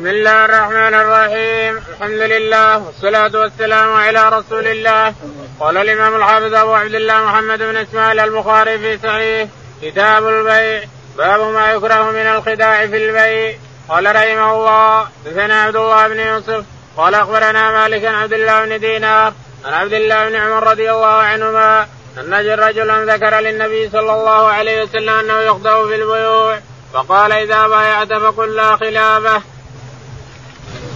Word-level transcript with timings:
بسم 0.00 0.08
الله 0.08 0.44
الرحمن 0.44 0.94
الرحيم. 0.94 1.76
الحمد 1.76 2.20
لله 2.32 2.78
والصلاة 2.78 3.40
والسلام 3.40 3.92
على 3.92 4.28
رسول 4.28 4.66
الله. 4.66 5.14
قال 5.60 5.76
الإمام 5.76 6.16
الحافظ 6.16 6.54
أبو 6.54 6.74
عبد 6.74 6.94
الله 6.94 7.24
محمد 7.24 7.58
بن 7.58 7.76
إسماعيل 7.76 8.20
البخاري 8.20 8.78
في 8.78 8.98
صحيح. 8.98 9.48
كتاب 9.82 10.28
البيع. 10.28 10.82
باب 11.18 11.40
ما 11.40 11.72
يكره 11.72 12.10
من 12.10 12.26
الخداع 12.26 12.86
في 12.86 12.96
البيع. 12.96 13.54
قال 13.88 14.16
رحمه 14.16 14.52
الله 14.52 15.08
دثنا 15.26 15.62
عبد 15.62 15.76
الله 15.76 16.08
بن 16.08 16.20
يوسف. 16.20 16.64
قال 16.96 17.14
أخبرنا 17.14 17.70
مالك 17.70 18.04
عبد 18.04 18.32
الله 18.32 18.64
بن 18.64 18.80
دينار. 18.80 19.32
عن 19.64 19.72
عبد 19.72 19.92
الله 19.92 20.28
بن 20.28 20.36
عمر 20.36 20.70
رضي 20.70 20.90
الله 20.90 21.14
عنهما. 21.14 21.86
أن 22.18 22.34
رجلا 22.34 23.04
ذكر 23.14 23.40
للنبي 23.40 23.90
صلى 23.90 24.12
الله 24.12 24.48
عليه 24.48 24.82
وسلم 24.82 25.14
أنه 25.14 25.40
يخضع 25.40 25.86
في 25.86 25.94
البيوع. 25.94 26.58
فقال 26.92 27.32
إذا 27.32 27.66
بايعت 27.66 28.12
فقل 28.12 28.56
لا 28.56 28.76
خلافة. 28.76 29.42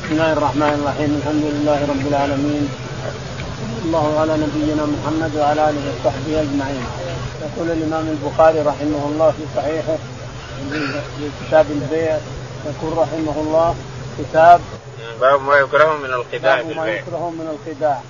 بسم 0.04 0.12
الله 0.12 0.32
الرحمن 0.32 0.74
الرحيم. 0.80 1.10
الحمد 1.20 1.44
لله 1.54 1.78
رب 1.92 2.04
العالمين. 2.12 2.64
الله 3.84 4.20
على 4.20 4.34
نبينا 4.44 4.84
محمد 4.94 5.32
وعلى 5.36 5.60
آله 5.70 5.82
وصحبه 5.90 6.40
أجمعين. 6.44 6.86
يقول 7.44 7.70
الإمام 7.70 8.06
البخاري 8.14 8.60
رحمه 8.60 9.02
الله 9.08 9.30
في 9.30 9.44
صحيحه 9.56 9.96
في 11.16 11.24
كتاب 11.40 11.66
البيع 11.70 12.18
يقول 12.70 12.92
رحمه 12.98 13.36
الله 13.44 13.74
كتاب 14.18 14.60
باب 15.20 15.40
ما 15.42 15.56
يكره 15.56 15.96
من 15.96 16.12
الخداع 16.20 16.56
باب 16.62 16.76
ما 16.76 16.86
يكره 16.88 17.30
من 17.40 17.46
الخداع 17.54 18.00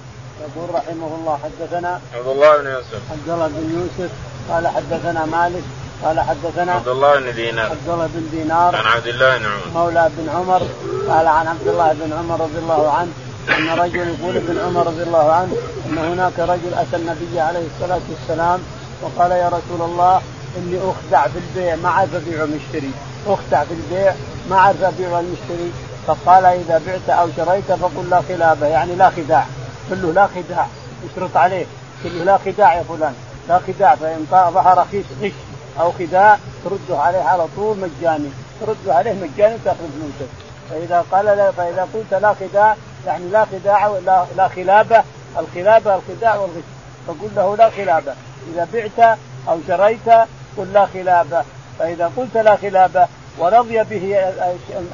يقول 0.45 0.75
رحمه 0.75 1.11
الله 1.19 1.39
حدثنا 1.45 2.01
عبد 2.15 2.27
الله 2.27 2.57
بن 2.59 2.67
يوسف. 2.67 3.01
عبد 3.13 3.29
الله 3.29 3.49
بن 3.49 3.71
يوسف 3.79 4.11
قال 4.51 4.69
حدثنا 4.69 5.25
مالك 5.25 5.65
قال 6.05 6.21
حدثنا 6.21 6.73
عبد 6.73 6.89
الله 6.89 7.21
بن 7.21 7.35
دينار. 7.35 7.71
عبد 7.71 7.89
الله 7.89 8.07
بن 8.07 8.29
دينار. 8.31 8.77
عن 8.77 8.87
عبد 8.87 9.07
الله 9.07 9.39
بن 9.39 9.45
عمر. 9.47 9.69
مولى 9.75 10.11
بن 10.19 10.29
عمر. 10.29 10.63
قال 11.09 11.27
عن 11.27 11.47
عبد 11.47 11.69
الله 11.69 11.93
بن 11.93 12.13
عمر 12.13 12.41
رضي 12.41 12.59
الله 12.59 12.91
عنه 12.91 13.13
أن 13.49 13.79
رجل 13.79 13.97
يقول 13.97 14.37
ابن 14.37 14.59
عمر 14.59 14.87
رضي 14.87 15.03
الله 15.03 15.33
عنه 15.33 15.57
أن 15.87 15.99
هناك 15.99 16.39
رجل 16.39 16.75
أتى 16.75 16.97
النبي 16.97 17.41
عليه 17.41 17.67
الصلاة 17.75 18.01
والسلام 18.11 18.61
وقال 19.03 19.31
يا 19.31 19.49
رسول 19.49 19.91
الله 19.91 20.23
إني 20.57 20.79
أخدع 20.79 21.27
في 21.27 21.39
البيع 21.39 21.77
ما 21.77 21.89
اعرف 21.89 22.15
ابيع 22.15 22.43
ومشتري 22.43 22.91
أخدع 23.27 23.65
في 23.65 23.75
البيع 23.75 24.15
ما 24.51 24.57
اعرف 24.57 24.83
ابيع 24.83 25.09
والمشتري 25.09 25.73
فقال 26.07 26.45
إذا 26.45 26.81
بعت 26.87 27.19
أو 27.19 27.29
شريت 27.37 27.73
فقل 27.73 28.11
لا 28.11 28.23
خلافه 28.29 28.67
يعني 28.67 28.95
لا 28.95 29.11
خداع. 29.11 29.47
قل 29.91 30.03
له 30.03 30.13
لا 30.13 30.27
خداع 30.27 30.67
اشرط 31.13 31.37
عليه. 31.37 31.67
قل 32.05 32.19
له 32.19 32.25
لا 32.25 32.39
خداع 32.39 32.75
يا 32.75 32.83
فلان 32.83 33.15
لا 33.49 33.61
خداع 33.67 33.95
فإن 33.95 34.27
ظهر 34.31 34.87
غش. 35.23 35.33
أو 35.81 35.93
خداع 35.93 36.39
ترده 36.65 37.01
عليه 37.03 37.23
على 37.23 37.47
طول 37.57 37.77
مجاني. 37.79 38.29
ترده 38.61 38.95
عليه 38.95 39.13
مجاني 39.13 39.55
وتأخذ 39.55 39.77
فلوسك 39.79 40.33
فإذا 40.71 41.05
قال 41.13 41.25
لا 41.25 41.51
فإذا 41.51 41.89
قلت 41.95 42.15
لا 42.15 42.35
خداع 42.35 42.77
يعني 43.07 43.29
لا 43.29 43.45
خداع 43.45 43.87
ولا 43.87 44.25
لا 44.37 44.49
خلابة. 44.49 45.05
الخلابة 45.39 45.95
الخداع 45.95 46.37
والغش. 46.37 46.65
فقل 47.07 47.31
له 47.37 47.57
لا 47.57 47.71
خلابة. 47.71 48.15
إذا 48.55 48.69
بعت 48.73 49.19
أو 49.49 49.59
شريت 49.69 50.09
قل 50.57 50.73
لا 50.73 50.87
خلابة. 50.87 51.45
فإذا 51.79 52.13
قلت 52.17 52.37
لا 52.37 52.57
خلابة 52.57 53.07
ورضي 53.39 53.83
به 53.83 54.33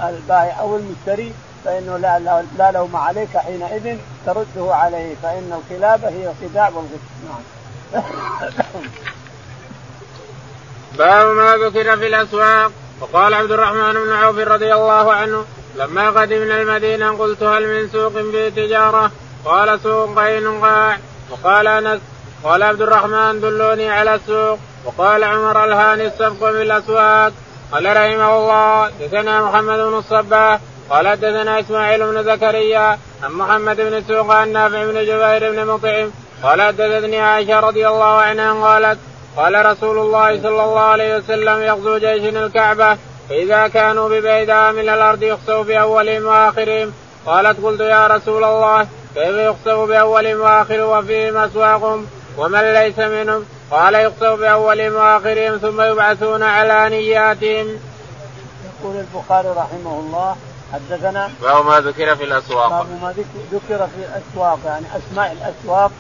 البائع 0.09 0.61
أو 0.61 0.77
المشتري 0.77 1.33
فإنه 1.65 1.97
لا, 1.97 2.19
لا, 2.19 2.45
لا 2.59 2.71
لوم 2.71 2.97
عليك 2.97 3.37
حينئذ 3.37 3.99
ترده 4.27 4.75
عليه. 4.75 5.15
فإن 5.23 5.61
الخلابة 5.61 6.09
هي 6.09 6.31
الخداع 6.31 6.69
والغش. 6.69 7.01
نعم. 7.25 8.03
باب 10.99 11.27
ما 11.27 11.57
ذكر 11.57 11.97
في 11.97 12.07
الأسواق. 12.07 12.73
وقال 13.01 13.35
عبد 13.35 13.53
الرحمن 13.53 13.93
بن 13.93 14.13
عوف 14.13 14.39
رضي 14.39 14.75
الله 14.75 15.13
عنه 15.13 15.45
لما 15.77 16.11
قدمنا 16.11 16.63
المدينة 16.63 17.19
قلت 17.19 17.43
هل 17.43 17.67
من 17.67 17.89
سوق 17.89 18.13
في 18.13 18.51
تجارة؟ 18.51 19.11
قال 19.45 19.81
سوق 19.81 20.19
قينقاع 20.19 20.99
وقال 21.31 21.67
أنس 21.67 22.01
قال 22.45 22.63
عبد 22.63 22.83
الرحمن 22.83 23.41
دلوني 23.41 23.91
على 23.91 24.15
السوق. 24.15 24.59
وقال 24.85 25.25
عمر 25.25 25.65
الهاني 25.65 26.07
السبق 26.07 26.51
في 26.51 26.63
الأسواق؟ 26.63 27.33
قال 27.73 27.85
رحمه 27.97 28.39
الله 28.39 28.91
دثنا 29.01 29.43
محمد 29.43 29.79
بن 29.79 29.99
الصباح. 29.99 30.61
قال 30.91 31.17
دثنا 31.17 31.61
إسماعيل 31.61 32.07
بن 32.07 32.25
زكريا 32.25 32.99
عن 33.23 33.33
محمد 33.33 33.77
بن 33.77 34.03
سوق 34.09 34.31
عن 34.31 34.53
نافع 34.53 34.85
بن 34.85 34.95
جبير 34.95 35.53
بن 35.53 35.67
مطعم. 35.67 36.11
قال 36.43 36.63
حدثتني 36.63 37.21
عائشة 37.21 37.61
رضي 37.61 37.89
الله 37.89 38.17
عنها 38.21 38.53
قالت 38.53 38.99
قال 39.41 39.67
رسول 39.67 39.99
الله 39.99 40.43
صلى 40.43 40.65
الله 40.65 40.81
عليه 40.81 41.17
وسلم 41.17 41.63
يغزو 41.63 41.99
جيش 41.99 42.25
الكعبة 42.25 42.97
فاذا 43.29 43.69
كانوا 43.69 44.09
ببيداء 44.09 44.73
من 44.73 44.89
الأرض 44.89 45.23
يخسوا 45.23 45.63
بأولهم 45.63 46.27
وآخرهم. 46.27 46.93
قالت 47.27 47.65
قلت 47.65 47.81
يا 47.81 48.07
رسول 48.07 48.45
الله 48.45 48.87
كيف 49.15 49.37
يخسوا 49.37 49.87
بأولهم 49.87 50.41
واخرهم 50.41 50.99
وفيهم 50.99 51.37
أسواقهم؟ 51.37 52.07
ومن 52.39 52.73
ليس 52.73 52.99
منهم؟ 52.99 53.45
قال 53.71 53.95
يخسوا 53.95 54.37
بأولهم 54.37 54.95
وآخرهم 54.95 55.59
ثم 55.59 55.81
يبعثون 55.81 56.43
على 56.43 56.97
نياتهم. 56.97 57.67
يقول 58.67 58.97
البخاري 58.97 59.49
رحمه 59.49 60.01
الله 60.01 60.37
حدثنا 60.73 61.31
باب 61.43 61.67
ما 61.67 61.81
ذكر 61.81 62.17
في 62.17 62.25
الأسواق. 62.25 62.69
باب 62.69 62.87
ما 63.03 63.15
ذكر 63.53 63.87
في 63.87 64.01
الأسواق 64.09 64.59
يعني 64.67 64.87
أسماء 64.97 65.33
الأسواق 65.33 65.91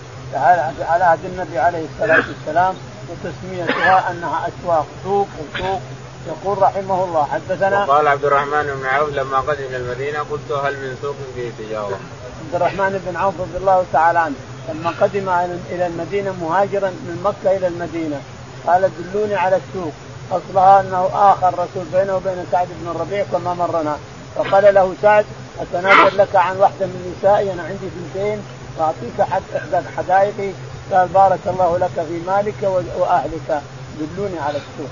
على 0.89 1.05
عهد 1.05 1.25
النبي 1.25 1.59
عليه 1.59 1.84
الصلاة 1.84 2.25
والسلام. 2.29 2.75
وتسميتها 3.10 4.10
أنها 4.10 4.48
أسواق 4.48 4.87
سوق 5.04 5.28
وسوق 5.38 5.81
يقول 6.26 6.62
رحمه 6.62 7.04
الله 7.04 7.25
حدثنا 7.25 7.84
وقال 7.84 8.09
عبد 8.09 8.25
الرحمن 8.25 8.62
بن 8.81 8.87
عوف 8.87 9.09
لما 9.09 9.38
قدم 9.38 9.75
المدينة 9.75 10.19
قلت 10.19 10.53
هل 10.53 10.72
من 10.72 10.97
سوق 11.03 11.16
فيه 11.34 11.50
تجارة؟ 11.65 11.99
عبد 12.44 12.54
الرحمن 12.54 13.03
بن 13.06 13.16
عوف 13.16 13.34
رضي 13.41 13.56
الله 13.56 13.84
تعالى 13.93 14.19
عنه 14.19 14.34
لما 14.69 14.94
قدم 15.00 15.28
إلى 15.70 15.87
المدينة 15.87 16.32
مهاجرا 16.41 16.88
من 16.88 17.20
مكة 17.25 17.56
إلى 17.56 17.66
المدينة 17.66 18.20
قال 18.66 18.91
دلوني 18.99 19.34
على 19.34 19.56
السوق 19.56 19.93
أصلها 20.32 20.81
أنه 20.81 21.10
آخر 21.12 21.53
رسول 21.54 21.84
بينه 21.93 22.16
وبين 22.16 22.47
سعد 22.53 22.69
بن 22.81 22.91
الربيع 22.91 23.25
كما 23.32 23.54
مرنا 23.54 23.97
فقال 24.37 24.75
له 24.75 24.94
سعد 25.03 25.25
أتنازل 25.60 26.19
لك 26.19 26.37
عن 26.37 26.56
واحدة 26.56 26.87
من 26.87 27.15
نسائي 27.19 27.53
أنا 27.53 27.62
عندي 27.62 27.87
اثنتين 27.87 28.43
واعطيك 28.78 29.22
حد 29.31 29.43
إحدى 29.56 29.88
حدائقي 29.97 30.53
قال 30.93 31.09
بارك 31.09 31.41
الله 31.47 31.78
لك 31.78 32.06
في 32.09 32.21
مالك 32.27 32.84
وأهلك. 32.99 33.62
دلوني 34.01 34.39
على 34.39 34.59
السوق. 34.59 34.91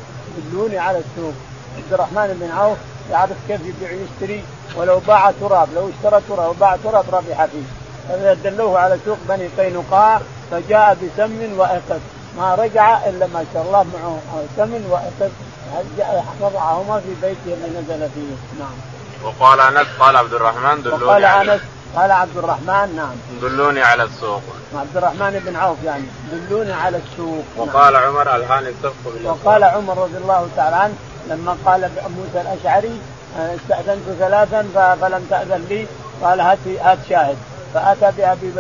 دلوني 0.53 0.79
على 0.79 0.99
السوق. 0.99 1.35
عبد 1.77 1.93
الرحمن 1.93 2.39
بن 2.41 2.51
عوف 2.59 2.79
يعرف 3.11 3.37
كيف 3.49 3.61
يبيع 3.61 3.91
ويشتري. 3.91 4.45
ولو 4.77 4.99
باع 4.99 5.31
تراب 5.41 5.69
لو 5.75 5.91
اشترى 5.91 6.21
تراب 6.29 6.51
وباع 6.51 6.77
تراب 6.85 7.05
ربح 7.13 7.45
فيه. 7.45 7.63
فدلوه 8.09 8.79
على 8.79 8.99
سوق 9.05 9.19
بني 9.29 9.49
قينقاع 9.59 10.21
فجاء 10.51 10.97
بسم 11.03 11.59
وأسد 11.59 12.01
ما 12.39 12.55
رجع 12.55 13.07
إلا 13.09 13.27
ما 13.27 13.45
شاء 13.55 13.63
الله 13.63 13.87
معه 13.95 14.19
سمن 14.57 14.87
وأسد 14.91 15.33
وضعهما 16.41 17.01
في 17.01 17.15
بيته 17.23 17.55
اللي 17.55 17.81
نزل 17.81 18.09
فيه. 18.15 18.59
نعم. 18.59 18.77
وقال 19.25 19.61
أنس 19.61 19.87
قال 20.01 20.17
عبد 20.17 20.35
الرحمن 20.35 20.83
دلوني 20.83 21.05
وقال 21.05 21.25
أنس 21.25 21.61
قال 21.97 22.13
عبد 22.13 22.37
الرحمن 22.37 22.97
نعم. 22.97 23.17
دلوني 23.43 23.83
على 23.83 24.03
السوق. 24.03 24.43
عبد 24.75 24.97
الرحمن 24.97 25.43
بن 25.47 25.57
عوف 25.57 25.77
يعني 25.85 26.05
دلوني 26.33 26.73
على 26.73 26.97
السوق. 26.99 27.45
وقال 27.57 27.93
نعم. 27.93 28.03
عمر 28.03 28.37
الهاني 28.37 28.69
السفق 28.69 29.13
وقال 29.25 29.65
عمر 29.65 29.99
رضي 29.99 30.17
الله 30.17 30.49
تعالى 30.57 30.77
عنه 30.77 30.95
لما 31.29 31.57
قال 31.67 31.91
موسى 32.17 32.41
الأشعري 32.41 33.01
استأذنت 33.39 34.03
ثلاثا 34.19 34.63
فلم 35.01 35.27
تأذن 35.31 35.65
لي. 35.69 35.87
قال 36.23 36.41
هات 36.41 36.59
هات 36.81 36.99
شاهد. 37.09 37.37
فأتى 37.75 38.13
بأبي 38.17 38.53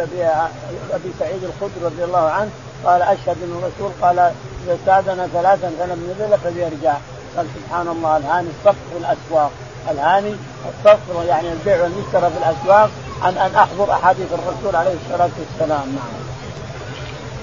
أبي 0.92 1.10
سعيد 1.18 1.44
الخدري 1.44 1.84
رضي 1.84 2.04
الله 2.04 2.30
عنه 2.30 2.50
قال 2.84 3.02
أشهد 3.02 3.36
انه 3.42 3.56
رسول 3.56 3.92
قال 4.02 4.18
إذا 4.18 4.74
استأذن 4.74 5.28
ثلاثا 5.32 5.72
فلم 5.78 6.00
نزل 6.10 6.38
فليرجع. 6.38 6.94
قال 7.36 7.46
سبحان 7.56 7.88
الله 7.88 8.16
الهاني 8.16 8.48
الصف 8.48 8.76
في 8.92 8.98
الاسواق 8.98 9.50
الهاني 9.90 10.36
الصف 10.68 10.98
يعني 11.28 11.52
البيع 11.52 11.82
والمشترى 11.82 12.30
في 12.30 12.38
الاسواق 12.38 12.90
عن 13.22 13.36
أن 13.36 13.54
أحضر 13.54 13.92
أحاديث 13.92 14.26
الرسول 14.32 14.76
عليه 14.76 14.94
الصلاة 15.04 15.30
والسلام. 15.38 15.88
نعم. 15.88 16.28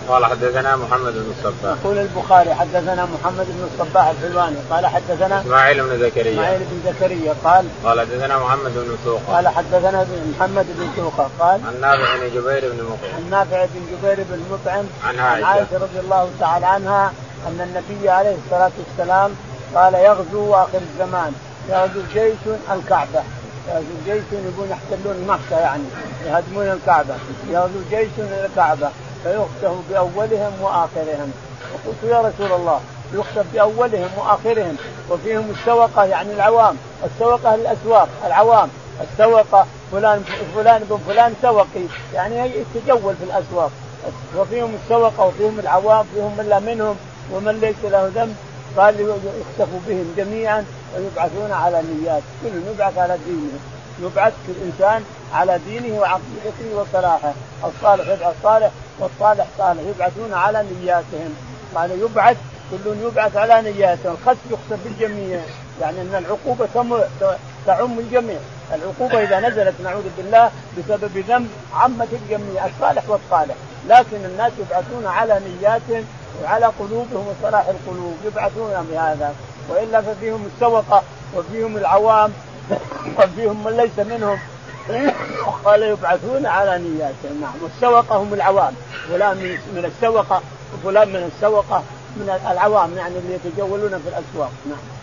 قال 0.09 0.25
حدثنا 0.25 0.75
محمد 0.75 1.13
بن 1.13 1.33
الصباح. 1.37 1.77
يقول 1.83 1.97
البخاري 1.97 2.53
حدثنا 2.53 3.05
محمد 3.05 3.45
بن 3.45 3.67
الصباح 3.73 4.07
الحلواني 4.07 4.55
قال 4.69 4.85
حدثنا 4.85 5.41
إسماعيل 5.41 5.83
بن 5.83 5.99
زكريا. 5.99 6.33
إسماعيل 6.33 6.59
بن 6.59 6.93
زكريا 6.93 7.33
قال 7.43 7.65
قال 7.85 7.99
حدثنا 7.99 8.37
محمد 8.37 8.71
بن 8.71 8.97
سوقة. 9.05 9.35
قال 9.35 9.47
حدثنا 9.47 10.05
محمد 10.39 10.65
بن 10.77 10.87
سوقة 10.95 11.29
قال 11.39 11.61
عن 11.67 11.81
نافع 11.81 12.15
بن 12.15 12.27
جبير 12.27 12.71
بن 12.71 12.83
مطعم. 12.83 13.15
عن 13.15 13.29
نافع 13.29 13.65
بن 13.65 13.81
جبير 13.91 14.25
بن 14.29 14.39
مطعم 14.51 14.85
عن 15.03 15.19
عائشة, 15.19 15.45
عن 15.45 15.57
عائشة 15.57 15.75
رضي 15.75 15.99
الله 15.99 16.29
تعالى 16.39 16.65
عنها 16.65 17.11
أن 17.47 17.61
النبي 17.61 18.09
عليه 18.09 18.35
الصلاة 18.45 18.71
والسلام 18.79 19.31
قال 19.75 19.93
يغزو 19.93 20.53
آخر 20.53 20.79
الزمان. 20.93 21.33
يغزو 21.69 22.01
جيش 22.13 22.37
الكعبه 22.71 23.23
يغزو 23.69 23.95
جيش 24.05 24.23
يبون 24.31 24.69
يحتلون 24.69 25.27
مكة 25.27 25.59
يعني. 25.59 25.83
يهدمون 26.25 26.71
الكعبة. 26.71 27.15
يغزو 27.49 27.79
جيش 27.89 28.09
الكعبه 28.19 28.89
فيخسف 29.23 29.75
بأولهم 29.89 30.61
وآخرهم. 30.61 31.33
فقلت 31.73 32.11
يا 32.11 32.19
رسول 32.19 32.59
الله 32.59 32.79
يخسف 33.13 33.45
بأولهم 33.53 34.09
وآخرهم. 34.17 34.75
وفيهم 35.09 35.53
السوقه 35.59 36.05
يعني 36.05 36.33
العوام. 36.33 36.77
السوقه 37.05 37.55
الأسواق 37.55 38.09
العوام. 38.25 38.69
السوقه 39.01 39.65
فلان 39.91 40.23
فلان 40.55 40.83
بن 40.89 40.99
فلان 41.07 41.33
سوقي. 41.41 41.85
يعني 42.13 42.51
يتجول 42.75 43.15
في 43.15 43.23
الأسواق. 43.23 43.71
وفيهم 44.37 44.75
السوقه 44.83 45.25
وفيهم 45.25 45.59
العوام 45.59 46.05
فيهم 46.15 46.37
من 46.37 46.45
لا 46.49 46.59
منهم 46.59 46.95
ومن 47.31 47.59
ليس 47.59 47.91
له 47.91 48.11
ذنب. 48.15 48.35
قال 48.77 48.95
يخسف 49.01 49.69
بهم 49.87 50.13
جميعا. 50.17 50.65
ويبعثون 50.97 51.51
على 51.51 51.81
نيات 51.81 52.23
كل 52.43 52.71
يبعث 52.71 52.97
على 52.97 53.17
دينه. 53.25 53.59
يبعث 54.01 54.33
الانسان 54.49 55.03
على 55.33 55.59
دينه 55.67 55.99
وعقيدته 55.99 56.75
وصلاحه. 56.75 57.33
الصالح 57.63 58.07
يبعث 58.07 58.35
صالح 58.43 58.71
والصالح 58.99 59.47
صالح. 59.57 59.81
يبعثون 59.81 60.33
على 60.33 60.65
نياتهم. 60.81 61.35
قال 61.75 61.91
يبعث 61.91 62.37
كل 62.71 62.95
يبعث 63.03 63.35
على 63.37 63.71
نياته. 63.71 64.11
الخسف 64.11 64.51
يخسف 64.51 64.83
بالجميع. 64.83 65.39
يعني 65.81 66.01
أن 66.01 66.15
العقوبة 66.15 66.67
تعم 67.65 67.99
الجميع. 67.99 68.39
العقوبة 68.73 69.23
إذا 69.23 69.49
نزلت 69.49 69.73
نعوذ 69.83 70.03
بالله 70.17 70.51
بسبب 70.77 71.17
ذنب 71.17 71.49
عمت 71.73 72.07
الجميع 72.13 72.65
الصالح 72.65 73.03
والصالح. 73.09 73.55
لكن 73.89 74.25
الناس 74.25 74.51
يبعثون 74.59 75.05
على 75.05 75.39
نياتهم 75.39 76.05
وعلى 76.43 76.65
قلوبهم 76.65 77.27
وصلاح 77.27 77.65
القلوب 77.67 78.17
يبعثون 78.25 78.87
بهذا. 78.91 79.35
والا 79.69 80.01
ففيهم 80.01 80.49
السوقه 80.55 81.03
وفيهم 81.35 81.77
العوام 81.77 82.33
وفيهم 83.17 83.63
من 83.63 83.77
ليس 83.77 84.07
منهم 84.07 84.39
قال 85.65 85.83
يبعثون 85.83 86.45
على 86.45 86.77
نياتهم 86.77 87.41
نعم 87.41 87.53
والسوقه 87.63 88.15
هم 88.15 88.33
العوام. 88.33 88.73
فلان 89.09 89.37
من 89.75 89.85
السوقه 89.85 90.41
وفلان 90.73 91.07
من 91.07 91.31
السوقه 91.35 91.83
من 92.15 92.39
العوام 92.51 92.97
يعني 92.97 93.17
اللي 93.17 93.33
يتجولون 93.33 93.89
في 93.89 94.09
الأسواق. 94.09 94.51
نعم. 94.65 94.95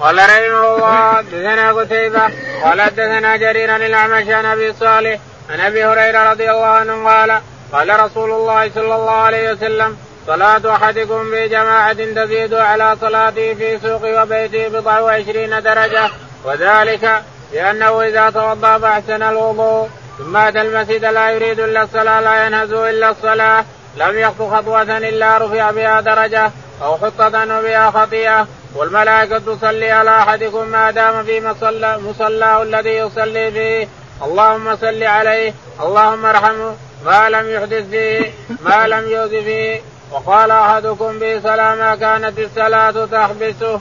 قال 0.00 0.16
رحمه 0.16 0.74
الله 0.74 1.20
دثنا 1.20 1.72
قتيبة 1.72 2.20
قال 2.64 2.86
دثنا 2.86 3.36
جرير 3.36 3.70
عن 3.70 3.94
عن 4.30 4.46
أبي 4.46 4.72
صالح 4.72 5.18
عن 5.50 5.60
أبي 5.60 5.84
هريرة 5.84 6.30
رضي 6.30 6.50
الله 6.50 6.66
عنه 6.66 7.08
قال 7.08 7.40
قال 7.72 8.00
رسول 8.00 8.30
الله 8.30 8.70
صلى 8.74 8.94
الله 8.94 9.10
عليه 9.10 9.52
وسلم 9.52 9.96
صلاة 10.28 10.74
أحدكم 10.74 11.30
في 11.30 11.48
جماعة 11.48 11.92
تزيد 11.92 12.54
على 12.54 12.96
صلاته 13.00 13.54
في 13.54 13.78
سوق 13.78 14.22
وبيته 14.22 14.68
بضع 14.68 15.00
وعشرين 15.00 15.62
درجة. 15.62 16.10
وذلك 16.44 17.22
لأنه 17.52 18.02
إذا 18.02 18.30
توضأ 18.30 18.78
فأحسن 18.78 19.22
الوضوء. 19.22 19.88
ثم 20.18 20.36
أتى 20.36 20.60
المسجد 20.60 21.04
لا 21.04 21.30
يريد 21.30 21.60
إلا 21.60 21.82
الصلاة 21.82 22.20
لا 22.20 22.46
ينهز 22.46 22.72
إلا 22.72 23.10
الصلاة. 23.10 23.64
لم 23.96 24.18
يخطو 24.18 24.50
خطوة 24.50 24.82
إلا 24.82 25.38
رفع 25.38 25.70
بها 25.70 26.00
درجة 26.00 26.50
أو 26.82 26.98
عنه 27.20 27.60
بها 27.60 27.90
خطيئة. 27.90 28.46
والملائكة 28.76 29.38
تصلي 29.38 29.90
على 29.90 30.10
أحدكم 30.10 30.68
ما 30.68 30.90
دام 30.90 31.24
في 31.24 31.40
مصلى 31.40 31.98
مصلاه 31.98 32.62
الذي 32.62 32.90
يصلي 32.90 33.50
فيه. 33.52 33.88
اللهم 34.22 34.76
صل 34.76 35.02
عليه. 35.02 35.54
اللهم 35.80 36.26
ارحمه. 36.26 36.76
ما 37.04 37.28
لم 37.28 37.50
يحدث 37.50 37.90
فيه 37.90 38.32
ما 38.64 38.86
لم 38.86 39.10
يؤذ 39.10 39.44
فيه. 39.44 39.80
وقال 40.12 40.50
أحدكم 40.50 41.18
به 41.18 41.40
صلاه 41.40 41.74
ما 41.74 41.96
كانت 41.96 42.38
الصلاة 42.38 43.06
تحبسه. 43.06 43.80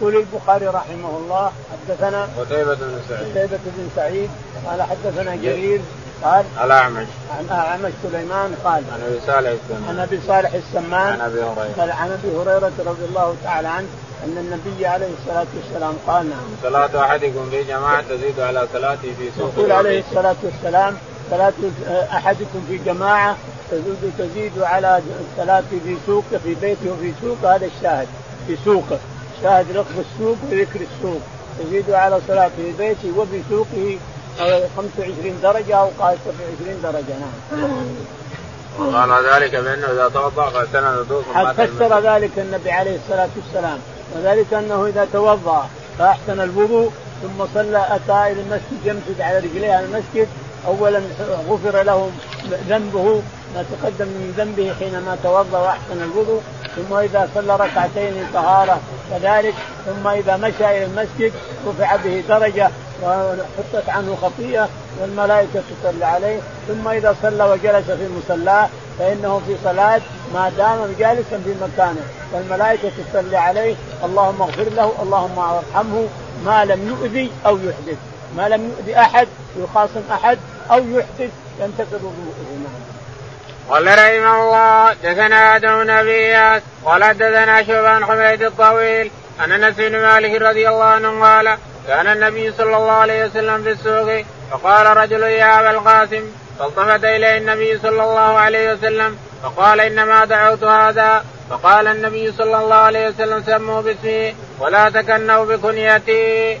يقول 0.00 0.16
البخاري 0.16 0.66
رحمه 0.66 1.18
الله 1.18 1.52
حدثنا 1.72 2.28
قتيبة 2.38 2.74
بن 2.74 3.00
سعيد. 3.08 3.30
قتيبة 3.30 3.58
بن 3.64 3.88
سعيد 3.96 4.30
قال 4.66 4.82
حدثنا 4.82 5.36
جرير 5.36 5.80
قال 6.24 6.44
الأعمش. 6.64 7.06
عن 7.38 7.58
أعمش 7.58 7.92
سليمان 8.02 8.54
قال 8.64 8.82
عن 8.92 9.00
أبي 9.06 9.20
صالح 9.26 9.50
السمان. 9.50 9.88
عن 9.88 9.98
أبي 9.98 10.20
صالح 10.26 10.52
السمان 10.54 11.12
عن 11.12 11.20
أبي 11.20 11.42
هريرة. 11.42 11.74
قال 11.78 11.90
عن 11.90 12.10
أبي 12.10 12.36
هريرة 12.36 12.72
رضي 12.86 13.04
الله 13.04 13.36
تعالى 13.44 13.68
عنه 13.68 13.86
أن 14.24 14.38
النبي 14.38 14.86
عليه 14.86 15.10
الصلاة 15.20 15.46
والسلام 15.56 15.94
قال 16.06 16.30
نعم. 16.30 16.38
صلاة 16.62 17.04
أحدكم 17.04 17.50
في 17.50 17.64
جماعة 17.64 18.02
تزيد 18.02 18.40
على 18.40 18.66
صلاته 18.72 19.14
في 19.18 19.30
سوق 19.38 19.52
يقول 19.56 19.72
عليه 19.72 20.00
الصلاة 20.10 20.36
والسلام 20.42 20.96
صلاة 21.32 21.52
أحدكم 22.16 22.64
في 22.68 22.78
جماعة 22.86 23.36
تزيد 23.70 24.12
تزيد 24.18 24.52
على 24.58 25.02
الصلاة 25.20 25.62
في 25.70 25.96
سوقه 26.06 26.38
في 26.44 26.54
بيته 26.54 26.92
وفي 26.92 27.12
سوقه 27.22 27.56
هذا 27.56 27.66
الشاهد. 27.66 28.08
في 28.46 28.56
سوقه 28.64 28.98
شاهد 29.42 29.66
لفظ 29.70 29.98
السوق 29.98 30.36
وذكر 30.50 30.80
السوق. 30.80 31.20
تزيد 31.58 31.90
على 31.90 32.20
صلاة 32.28 32.50
في 32.56 32.72
بيته 32.78 33.18
وفي 33.18 33.42
سوقه 33.50 33.98
25 34.76 35.40
درجة 35.42 35.76
أو 35.76 35.88
قال 36.00 36.16
27 36.24 36.80
درجة 36.82 37.14
نعم. 37.20 37.86
وقال 38.78 39.10
ذلك 39.34 39.54
بأنه 39.54 39.86
إذا 39.86 40.08
توضأ 40.08 40.50
فاحسن 40.50 40.78
الوضوء 40.78 41.22
فسر 41.52 42.00
ذلك 42.00 42.38
النبي 42.38 42.70
عليه 42.70 42.96
الصلاة 42.96 43.28
والسلام. 43.36 43.78
وذلك 44.16 44.54
أنه 44.54 44.86
إذا 44.86 45.08
توضأ 45.12 45.68
فأحسن 45.98 46.40
الوضوء 46.40 46.92
ثم 47.22 47.44
صلى 47.54 47.86
أتى 47.90 48.32
إلى 48.32 48.40
المسجد 48.40 48.78
يمسك 48.84 49.20
على 49.20 49.38
رجليه 49.38 49.72
على 49.72 49.84
المسجد 49.86 50.28
أولا 50.66 51.00
غفر 51.48 51.82
له 51.82 52.10
ذنبه 52.68 53.22
ما 53.54 53.64
تقدم 53.72 54.06
من 54.06 54.34
ذنبه 54.36 54.74
حينما 54.78 55.18
توضأ 55.22 55.58
وأحسن 55.58 56.02
الوضوء 56.02 56.42
ثم 56.76 56.94
إذا 56.94 57.28
صلى 57.34 57.56
ركعتين 57.56 58.26
طهارة 58.34 58.80
كذلك 59.10 59.54
ثم 59.86 60.08
إذا 60.08 60.36
مشى 60.36 60.64
إلى 60.64 60.84
المسجد 60.84 61.32
رفع 61.66 61.96
به 61.96 62.22
درجة 62.28 62.70
وحطت 63.02 63.88
عنه 63.88 64.16
خطيئة 64.22 64.68
والملائكة 65.00 65.62
تصلي 65.82 66.04
عليه 66.04 66.40
ثم 66.68 66.88
إذا 66.88 67.16
صلى 67.22 67.44
وجلس 67.44 67.90
في 67.90 68.08
مصلاه 68.18 68.68
فإنه 68.98 69.40
في 69.46 69.56
صلاة 69.64 70.00
ما 70.34 70.52
دام 70.58 70.94
جالسا 70.98 71.40
في 71.44 71.54
مكانه 71.62 72.00
والملائكة 72.32 72.90
تصلي 73.12 73.36
عليه 73.36 73.74
اللهم 74.04 74.42
اغفر 74.42 74.68
له 74.76 74.92
اللهم 75.02 75.38
ارحمه 75.38 76.06
ما 76.44 76.64
لم 76.64 76.88
يؤذي 76.88 77.30
أو 77.46 77.56
يحدث. 77.56 78.11
ما 78.36 78.48
لم 78.48 78.70
يؤذي 78.70 78.98
أحد 78.98 79.28
يخاصم 79.56 80.02
أحد 80.12 80.38
أو 80.70 80.78
يحدث 80.78 81.30
ينتقض 81.60 82.02
نعم. 82.62 82.92
قال 83.70 83.86
رحمه 83.86 84.42
الله 84.42 84.92
دثنا 84.92 85.56
آدم 85.56 85.90
أبي 85.90 86.34
قال 86.84 87.18
دثنا 87.18 87.62
شعبان 87.62 88.04
حميد 88.04 88.42
الطويل 88.42 89.10
عن 89.40 89.52
أنس 89.52 89.76
بن 89.76 90.02
مالك 90.02 90.42
رضي 90.42 90.68
الله 90.68 90.84
عنه 90.84 91.24
قال 91.24 91.58
كان 91.86 92.06
النبي 92.06 92.52
صلى 92.52 92.76
الله 92.76 92.92
عليه 92.92 93.24
وسلم 93.24 93.62
في 93.62 93.70
السوق 93.70 94.24
فقال 94.50 94.96
رجل 94.96 95.22
يا 95.22 95.60
أبا 95.60 95.70
القاسم 95.70 96.22
فالتفت 96.58 97.04
إليه 97.04 97.38
النبي 97.38 97.78
صلى 97.78 98.04
الله 98.04 98.38
عليه 98.38 98.72
وسلم 98.72 99.18
فقال 99.42 99.80
إنما 99.80 100.24
دعوت 100.24 100.64
هذا 100.64 101.24
فقال 101.50 101.86
النبي 101.86 102.32
صلى 102.32 102.58
الله 102.60 102.76
عليه 102.76 103.08
وسلم 103.08 103.42
سموا 103.46 103.80
باسمي 103.80 104.34
ولا 104.60 104.90
تكنوا 104.90 105.44
بكنيتي 105.44 106.60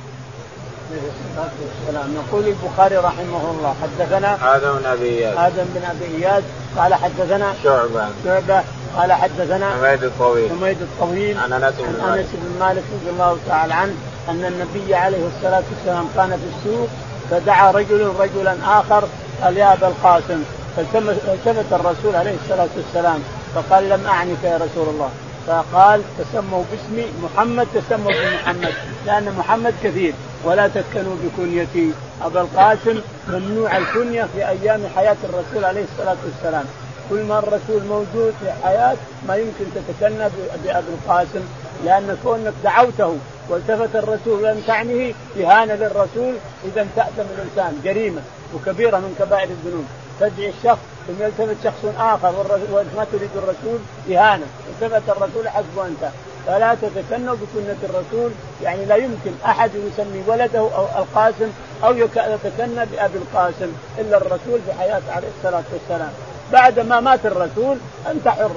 الصلاه 1.32 1.50
والسلام. 1.64 2.14
يقول 2.14 2.44
البخاري 2.48 2.96
رحمه 2.96 3.50
الله 3.50 3.74
حدثنا 3.82 4.56
آدم 4.56 4.78
بن 4.78 4.86
أبي 4.86 5.08
اياس 5.08 5.38
آدم 5.38 5.64
بن 5.74 5.82
أبي 5.84 6.16
اياس 6.16 6.42
قال 6.76 6.94
حدثنا 6.94 7.54
شعبة. 7.64 8.06
شعبة. 8.24 8.62
قال 8.96 9.12
حدثنا 9.12 9.70
حميد 9.70 10.04
الطويل. 10.04 10.50
حميد 10.50 10.82
الطويل. 10.82 11.38
عن 11.38 11.52
أنس 11.52 11.74
بن 11.74 12.02
مالك. 12.02 12.18
أنس 12.18 12.28
بن 12.32 12.60
مالك 12.60 12.82
رضي 12.94 13.10
الله 13.10 13.38
تعالى 13.48 13.74
عنه 13.74 13.94
أن 14.28 14.44
النبي 14.44 14.94
عليه 14.94 15.26
الصلاة 15.26 15.62
والسلام 15.70 16.08
كان 16.16 16.28
في 16.28 16.48
السوق 16.56 16.88
فدعا 17.30 17.70
رجل 17.70 18.12
رجلا 18.18 18.56
آخر 18.66 19.04
قال 19.42 19.56
يا 19.56 19.72
أبا 19.72 19.88
القاسم. 19.88 20.42
فالتفت 20.76 21.72
الرسول 21.72 22.16
عليه 22.16 22.34
الصلاة 22.44 22.68
والسلام 22.76 23.22
فقال 23.54 23.88
لم 23.88 24.06
أعنك 24.06 24.44
يا 24.44 24.56
رسول 24.56 24.88
الله. 24.88 25.10
فقال 25.46 26.02
تسموا 26.18 26.64
باسمي 26.70 27.06
محمد 27.22 27.66
تسموا 27.74 28.12
بمحمد 28.12 28.74
لأن 29.06 29.34
محمد 29.38 29.74
كثير. 29.82 30.14
ولا 30.44 30.68
تسكنوا 30.68 31.16
بكنيتي. 31.24 31.92
ابا 32.22 32.40
القاسم 32.40 33.00
ممنوع 33.28 33.76
الكنية 33.76 34.24
في 34.34 34.48
أيام 34.48 34.80
حياة 34.96 35.16
الرسول 35.24 35.64
عليه 35.64 35.84
الصلاة 35.84 36.16
والسلام. 36.24 36.64
كل 37.10 37.22
ما 37.22 37.38
الرسول 37.38 37.82
موجود 37.88 38.34
في 38.40 38.52
حياة 38.64 38.96
ما 39.28 39.36
يمكن 39.36 39.64
تتكنى 39.74 40.18
بابي 40.18 40.78
القاسم 40.78 41.40
لأن 41.84 42.18
كونك 42.24 42.52
دعوته 42.64 43.16
والتفت 43.48 43.96
الرسول 43.96 44.44
لم 44.44 44.62
تعنه 44.66 45.14
إهانة 45.40 45.74
للرسول 45.74 46.34
إذا 46.64 46.86
تأثم 46.96 47.22
الإنسان 47.38 47.80
جريمة 47.84 48.20
وكبيرة 48.54 48.96
من 48.96 49.16
كبائر 49.18 49.48
الذنوب. 49.48 49.84
تدعي 50.20 50.48
الشخص 50.48 50.78
ثم 51.06 51.24
يلتفت 51.24 51.56
شخص 51.64 51.84
آخر 51.98 52.34
وانت 52.72 52.88
ما 52.96 53.06
تريد 53.12 53.30
الرسول 53.36 53.78
إهانة. 54.10 54.46
التفت 54.68 55.16
الرسول 55.16 55.48
حسبه 55.48 55.86
أنت. 55.86 56.12
فلا 56.46 56.74
تتكنوا 56.74 57.34
بسنة 57.34 57.76
الرسول. 57.82 58.30
يعني 58.62 58.84
لا 58.84 58.96
يمكن 58.96 59.32
أحد 59.46 59.70
يسمي 59.74 60.22
ولده 60.26 60.58
أو 60.58 60.84
القاسم 60.84 61.50
أو 61.84 61.96
يتكنى 61.96 62.86
بأبي 62.92 63.18
القاسم 63.18 63.72
إلا 63.98 64.16
الرسول 64.16 64.60
في 64.66 64.72
حياته 64.78 65.12
عليه 65.12 65.28
الصلاة 65.38 65.64
والسلام. 65.72 66.12
بعد 66.52 66.80
ما 66.80 67.00
مات 67.00 67.26
الرسول 67.26 67.76
انت 68.10 68.28
حر 68.28 68.50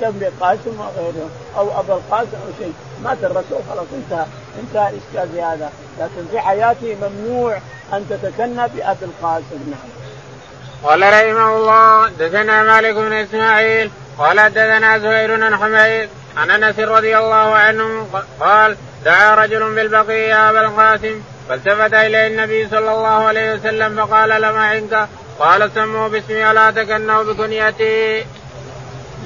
سمي 0.00 0.26
قاسم 0.40 0.80
وغيره 0.80 1.28
أو 1.56 1.80
ابا 1.80 1.94
القاسم 1.94 2.36
أو 2.46 2.52
شيء. 2.58 2.72
مات 3.04 3.18
الرسول 3.22 3.58
خلاص 3.70 3.86
انتهى. 3.94 4.26
انتهى 4.60 4.88
الاشكال 4.90 5.34
في 5.34 5.42
هذا. 5.42 5.70
لكن 6.00 6.28
في 6.30 6.40
حياته 6.40 6.96
ممنوع 7.02 7.58
أن 7.92 8.06
تتكنى 8.10 8.68
بأبي 8.68 9.04
القاسم. 9.04 9.70
نعم. 9.70 9.88
قال 10.84 11.02
رحمه 11.02 11.56
الله 11.56 12.08
دثنا 12.08 12.62
مالك 12.62 12.94
بن 12.94 13.12
إسماعيل 13.12 13.90
قال 14.18 14.50
دثنا 14.50 14.98
زهير 14.98 15.36
بن 15.36 15.56
حميد 15.56 16.08
عن 16.36 16.50
انس 16.50 16.78
رضي 16.78 17.18
الله 17.18 17.54
عنه 17.54 18.06
قال 18.40 18.76
دعا 19.04 19.34
رجل 19.34 19.74
بالبقيع 19.74 20.16
يا 20.16 20.50
أبا 20.50 20.60
القاسم 20.60 21.22
فالتفت 21.48 21.94
إليه 21.94 22.26
النبي 22.26 22.68
صلى 22.68 22.92
الله 22.92 23.08
عليه 23.08 23.54
وسلم 23.54 24.06
فقال 24.06 24.28
لما 24.42 24.66
عنك؟ 24.66 25.08
قال 25.38 25.70
سموا 25.74 26.08
باسمي 26.08 26.44
ولا 26.44 26.70
تكنوا 26.70 27.22
بكنيتي. 27.22 28.24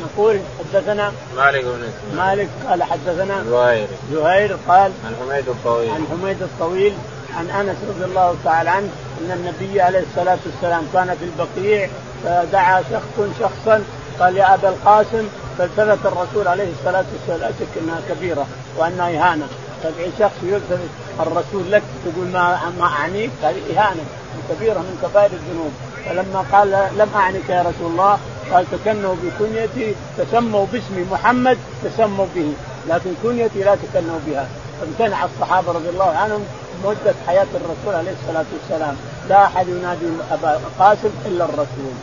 يقول 0.01 0.41
حدثنا 0.59 1.13
مالك 1.37 1.65
بن 1.65 1.93
مالك 2.17 2.49
قال 2.69 2.83
حدثنا 2.83 3.45
زهير. 3.51 3.89
زهير 4.13 4.57
قال 4.69 4.93
عن 5.07 5.15
حميد 5.21 5.49
الطويل. 5.49 5.91
عن 5.91 6.07
حميد 6.11 6.43
الطويل 6.43 6.95
عن 7.39 7.51
أنس 7.51 7.77
رضي 7.89 8.05
الله 8.05 8.37
تعالى 8.45 8.71
عنه 8.71 8.89
أن 9.21 9.31
النبي 9.31 9.81
عليه 9.81 10.03
الصلاة 10.11 10.39
والسلام 10.47 10.89
كان 10.93 11.17
في 11.19 11.25
البقيع 11.25 11.89
فدعا 12.25 12.83
شخص 12.83 13.29
شخصا 13.41 13.85
قال 14.21 14.37
يا 14.37 14.55
أبا 14.55 14.69
القاسم 14.69 15.29
فالتفت 15.59 16.07
الرسول 16.07 16.49
عليه 16.49 16.73
الصلاة 16.79 17.05
والسلام 17.13 17.41
لا 17.41 17.51
شك 17.61 17.83
أنها 17.83 18.01
كبيرة 18.09 18.47
وأنها 18.79 19.09
إهانة. 19.09 19.47
تدعي 19.83 20.11
شخص 20.19 20.39
يلتفت 20.43 20.89
الرسول 21.21 21.73
لك 21.73 21.83
تقول 22.05 22.27
ما 22.27 22.73
ما 22.79 22.87
أعنيك 22.87 23.31
هذه 23.43 23.61
إهانة 23.77 24.05
كبيرة 24.51 24.79
من 24.79 24.99
كبائر 25.03 25.31
الذنوب. 25.33 25.73
فلما 26.07 26.45
قال 26.53 26.71
لم 26.99 27.09
أعنك 27.15 27.49
يا 27.49 27.61
رسول 27.61 27.91
الله 27.93 28.19
قال 28.53 28.67
تكنوا 28.73 29.15
بكنيتي 29.23 29.95
تسموا 30.19 30.67
باسمي 30.73 31.07
محمد 31.13 31.59
تسموا 31.85 32.27
به. 32.35 32.53
لكن 32.89 33.11
كنيتي 33.23 33.63
لا 33.63 33.75
تكنوا 33.75 34.19
بها. 34.27 34.49
فامتنع 34.81 35.25
الصحابة 35.25 35.73
رضي 35.73 35.89
الله 35.89 36.11
عنهم 36.11 36.45
مدة 36.85 37.15
حياة 37.27 37.47
الرسول 37.55 37.95
عليه 37.95 38.13
الصلاة 38.23 38.45
والسلام. 38.53 38.97
لا 39.29 39.45
أحد 39.45 39.69
ينادي 39.69 40.07
أبا 40.31 40.57
القاسم 40.57 41.11
إلا 41.27 41.45
الرسول. 41.45 41.95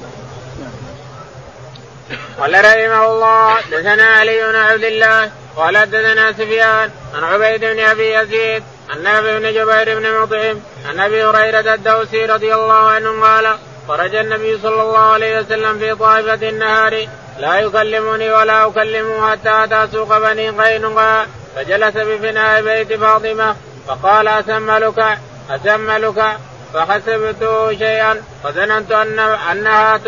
قال 2.39 2.65
رحمه 2.65 3.05
الله 3.05 3.59
دثنا 3.71 4.03
علي 4.03 4.43
بن 4.47 4.55
عبد 4.55 4.83
الله 4.83 5.31
قال 5.55 5.89
دثنا 5.91 6.31
سفيان 6.31 6.89
عن 7.15 7.23
عبيد 7.23 7.65
بن 7.65 7.79
أبي 7.79 8.13
يزيد 8.13 8.63
عن 8.89 9.03
نافع 9.03 9.37
بن 9.37 9.53
جبير 9.53 9.99
بن 9.99 10.19
مطعم 10.21 10.59
عن 10.89 10.99
أبي 10.99 11.23
هريرة 11.23 11.73
الدوسي 11.73 12.25
رضي 12.25 12.53
الله 12.55 12.73
عنه 12.73 13.21
قال 13.21 13.57
خرج 13.87 14.15
النبي 14.15 14.59
صلى 14.63 14.81
الله 14.81 14.99
عليه 14.99 15.39
وسلم 15.39 15.79
في 15.79 15.95
طائفة 15.95 16.49
النهار 16.49 17.07
لا 17.39 17.55
يكلمني 17.59 18.31
ولا 18.31 18.67
أكلمه 18.67 19.31
حتى 19.31 19.63
أتى 19.63 19.91
سوق 19.91 20.17
بني 20.17 20.49
قينقاع 20.49 21.25
فجلس 21.55 21.97
بفناء 21.97 22.61
بيت 22.61 22.93
فاطمة 22.93 23.55
فقال 23.87 24.27
أسملك 24.27 25.17
أسملك 25.49 26.37
فحسبته 26.73 27.77
شيئا 27.77 28.21
فظننت 28.43 28.91
ان 28.91 29.19
أنها 29.51 29.99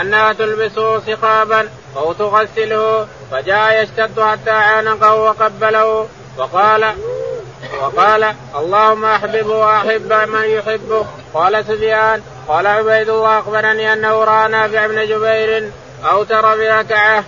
أنها 0.00 0.32
تلبسه 0.32 1.00
سخابا 1.00 1.68
أو 1.96 2.12
تغسله 2.12 3.06
فجاء 3.30 3.82
يشتد 3.82 4.20
حتى 4.20 4.50
عانقه 4.50 5.14
وقبله. 5.14 6.08
وقال 6.38 6.94
وقال 7.82 8.34
اللهم 8.56 9.04
احببه 9.04 9.56
وأحب 9.56 10.12
من 10.12 10.44
يحبه 10.44 11.06
قال 11.34 11.64
سفيان 11.64 12.22
قال 12.48 12.66
عبيد 12.66 13.08
الله 13.08 13.38
أخبرني 13.38 13.92
أنه 13.92 14.24
رأى 14.24 14.48
نافع 14.48 14.86
بن 14.86 15.06
جبير 15.06 15.70
اوتر 16.04 16.56
بركعه. 16.56 17.24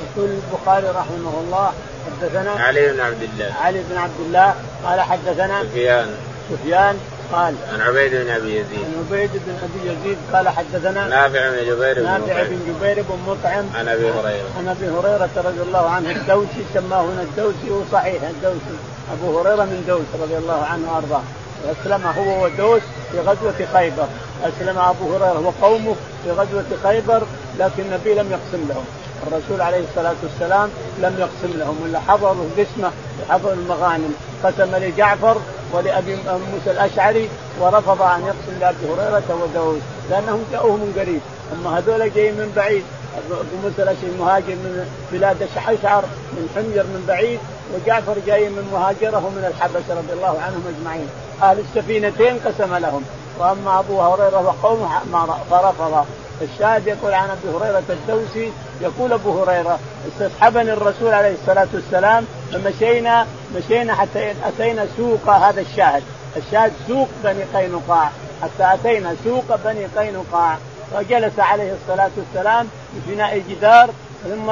يقول 0.00 0.30
البخاري 0.30 0.86
رحمه 0.86 1.40
الله 1.40 1.72
حدثنا 2.06 2.50
علي 2.50 2.92
بن 2.92 3.00
عبد 3.00 3.22
الله. 3.22 3.54
علي 3.62 3.82
بن 3.90 3.96
عبد 3.96 4.20
الله 4.20 4.54
قال 4.84 5.00
حدثنا 5.00 5.62
سفيان. 5.62 6.16
سفيان 6.50 7.00
قال 7.32 7.54
عن 7.72 7.80
عبيد 7.80 8.14
بن 8.14 8.30
أبي 8.30 8.56
يزيد. 8.56 8.84
عن 8.84 9.06
عبيد 9.08 9.30
بن 9.34 9.52
أبي 9.62 9.92
يزيد 9.92 10.18
قال 10.32 10.48
حدثنا 10.48 11.08
نافع 11.08 11.50
بن 11.50 11.56
جبير 11.56 11.94
بن 11.94 12.04
نافع 12.04 12.42
بن 12.42 12.60
جبير 12.68 13.04
بن 13.08 13.18
مطعم. 13.26 13.64
عن 13.74 13.88
أبي 13.88 14.10
هريرة. 14.10 14.48
عن 14.58 14.68
أبي 14.68 14.88
هريرة 14.88 15.30
رضي 15.36 15.62
الله 15.62 15.90
عنه. 15.90 16.10
الدوسي 16.10 16.64
سماه 16.74 17.00
هنا 17.00 17.22
الدوسي 17.22 17.70
وصحيح. 17.70 18.22
الدوسي. 18.22 18.76
أبو 19.12 19.40
هريرة 19.40 19.64
من 19.64 19.84
دوس 19.88 20.22
رضي 20.22 20.36
الله 20.36 20.64
عنه 20.64 20.92
وأرضاه. 20.92 21.22
أسلم 21.64 22.06
هو 22.06 22.44
ودوس 22.44 22.82
في 23.12 23.20
غزوة 23.20 23.66
خيبر. 23.72 24.06
أسلم 24.44 24.78
أبو 24.78 25.14
هريرة 25.14 25.40
وقومه 25.40 25.96
في 26.24 26.30
غزوة 26.30 26.64
خيبر 26.82 27.22
لكن 27.58 27.82
النبي 27.82 28.14
لم 28.14 28.32
يقسم 28.32 28.68
لهم. 28.68 28.84
الرسول 29.26 29.60
عليه 29.60 29.84
الصلاة 29.90 30.14
والسلام 30.22 30.68
لم 30.98 31.16
يقسم 31.18 31.58
لهم. 31.58 31.80
ولا 31.84 32.00
حضروا 32.00 32.44
القسمة 32.44 32.90
وحضروا 33.20 33.52
المغانم. 33.52 34.14
قسم 34.44 34.76
لجعفر 34.76 35.36
ولأبي 35.72 36.16
موسى 36.52 36.70
الأشعري 36.70 37.28
ورفض 37.60 38.02
أن 38.02 38.20
يقسم 38.20 38.60
لأبي 38.60 38.76
هريرة 38.86 39.42
وداود 39.42 39.82
لأنهم 40.10 40.44
جاءوه 40.52 40.76
من 40.76 40.92
قريب. 40.98 41.20
أما 41.52 41.78
هذول 41.78 42.14
جايين 42.14 42.34
من 42.34 42.52
بعيد. 42.56 42.84
أبو 43.28 43.56
موسى 43.64 43.82
الأشعري 43.82 44.12
مهاجر 44.18 44.54
من 44.54 44.88
بلاد 45.12 45.42
الشعشعر 45.42 46.04
من 46.32 46.48
حمير 46.54 46.84
من 46.84 47.04
بعيد 47.08 47.38
وجعفر 47.74 48.14
جاي 48.26 48.48
من 48.48 48.68
مهاجره 48.72 49.28
من 49.36 49.44
الحبشة 49.44 49.98
رضي 49.98 50.12
الله 50.12 50.40
عنهم 50.40 50.62
أجمعين. 50.76 51.08
أهل 51.42 51.58
السفينتين 51.58 52.38
قسم 52.44 52.74
لهم. 52.74 53.02
وأما 53.38 53.78
أبو 53.78 54.00
هريرة 54.00 54.40
وقومه 54.46 54.88
فرفض 55.50 56.06
الشاهد 56.42 56.86
يقول 56.86 57.14
عن 57.14 57.30
أبي 57.30 57.56
هريرة 57.56 57.82
الدوسي 57.90 58.52
يقول 58.80 59.12
أبو 59.12 59.42
هريرة 59.42 59.78
استصحبني 60.08 60.72
الرسول 60.72 61.14
عليه 61.14 61.34
الصلاة 61.34 61.68
والسلام 61.74 62.26
فمشينا 62.52 63.26
مشينا 63.56 63.94
حتى 63.94 64.34
أتينا 64.44 64.86
سوق 64.96 65.28
هذا 65.28 65.60
الشاهد. 65.60 66.02
الشاهد 66.36 66.72
سوق 66.88 67.08
بني 67.24 67.44
قينقاع. 67.54 68.10
حتى 68.42 68.74
أتينا 68.74 69.14
سوق 69.24 69.56
بني 69.64 69.86
قينقاع. 69.86 70.56
فجلس 70.94 71.38
عليه 71.38 71.72
الصلاة 71.72 72.10
والسلام 72.16 72.68
بفناء 72.94 73.42
جدار 73.48 73.90
ثم 74.24 74.50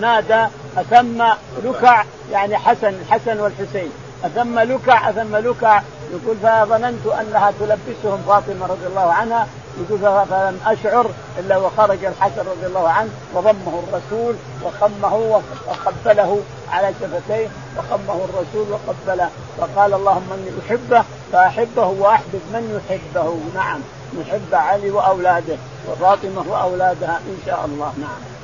نادى 0.00 0.46
أثم 0.76 1.24
لكع 1.64 2.04
يعني 2.32 2.56
حسن 2.56 2.88
الحسن 2.88 3.40
والحسين. 3.40 3.90
أثم 4.24 4.58
لكع 4.58 5.10
أثم 5.10 5.36
لكع. 5.36 5.82
يقول 6.12 6.36
فظننت 6.42 7.06
أنها 7.06 7.52
تلبسهم 7.60 8.22
فاطمة 8.26 8.66
رضي 8.66 8.86
الله 8.86 9.12
عنها 9.12 9.46
يقول 9.80 10.26
فلم 10.26 10.60
أشعر 10.66 11.10
إلا 11.38 11.56
وخرج 11.56 12.04
الحسن 12.04 12.40
رضي 12.40 12.66
الله 12.66 12.88
عنه 12.88 13.10
وضمه 13.34 13.82
الرسول 13.88 14.34
وخمه 14.64 15.40
وقبله 15.66 16.40
على 16.70 16.92
شفتيه 17.00 17.48
وخمه 17.78 18.24
الرسول 18.24 18.66
وقبله 18.72 19.30
فقال 19.58 19.94
اللهم 19.94 20.32
إني 20.32 20.50
أحبه 20.66 21.04
فأحبه 21.32 21.86
وأحبب 21.86 22.40
من 22.52 22.80
يحبه. 22.80 23.38
نعم. 23.54 23.80
نحب 24.20 24.54
علي 24.54 24.90
وأولاده 24.90 25.56
وفاطمة 25.88 26.44
وأولادها 26.48 27.20
إن 27.26 27.38
شاء 27.46 27.64
الله. 27.64 27.92
نعم. 27.98 28.36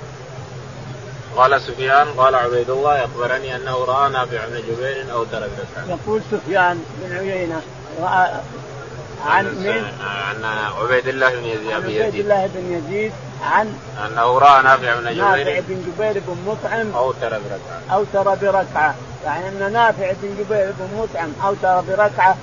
قال 1.36 1.60
سفيان 1.60 2.08
قال 2.08 2.34
عبيد 2.34 2.70
الله 2.70 3.04
اخبرني 3.04 3.56
أنه 3.56 3.84
رأى 3.84 4.10
نافع 4.10 4.46
بن 4.46 4.56
جبير 4.56 5.12
أو 5.12 5.24
ترك 5.24 5.50
يقول 5.88 6.22
سفيان 6.30 6.84
بن 7.02 7.16
عيينة 7.16 7.60
رأى 8.00 8.30
عن 9.26 9.44
من؟ 9.44 9.84
عن 10.00 10.44
عبيد 10.80 11.08
الله 11.08 11.30
بن 11.30 11.44
يزيد 11.44 11.70
عن 11.70 11.82
عبيد 11.82 12.14
الله 12.14 12.50
بن 12.54 12.72
يزيد 12.72 13.12
عن 13.42 13.74
أنه 14.06 14.38
رأى 14.38 14.62
نافع 14.62 14.94
بن 14.94 15.10
جبير. 15.10 15.24
نافع 15.24 15.60
بن 15.68 15.82
جبير 15.86 16.22
بن 16.28 16.36
مطعم. 16.46 16.94
اوتر 16.94 17.28
بركعة. 17.28 17.96
أوتر 17.96 18.34
بركعة. 18.34 18.94
يعني 19.24 19.48
أن 19.48 19.72
نافع 19.72 20.12
بن 20.22 20.34
جبير 20.38 20.72
بن 20.78 20.88
مطعم 20.98 21.32
أوتر 21.44 21.80
بركعة. 21.80 22.36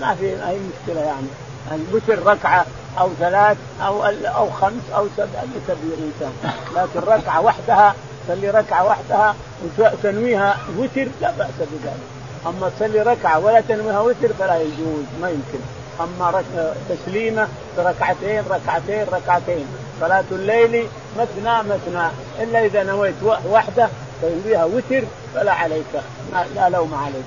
ما 0.00 0.16
في 0.20 0.26
اي 0.26 0.58
مشكلة 0.58 1.00
يعني. 1.00 1.26
الوتر 1.72 2.26
ركعة 2.26 2.66
أو 2.98 3.10
ثلاث 3.20 3.56
أو 3.82 4.04
أو 4.24 4.50
خمس 4.50 4.82
أو 4.96 5.06
سبع 5.16 5.42
يكبر 5.56 5.76
الانسان 5.82 6.32
لكن 6.76 7.00
ركعة 7.08 7.40
وحدها 7.40 7.94
تصلي 8.28 8.50
ركعة 8.50 8.86
وحدها 8.86 9.34
وتنويها 9.78 10.56
وتر 10.78 11.08
لا 11.20 11.30
بأس 11.30 11.48
بذلك. 11.58 11.96
أما 12.46 12.70
تصلي 12.76 13.02
ركعة 13.02 13.38
ولا 13.38 13.60
تنويها 13.60 14.00
وتر 14.00 14.32
فلا 14.38 14.56
يجوز 14.56 15.04
ما 15.22 15.28
يمكن. 15.30 15.58
أما 16.00 16.30
رك... 16.30 16.74
تسليمه 16.88 17.48
ركعتين 17.78 18.42
ركعتين 18.50 19.06
ركعتين. 19.12 19.66
صلاة 20.00 20.24
الليل 20.32 20.88
مثنى 21.18 21.58
مثنى 21.62 22.06
إلا 22.42 22.64
إذا 22.64 22.82
نويت 22.82 23.14
وحده 23.50 23.88
تنويها 24.22 24.64
وتر 24.64 25.02
فلا 25.34 25.52
عليك. 25.52 25.92
لا 26.54 26.68
لوم 26.68 26.94
عليك. 26.94 27.24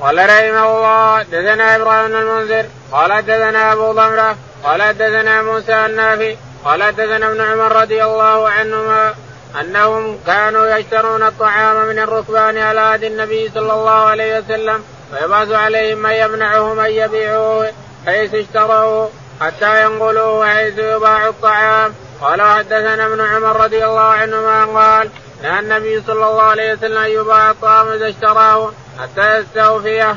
قال 0.00 0.16
رحمه 0.18 0.66
الله 0.76 1.22
دثنا 1.22 1.76
إبراهيم 1.76 2.08
بن 2.08 2.16
المنذر 2.16 2.66
قال 2.92 3.22
دثنا 3.26 3.72
أبو 3.72 3.92
ضمرة 3.92 4.36
قال 4.64 4.98
دثنا 4.98 5.42
موسى 5.42 5.86
النافي 5.86 6.36
قال 6.64 6.92
دثنا 6.96 7.26
ابن 7.30 7.40
عمر 7.40 7.72
رضي 7.82 8.04
الله 8.04 8.48
عنهما 8.48 9.14
أنهم 9.60 10.18
كانوا 10.26 10.66
يشترون 10.66 11.22
الطعام 11.22 11.86
من 11.86 11.98
الركبان 11.98 12.58
على 12.58 12.80
عهد 12.80 13.04
النبي 13.04 13.50
صلى 13.54 13.72
الله 13.72 13.90
عليه 13.90 14.38
وسلم 14.38 14.84
فيبعث 15.14 15.50
عليهم 15.52 15.98
من 15.98 16.10
يمنعهم 16.10 16.80
ان 16.80 16.90
يبيعوه 16.90 17.72
حيث 18.06 18.34
اشتروه 18.34 19.10
حتى 19.40 19.84
ينقلوه 19.84 20.46
حيث 20.46 20.78
يباع 20.78 21.28
الطعام. 21.28 21.94
قال 22.20 22.42
حدثنا 22.42 23.06
ابن 23.06 23.20
عمر 23.20 23.60
رضي 23.64 23.84
الله 23.84 24.00
عنهما 24.00 24.64
قال 24.64 25.10
نهى 25.42 25.60
النبي 25.60 26.02
صلى 26.06 26.26
الله 26.26 26.42
عليه 26.42 26.72
وسلم 26.72 26.98
أن 26.98 27.10
يباع 27.10 27.50
الطعام 27.50 27.88
إذا 27.88 28.08
اشتراه 28.08 28.72
حتى 29.00 29.38
يستوفيه. 29.38 30.16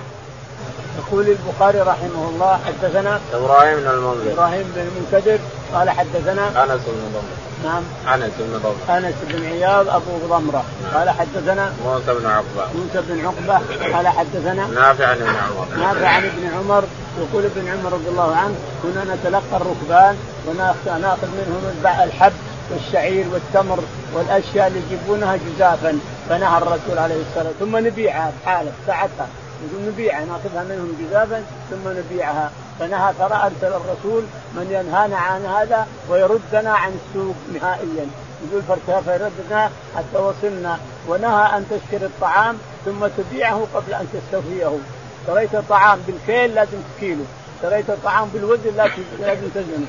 يقول 0.98 1.28
البخاري 1.28 1.80
رحمه 1.80 2.30
الله 2.30 2.60
حدثنا 2.68 3.20
إبراهيم 3.34 3.80
بن 3.80 3.88
المنذر. 3.88 4.34
إبراهيم 4.34 4.74
بن 4.76 4.82
المنكدر 4.82 5.40
قال 5.74 5.90
حدثنا 5.90 6.64
أنس 6.64 6.82
بن 6.82 7.12
ضمر 7.14 7.47
نعم. 7.64 7.84
انس 8.14 8.32
بن 8.40 8.58
ضمره 8.58 8.98
أنس 8.98 9.16
بن 9.30 9.46
عياض 9.46 9.90
أبو 9.90 10.28
ضمرة. 10.30 10.64
قال 10.94 11.10
حدثنا 11.10 11.74
موسى 11.86 12.14
بن 12.20 12.26
عقبة. 12.26 12.66
موسى 12.76 13.08
بن 13.10 13.26
عقبة. 13.26 13.62
قال 13.96 14.08
حدثنا 14.08 14.68
نافع 14.68 15.08
عن 15.08 15.22
ابن 15.22 15.36
عمر. 15.36 15.68
نافع 15.78 16.08
عن 16.08 16.24
ابن 16.24 16.48
عمر. 16.58 16.84
يقول 17.18 17.46
ابن 17.46 17.68
عمر 17.68 17.94
رضي 17.94 18.10
الله 18.10 18.36
عنه 18.36 18.56
كنا 18.84 19.16
نتلقى 19.16 19.58
الركبان 19.62 20.18
وناخذ 20.48 21.28
منهم 21.28 21.74
الحب 22.04 22.34
والشعير 22.72 23.26
والتمر 23.34 23.80
والأشياء 24.14 24.68
اللي 24.68 24.80
يجيبونها 24.80 25.36
جزافا. 25.36 26.00
فنهى 26.30 26.58
الرسول 26.58 26.98
عليه 26.98 27.22
الصلاة 27.30 27.52
ثم 27.60 27.78
نبيعها 27.78 28.32
بحالة 28.44 28.72
ساعتها 28.88 29.28
نقول 29.66 29.88
نبيعها 29.88 30.26
ناخذها 30.26 30.64
منهم 30.64 30.98
جزافا 31.00 31.44
ثم 31.70 31.90
نبيعها. 31.90 32.52
فنهى 32.80 33.14
ترى 33.20 33.34
ارسل 33.34 33.76
الرسول 33.76 34.24
من 34.56 34.68
ينهانا 34.72 35.18
عن 35.18 35.46
هذا 35.46 35.88
ويردنا 36.10 36.72
عن 36.72 36.92
السوق 36.92 37.36
نهائيا. 37.54 38.08
يقول 38.52 38.64
فيردنا 39.04 39.72
حتى 39.96 40.18
وصلنا. 40.18 40.78
ونهى 41.08 41.58
أن 41.58 41.66
تشتري 41.70 42.06
الطعام 42.06 42.58
ثم 42.86 43.08
تبيعه 43.18 43.68
قبل 43.76 43.94
أن 43.94 44.08
تستوفيه. 44.14 44.78
اشتريت 45.22 45.56
طعام 45.70 46.00
بالكيل 46.08 46.56
لازم 46.56 46.78
تكيله. 46.98 47.26
اشتريت 47.56 47.90
الطعام 47.90 48.30
بالوزن 48.34 48.76
لازم 49.20 49.48
تزنه. 49.56 49.88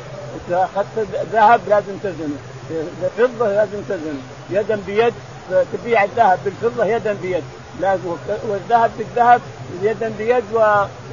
أخذت 0.51 1.09
ذهب 1.33 1.61
لازم 1.69 1.99
تزنه. 2.03 2.39
فضة 3.19 3.49
لازم 3.49 3.83
تزنه. 3.89 4.21
يدا 4.51 4.79
بيد 4.87 5.15
تبيع 5.73 6.05
الذهب 6.05 6.39
بالفضة 6.45 6.85
يدا 6.85 7.13
بيد. 7.13 7.45
لازم 7.81 8.17
والذهب 8.49 8.91
بالذهب 8.99 9.41
يدا 9.83 10.13
بيد 10.19 10.45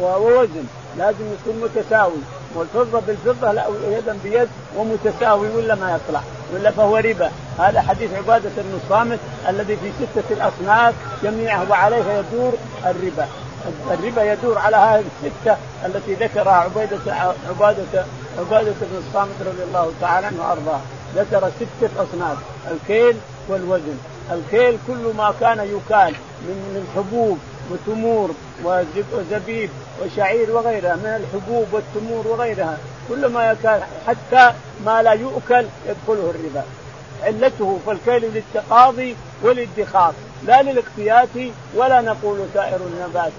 ووزن. 0.01 0.65
لازم 0.97 1.25
يكون 1.33 1.61
متساوي. 1.63 2.21
والفضة 2.55 2.99
بالفضة 2.99 3.51
لا 3.51 3.65
يدا 3.87 4.17
بيد 4.23 4.47
ومتساوي 4.77 5.49
ولا 5.49 5.75
ما 5.75 5.95
يطلع 5.95 6.21
ولا 6.53 6.71
فهو 6.71 6.97
ربا. 6.97 7.31
هذا 7.59 7.81
حديث 7.81 8.13
عبادة 8.13 8.49
بن 8.57 8.79
الصامت 8.83 9.19
الذي 9.49 9.77
في 9.77 9.91
ستة 10.01 10.33
الأصناف 10.33 10.93
جميعه 11.23 11.69
وعليها 11.69 12.19
يدور 12.19 12.53
الربا. 12.85 13.27
الربا 13.91 14.33
يدور 14.33 14.57
على 14.57 14.77
هذه 14.77 15.03
الستة 15.23 15.57
التي 15.85 16.13
ذكرها 16.13 16.53
عبيده 16.53 17.13
عباده 17.49 18.05
عبادة 18.39 18.73
بن 18.81 19.03
الصامت 19.07 19.35
رضي 19.45 19.63
الله 19.63 19.91
تعالى 20.01 20.27
عنه 20.27 20.47
وأرضاه. 20.47 20.79
ذكر 21.15 21.51
ستة 21.59 21.89
أصناف 22.03 22.37
الكيل 22.71 23.17
والوزن. 23.47 23.97
الكيل 24.31 24.77
كل 24.87 25.13
ما 25.17 25.33
كان 25.39 25.59
يكال 25.59 26.13
من 26.41 26.57
من 26.73 26.87
حبوب 26.95 27.39
وتمور 27.71 28.31
وزبيب 29.13 29.69
وشعير 30.01 30.51
وغيرها 30.51 30.95
من 30.95 31.23
الحبوب 31.23 31.67
والتمور 31.71 32.27
وغيرها 32.27 32.77
كل 33.09 33.25
ما 33.25 33.51
يكال 33.51 33.81
حتى 34.07 34.53
ما 34.85 35.03
لا 35.03 35.11
يؤكل 35.11 35.65
يدخله 35.89 36.33
الربا. 36.35 36.63
علته 37.23 37.79
فالكيل 37.85 38.31
للتقاضي 38.33 39.15
والادخار 39.43 40.13
لا 40.43 40.61
للاقتيات 40.61 41.51
ولا 41.75 42.01
نقول 42.01 42.39
سائر 42.53 42.79
النبات. 42.87 43.31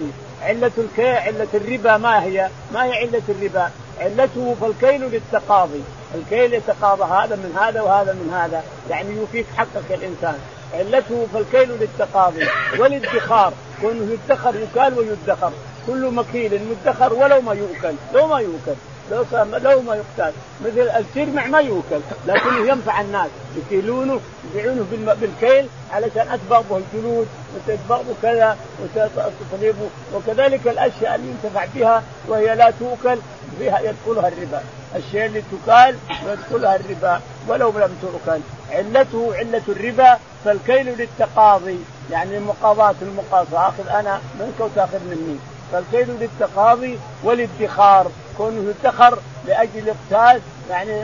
علة 0.42 0.70
الكيل 0.78 1.16
علة 1.16 1.48
الربا 1.54 1.96
ما 1.96 2.22
هي؟ 2.22 2.48
ما 2.74 2.84
هي 2.84 2.92
علة 2.92 3.22
الربا؟ 3.28 3.70
علته 4.00 4.56
فالكيل 4.60 5.00
للتقاضي، 5.00 5.82
الكيل 6.14 6.54
يتقاضى 6.54 7.02
هذا 7.02 7.36
من 7.36 7.58
هذا 7.60 7.80
وهذا 7.80 8.12
من 8.12 8.34
هذا، 8.34 8.62
يعني 8.90 9.22
يفيك 9.22 9.46
حقك 9.56 9.90
الانسان، 9.90 10.38
علته 10.74 11.26
فالكيل 11.34 11.70
للتقاضي 11.80 12.46
والادخار. 12.78 13.52
كونه 13.80 14.12
يدخر 14.12 14.54
يكال 14.56 14.98
ويدخر. 14.98 15.52
كل 15.86 16.10
مكيل 16.14 16.60
مدخر 16.70 17.12
ولو 17.12 17.40
ما 17.40 17.52
يؤكل 17.52 17.94
لو 18.14 18.26
ما 18.26 18.40
يؤكل. 18.40 18.74
لو 19.10 19.24
لو 19.58 19.82
ما 19.82 19.94
يقتل. 19.94 20.32
مثل 20.64 20.88
السرمع 20.88 21.46
ما 21.46 21.60
يؤكل 21.60 22.00
لكنه 22.26 22.68
ينفع 22.68 23.00
الناس. 23.00 23.30
يكيلونه 23.56 24.20
يبيعونه 24.54 24.86
بالكيل 25.20 25.66
علشان 25.92 26.28
اتبع 26.28 26.60
به 26.60 26.76
الجلود 26.76 27.26
وتتبع 27.54 27.96
به 27.96 28.14
كذا 28.22 28.56
وتطلبه 28.82 29.88
وكذلك 30.14 30.68
الأشياء 30.68 31.14
اللي 31.14 31.28
ينتفع 31.28 31.64
بها 31.74 32.02
وهي 32.28 32.56
لا 32.56 32.72
تؤكل 32.80 33.18
فيها 33.58 33.80
يدخلها 33.80 34.28
الربا. 34.28 34.62
الشيء 34.96 35.26
اللي 35.26 35.42
تكال 35.52 35.96
يدخلها 36.26 36.76
الربا. 36.76 37.20
ولو 37.48 37.70
لم 37.70 37.96
تؤكل. 38.02 38.40
علته 38.70 39.36
علة 39.36 39.62
الربا 39.68 40.18
فالكيل 40.44 40.86
للتقاضي. 40.86 41.78
يعني 42.10 42.38
مقاضاة 42.38 42.94
المقاصة 43.02 43.68
أخذ 43.68 43.88
أنا 43.88 44.20
منك 44.40 44.60
وتأخذ 44.60 45.00
مني. 45.04 45.36
فالكيل 45.72 46.08
للتقاضي 46.20 46.98
والادخار. 47.22 48.10
كونه 48.38 48.74
يدخر 48.80 49.18
لأجل 49.46 49.88
اقتاد 49.88 50.42
يعني 50.70 51.02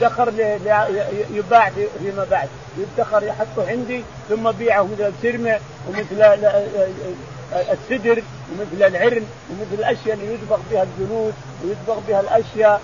يدخر 0.00 0.32
يباع 1.30 1.70
فيما 1.98 2.26
بعد. 2.30 2.48
يدخر 2.78 3.22
يحطه 3.22 3.68
عندي 3.68 4.04
ثم 4.28 4.50
بيعه 4.50 4.82
مثل 4.82 5.06
الترمع 5.06 5.58
ومثل 5.88 6.22
السدر 7.52 8.22
ومثل 8.52 8.94
العرن 8.94 9.26
ومثل 9.50 9.74
الأشياء 9.78 10.14
اللي 10.14 10.34
يدبغ 10.34 10.58
بها 10.70 10.82
الجلود 10.82 11.34
ويدبغ 11.64 11.98
بها 12.08 12.20
الأشياء 12.20 12.80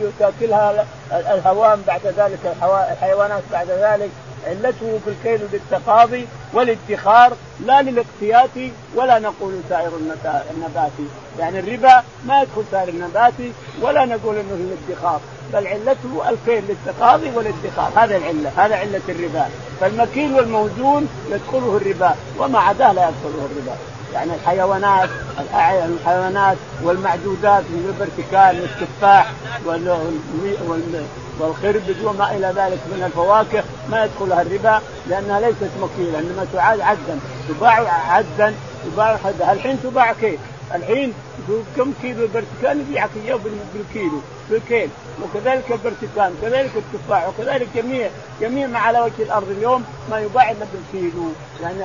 وتأكلها 0.00 0.86
الهوام 1.12 1.82
بعد 1.86 2.06
ذلك 2.06 2.56
الحيوانات 2.92 3.42
بعد 3.52 3.70
ذلك. 3.70 4.10
علته 4.46 5.00
في 5.04 5.10
الكيل 5.10 5.48
للتقاضي 5.52 6.26
والادخار 6.52 7.32
لا 7.66 7.82
للاقتيات 7.82 8.72
ولا 8.94 9.18
نقول 9.18 9.60
سائر 9.68 9.90
النبات. 10.50 10.92
يعني 11.38 11.58
الربا 11.58 12.02
ما 12.26 12.42
يدخل 12.42 12.64
سائر 12.70 12.88
النبات 12.88 13.32
ولا 13.80 14.04
نقول 14.04 14.36
إنه 14.36 14.74
الادخار 14.88 15.20
بل 15.52 15.66
علته 15.66 16.30
الكيل 16.30 16.64
للتقاضي 16.68 17.30
والادخار. 17.36 17.92
هذا 17.96 18.16
العلة 18.16 18.52
هذا 18.56 18.76
علة 18.76 19.00
الربا. 19.08 19.48
فالمكيل 19.80 20.34
والموزون 20.34 21.08
يدخله 21.30 21.76
الربا 21.76 22.14
وما 22.38 22.58
عداه 22.58 22.92
لا 22.92 23.08
يدخله 23.08 23.48
الربا. 23.50 23.76
يعني 24.14 24.34
الحيوانات 24.34 25.08
الحيوانات 25.84 26.56
والمعدودات 26.82 27.62
من 27.62 27.84
البرتكال 27.88 28.60
والتفاح 28.60 29.32
والخربز 31.40 32.04
وما 32.04 32.30
إلى 32.36 32.46
ذلك 32.46 32.80
من 32.92 33.02
الفواكه 33.06 33.64
ما 33.90 34.04
يدخلها 34.04 34.42
الربا 34.42 34.80
لأنها 35.08 35.40
ليست 35.40 35.70
مكيله 35.80 36.18
إنما 36.18 36.46
تعاد 36.52 36.80
عدا 36.80 37.18
تباع 37.48 37.92
عدا 38.12 38.54
تباع 38.92 39.18
الحين 39.52 39.82
تباع 39.82 40.12
كيف؟ 40.12 40.40
الحين 40.74 41.12
كم 41.76 41.92
كيلو 42.02 42.22
البرتكان 42.24 42.80
يبيعك 42.80 43.10
إياه 43.24 43.38
بالكيلو. 43.74 44.20
بالكيل 44.52 44.90
وكذلك 45.22 45.64
البرتكان 45.70 46.34
كذلك 46.42 46.70
التفاح 46.76 47.28
وكذلك 47.28 47.68
جميع 47.74 48.10
جميع 48.40 48.66
ما 48.66 48.78
على 48.78 49.00
وجه 49.00 49.22
الأرض 49.22 49.48
اليوم 49.48 49.84
ما 50.10 50.20
يباع 50.20 50.50
الا 50.50 50.66
بالكيلو 50.72 51.32
يعني 51.62 51.84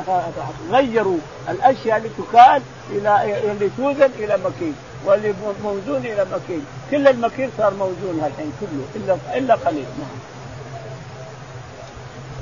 غيروا 0.71 1.17
الأشياء 1.49 1.97
اللي 1.97 2.09
تكال 2.09 2.61
إلى 2.91 3.41
اللي 3.51 3.69
توزن 3.77 4.09
إلى 4.19 4.37
مكيل 4.37 4.73
واللي 5.05 5.33
موزون 5.63 6.05
إلى 6.05 6.25
مكيل 6.31 6.61
كل 6.91 7.07
المكيل 7.07 7.49
صار 7.57 7.73
موزون 7.73 8.23
الحين 8.25 8.53
كله 8.59 8.85
الا 8.95 9.37
إلا 9.37 9.55
قليل. 9.55 9.85
نعم. 9.99 10.17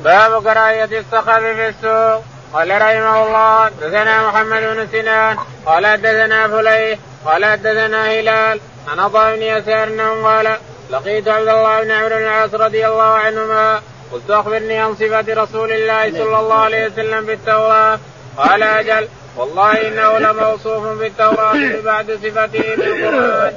باب 0.03 0.43
كراهية 0.43 0.99
الصخب 0.99 1.39
في 1.39 1.69
السوق. 1.69 2.23
قال 2.53 2.81
رحمه 2.81 3.23
الله 3.23 3.65
حدثنا 3.65 4.27
محمد 4.27 4.61
بن 4.61 4.87
سنان 4.91 5.37
قال 5.65 5.87
حدثنا 5.87 6.47
فليح 6.47 6.99
قال 7.25 7.45
حدثنا 7.45 8.11
هلال 8.11 8.59
عن 8.87 8.99
عطاء 8.99 9.35
بن 9.35 9.41
يسار 9.41 9.83
انه 9.83 10.23
قال 10.23 10.57
لقيت 10.91 11.27
عبد 11.27 11.47
الله 11.47 11.83
بن 11.83 11.91
عمرو 11.91 12.09
بن 12.09 12.21
العاص 12.21 12.53
رضي 12.53 12.87
الله 12.87 13.03
عنهما. 13.03 13.81
قلت 14.11 14.31
أخبرني 14.31 14.79
عن 14.79 14.95
صفات 14.95 15.29
رسول 15.29 15.71
الله 15.71 16.11
صلى 16.11 16.39
الله 16.39 16.55
عليه 16.55 16.85
وسلم 16.85 17.25
في 17.25 17.33
التوراه 17.33 17.99
قال 18.37 18.63
أجل 18.63 19.07
والله 19.37 19.87
إنه 19.87 20.17
لموصوف 20.17 20.99
في 20.99 21.07
التوراه 21.07 21.53
ببعض 21.53 22.05
صفته 22.11 22.61
في 22.61 22.87
القرآن. 22.87 23.53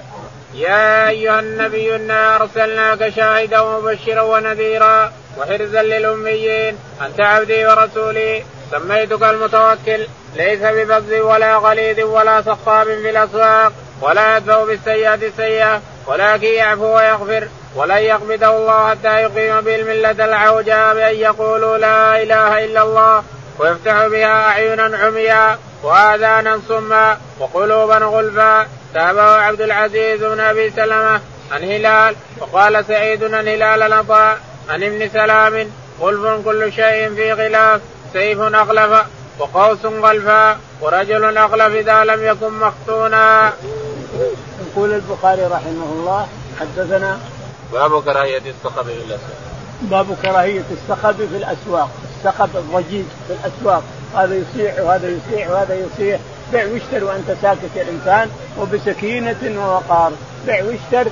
يا 0.55 1.09
أيها 1.09 1.41
النبي 1.41 1.97
إنا 1.97 2.37
أرسلناك 2.37 3.09
شاهدا 3.09 3.61
ومبشرا 3.61 4.23
ونذيرا 4.23 5.13
وحرزا 5.39 5.83
للأميين 5.83 6.79
أنت 7.07 7.21
عبدي 7.21 7.67
ورسولي. 7.67 8.45
سميتك 8.71 9.23
المتوكل. 9.23 10.07
ليس 10.37 10.61
ببغض 10.61 11.11
ولا 11.11 11.57
غليظ 11.57 12.01
ولا 12.01 12.43
صخاب 12.43 12.87
في 12.87 13.11
الأسواق. 13.11 13.73
ولا 14.01 14.37
يدفع 14.37 14.65
بالسيئة 14.65 15.15
السيئة 15.15 15.81
ولكن 16.07 16.47
يعفو 16.47 16.97
ويغفر 16.97 17.49
ولن 17.75 17.97
يقبضه 17.97 18.57
الله 18.57 18.91
حتى 18.91 19.23
يقيم 19.23 19.61
به 19.61 19.75
الملة 19.75 20.25
العوجاء 20.25 20.95
بأن 20.95 21.15
يقولوا 21.15 21.79
لا 21.79 22.23
إله 22.23 22.65
إلا 22.65 22.83
الله 22.83 23.23
ويفتح 23.59 24.07
بها 24.07 24.49
أعينا 24.49 24.97
عميا 24.97 25.59
وآذانا 25.83 26.61
صما 26.69 27.19
وقلوبا 27.39 27.99
غلفا 27.99 28.67
تابعه 28.95 29.41
عبد 29.41 29.61
العزيز 29.61 30.25
بن 30.25 30.41
أبي 30.41 30.71
سلمة 30.71 31.21
عن 31.53 31.63
هلال 31.63 32.17
وقال 32.39 32.85
سعيد 32.85 33.25
عن 33.35 33.49
هلال 33.49 33.83
العطاء 33.83 34.39
عن 34.69 34.83
ابن 34.83 35.09
سلام 35.09 35.71
غلف 36.01 36.45
كل 36.45 36.73
شيء 36.73 37.15
في 37.15 37.33
غلاف 37.33 37.81
سيف 38.13 38.41
أغلف 38.41 39.07
وقوس 39.39 39.85
غلفا 39.85 40.59
ورجل 40.81 41.39
أغلف 41.39 41.75
إذا 41.75 42.05
لم 42.05 42.27
يكن 42.27 42.53
مختونا. 42.53 43.53
يقول 44.67 44.95
البخاري 44.95 45.43
رحمه 45.43 45.93
الله 45.93 46.27
حدثنا 46.61 47.19
باب 47.73 48.03
كراهية 48.05 48.43
الصخب 48.51 48.89
إلا 48.89 49.17
باب 49.83 50.07
كراهية 50.23 50.63
السخب 50.71 51.17
في 51.17 51.37
الأسواق، 51.37 51.91
السخب 52.19 52.49
الضجيج 52.57 53.05
في 53.29 53.33
الأسواق، 53.33 53.83
هذا 54.17 54.35
يصيح 54.35 54.81
وهذا 54.81 55.09
يصيح 55.09 55.51
وهذا 55.51 55.75
يصيح، 55.75 56.21
بيع 56.53 56.67
واشتر 56.67 57.05
وأنت 57.05 57.37
ساكت 57.43 57.77
يا 57.77 57.83
إنسان 57.83 58.31
وبسكينة 58.61 59.37
ووقار، 59.57 60.13
بيع 60.47 60.65
واشتر 60.65 61.11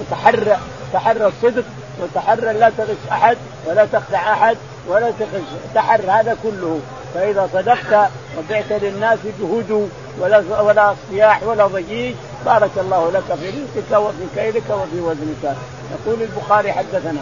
وتحرى 0.00 0.56
تحرى 0.92 1.26
الصدق 1.26 1.64
وتحرى 2.02 2.52
لا 2.52 2.70
تغش 2.78 2.96
أحد 3.12 3.36
ولا 3.66 3.84
تخدع 3.84 4.32
أحد 4.32 4.56
ولا 4.88 5.10
تغش 5.10 5.48
تحر 5.74 6.00
هذا 6.10 6.36
كله. 6.42 6.80
فإذا 7.14 7.48
صدقت 7.52 8.10
وبعت 8.38 8.72
للناس 8.82 9.18
بهدوء 9.40 9.88
ولا 10.20 10.62
ولا 10.62 10.94
صياح 11.10 11.42
ولا 11.42 11.66
ضجيج. 11.66 12.14
بارك 12.46 12.70
الله 12.76 13.10
لك 13.10 13.38
في 13.40 13.48
رزقك 13.48 14.00
وفي 14.00 14.26
كيدك 14.36 14.70
وفي 14.70 15.00
وزنك. 15.00 15.56
يقول 15.92 16.22
البخاري 16.22 16.72
حدثنا. 16.72 17.20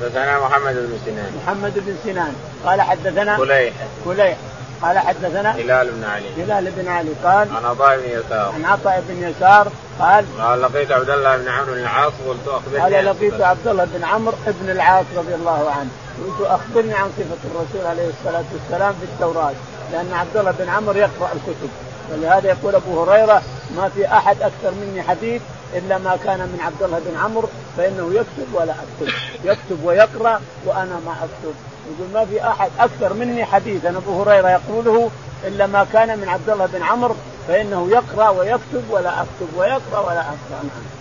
حدثنا 0.00 0.38
محمد 0.38 0.74
بن 0.74 0.98
سنان. 1.06 1.32
محمد 1.46 1.72
بن 1.76 1.94
سنان. 2.04 2.34
قال 2.66 2.80
حدثنا 2.82 3.36
كليح. 3.36 3.74
كليح. 4.04 4.36
قال 4.82 4.98
حدثنا 4.98 5.52
هلال 5.52 5.90
بن 5.90 6.04
علي. 6.04 6.44
هلال 6.44 6.70
بن 6.70 6.88
علي 6.88 7.10
قال 7.24 7.48
عن 7.56 7.64
عطاء 7.64 7.98
بن 7.98 8.04
يسار. 8.04 8.52
عن 8.54 8.64
عطاء 8.64 9.04
بن 9.08 9.30
يسار 9.30 9.68
قال 10.00 10.24
قال 10.40 10.62
لقيت 10.62 10.92
عبد 10.92 11.10
الله 11.10 11.36
بن 11.36 11.48
عمرو 11.48 11.72
بن 11.72 11.80
العاص. 11.80 12.12
قلت 12.28 12.48
أخبرني 12.48 12.80
قال 12.80 13.04
لقيت 13.04 13.40
عبد 13.40 13.68
الله 13.68 13.84
بن 13.84 14.04
عمرو 14.04 14.34
بن 14.46 14.70
العاص 14.70 15.06
رضي 15.16 15.34
الله 15.34 15.70
عنه. 15.70 15.90
قلت 16.24 16.50
أخبرني 16.50 16.94
عن 16.94 17.10
صفة 17.18 17.42
الرسول 17.50 17.86
عليه 17.90 18.08
الصلاة 18.08 18.44
والسلام 18.52 18.92
في 18.92 19.04
التوراة. 19.04 19.52
لأن 19.92 20.12
عبد 20.12 20.36
الله 20.36 20.50
بن 20.58 20.68
عمرو 20.68 20.98
يقرأ 20.98 21.28
الكتب. 21.32 21.70
ولهذا 22.12 22.48
يقول 22.48 22.74
أبو 22.74 23.02
هريرة 23.02 23.42
ما 23.76 23.88
في 23.88 24.06
أحد 24.06 24.42
أكثر 24.42 24.70
مني 24.70 25.02
حديث 25.02 25.42
إلا 25.74 25.98
ما 25.98 26.18
كان 26.24 26.38
من 26.38 26.58
عبد 26.60 26.82
الله 26.82 26.98
بن 26.98 27.18
عمرو 27.18 27.48
فإنه 27.76 28.14
يكتب 28.14 28.54
ولا 28.54 28.72
أكتب. 28.72 29.14
يكتب 29.44 29.84
ويقرأ 29.84 30.40
وأنا 30.66 31.00
ما 31.06 31.12
أكتب. 31.12 31.54
يقول 31.90 32.12
ما 32.14 32.24
في 32.24 32.48
أحد 32.48 32.70
أكثر 32.78 33.12
مني 33.12 33.44
حديثا 33.44 33.88
أبو 33.88 34.22
هريرة 34.22 34.48
يقوله 34.48 35.10
إلا 35.44 35.66
ما 35.66 35.86
كان 35.92 36.18
من 36.18 36.28
عبد 36.28 36.50
الله 36.50 36.66
بن 36.66 36.82
عمرو 36.82 37.14
فإنه 37.48 37.88
يقرأ 37.90 38.28
ويكتب 38.28 38.84
ولا 38.90 39.10
أكتب 39.20 39.48
ويقرأ 39.56 40.00
ولا 40.00 40.20
اقرا 40.20 40.62
نعم. 40.62 40.99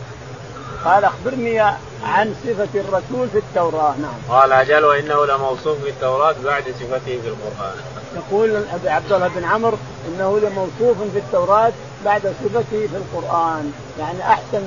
قال 0.86 1.04
اخبرني 1.04 1.60
عن 2.04 2.36
صفة 2.44 2.80
الرسول 2.80 3.30
في 3.30 3.38
التوراة. 3.38 3.96
نعم. 4.02 4.40
قال 4.40 4.52
أجل 4.52 4.86
وإنه 4.86 5.26
لموصوف 5.26 5.82
في 5.84 5.90
التوراه 5.90 6.36
بعد 6.46 6.64
صفته 6.64 7.20
في 7.22 7.28
القرآن. 7.28 7.76
يقول 8.16 8.64
عبد 8.86 9.12
الله 9.12 9.28
بن 9.28 9.44
عمرو 9.44 9.78
إنه 10.08 10.40
لموصوف 10.40 10.98
في 11.14 11.20
التوراة 11.20 11.72
بعد 12.06 12.22
صفته 12.22 12.88
في 12.88 12.96
القرآن، 12.96 13.72
يعني 14.00 14.22
أحسن 14.22 14.64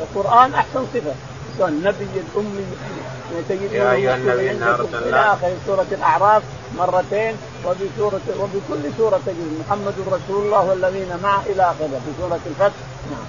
القرآن 0.00 0.54
أحسن 0.54 0.86
صفة، 0.94 1.14
النبي 1.68 2.06
الأمي 2.16 2.64
سيدنا 3.48 3.72
يا 3.72 3.92
أيها 3.92 4.14
النبي 4.14 4.50
انا 4.50 4.74
أرسلناك. 4.74 5.02
إلى 5.02 5.20
آخر 5.32 5.52
سورة 5.66 5.86
الأعراف 5.92 6.42
مرتين 6.78 7.36
وفي 7.66 7.86
سوره 7.98 8.20
وبكل 8.40 8.90
سورة 8.98 9.20
تجد 9.26 9.60
محمد 9.66 9.94
رسول 10.06 10.46
الله 10.46 10.64
والذين 10.64 11.08
معه 11.22 11.42
إلى 11.46 11.62
آخره. 11.62 12.00
في 12.04 12.12
سورة 12.20 12.40
الفتح. 12.46 12.80
نعم. 13.10 13.26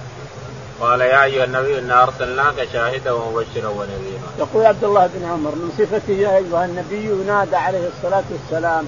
قال 0.80 1.00
يا 1.00 1.24
أيها 1.24 1.44
النبي 1.44 1.78
إنا 1.78 2.02
أرسلناك 2.02 2.68
شاهدا 2.72 3.12
ومبشرا 3.12 3.68
ونذيرا. 3.68 4.28
يقول 4.38 4.66
عبد 4.66 4.84
الله 4.84 5.06
بن 5.14 5.24
عمر 5.24 5.50
من 5.50 5.70
صفته 5.78 6.12
يا 6.12 6.36
أيها 6.36 6.64
النبي 6.64 7.04
ينادى 7.04 7.56
عليه 7.56 7.88
الصلاة 7.96 8.24
والسلام 8.30 8.86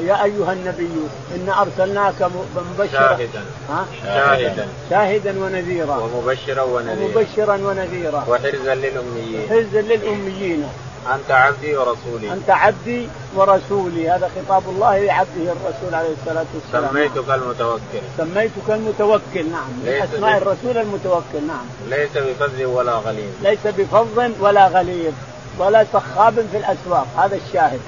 يا 0.00 0.24
أيها 0.24 0.52
النبي 0.52 0.90
انا 1.34 1.62
أرسلناك 1.62 2.22
مبشرا. 2.56 2.92
شاهدا. 2.92 3.44
ها؟ 3.68 3.86
شاهدا. 4.04 4.68
شاهدا 4.90 5.44
ونذيرا. 5.44 5.96
ومبشرا 5.96 6.62
ونذيرا. 6.62 7.04
ومبشرا 7.04 7.54
ونذيرا. 7.54 8.24
وحرزا 8.28 8.74
للأميين. 8.74 9.48
حرزا 9.48 9.80
للأميين. 9.80 10.68
أنت 11.12 11.30
عبدي 11.30 11.76
ورسولي. 11.76 12.32
أنت 12.32 12.50
عبدي 12.50 13.08
ورسولي. 13.36 14.10
هذا 14.10 14.30
خطاب 14.36 14.62
الله 14.68 14.98
لعبده 14.98 15.52
الرسول 15.52 15.94
عليه 15.94 16.14
الصلاة 16.20 16.46
والسلام. 16.54 16.90
سميتك 16.90 17.30
المتوكل. 17.30 18.00
سميتك 18.18 18.68
المتوكل 18.68 19.50
نعم. 19.50 19.68
من 19.84 19.88
اسماء 19.88 20.38
الرسول 20.38 20.78
المتوكل 20.78 21.46
نعم. 21.46 21.66
ليس 21.88 22.10
بفظ 22.16 22.62
ولا 22.62 22.92
غليظ. 22.92 23.32
ليس 23.42 23.66
بفظ 23.66 24.30
ولا 24.40 24.68
غليظ 24.68 25.12
ولا 25.58 25.84
سخاب 25.92 26.34
في 26.52 26.56
الأسواق. 26.56 27.06
هذا 27.18 27.36
الشاهد. 27.36 27.80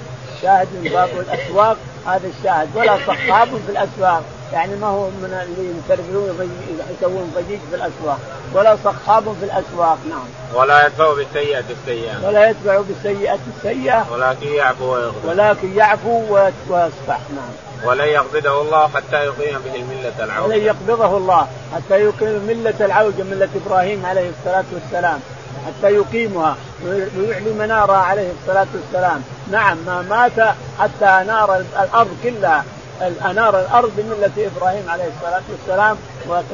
شاهد 0.42 0.68
من 0.72 0.90
باب 0.90 1.08
الأسواق 1.20 1.76
هذا 2.06 2.28
الشاهد. 2.38 2.68
ولا 2.74 2.98
صخاب 3.06 3.48
في 3.48 3.72
الأسواق. 3.72 4.22
يعني 4.52 4.76
ما 4.76 4.86
هو 4.86 5.06
من 5.06 5.40
اللي 5.42 5.74
يسربون 5.78 6.50
يسوون 6.98 7.32
ضجيج 7.36 7.60
في 7.70 7.76
الأسواق. 7.76 8.18
ولا 8.54 8.76
صخاب 8.84 9.36
في 9.40 9.44
الأسواق 9.44 9.98
نعم. 10.08 10.26
ولا 10.54 10.86
يدفع 10.86 11.12
بالسيئة 11.12 11.64
السيئة. 11.70 12.26
ولا 12.26 12.50
يتبع 12.50 12.80
بالسيئة 12.80 13.38
السيئة. 13.56 14.06
ولكن 14.12 14.48
يعفو 14.48 14.94
ويغفر 14.94 15.28
ولكن 15.28 15.76
يعفو 15.76 16.22
ويصفح 16.68 17.20
نعم. 17.34 17.50
ولن 17.84 18.08
يقبضه 18.08 18.62
الله 18.62 18.88
حتى 18.88 19.16
يقيم 19.16 19.58
به 19.64 19.74
الملة 19.74 20.24
العوجة 20.24 20.48
ولن 20.48 20.62
يقبضه 20.62 21.16
الله 21.16 21.48
حتى 21.74 21.94
يقيم 21.94 22.46
ملة 22.46 22.74
العوجة 22.80 23.22
ملة 23.22 23.48
إبراهيم 23.66 24.06
عليه 24.06 24.30
الصلاة 24.30 24.64
والسلام. 24.74 25.20
حتى 25.66 25.94
يقيمها 25.94 26.56
ويعلي 26.84 27.50
منارها 27.58 27.96
عليه 27.96 28.30
الصلاة 28.40 28.66
والسلام. 28.74 29.22
نعم 29.50 29.78
ما 29.86 30.02
مات 30.02 30.54
حتى 30.78 31.04
أنار 31.04 31.56
الأرض 31.82 32.16
كلها. 32.22 32.64
أنار 33.02 33.60
الأرض 33.60 33.92
بملة 33.96 34.50
إبراهيم 34.56 34.90
عليه 34.90 35.04
الصلاة 35.04 35.42
والسلام 35.50 35.96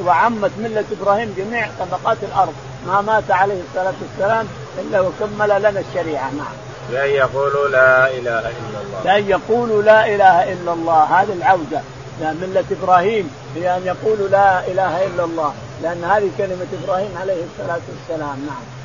وعمت 0.05 0.51
ملة 0.57 0.83
إبراهيم 1.01 1.33
جميع 1.37 1.67
طبقات 1.79 2.17
الأرض. 2.23 2.53
ما 2.87 3.01
مات 3.01 3.31
عليه 3.31 3.61
الصلاة 3.69 3.93
والسلام 4.01 4.47
إلا 4.79 5.01
وكمل 5.01 5.61
لنا 5.61 5.79
الشريعة. 5.89 6.31
نعم. 6.31 6.53
بأن 6.91 7.09
يقولوا 7.09 7.67
لا 7.67 8.07
إله 8.07 8.39
إلا 8.39 8.81
الله. 8.81 8.99
بأن 9.03 9.29
يقولوا 9.29 9.81
لا 9.81 10.15
إله 10.15 10.53
إلا 10.53 10.73
الله. 10.73 11.03
هذه 11.03 11.33
العودة. 11.33 11.81
لأن 12.21 12.35
ملة 12.41 12.65
إبراهيم 12.71 13.31
هي 13.55 13.77
أن 13.77 13.81
يقولوا 13.85 14.27
لا 14.27 14.67
إله 14.67 15.05
إلا 15.05 15.23
الله. 15.23 15.53
لأن 15.83 16.03
هذه 16.03 16.29
كلمة 16.37 16.67
إبراهيم 16.83 17.17
عليه 17.21 17.43
الصلاة 17.43 17.81
والسلام. 17.89 18.45
نعم. 18.45 18.82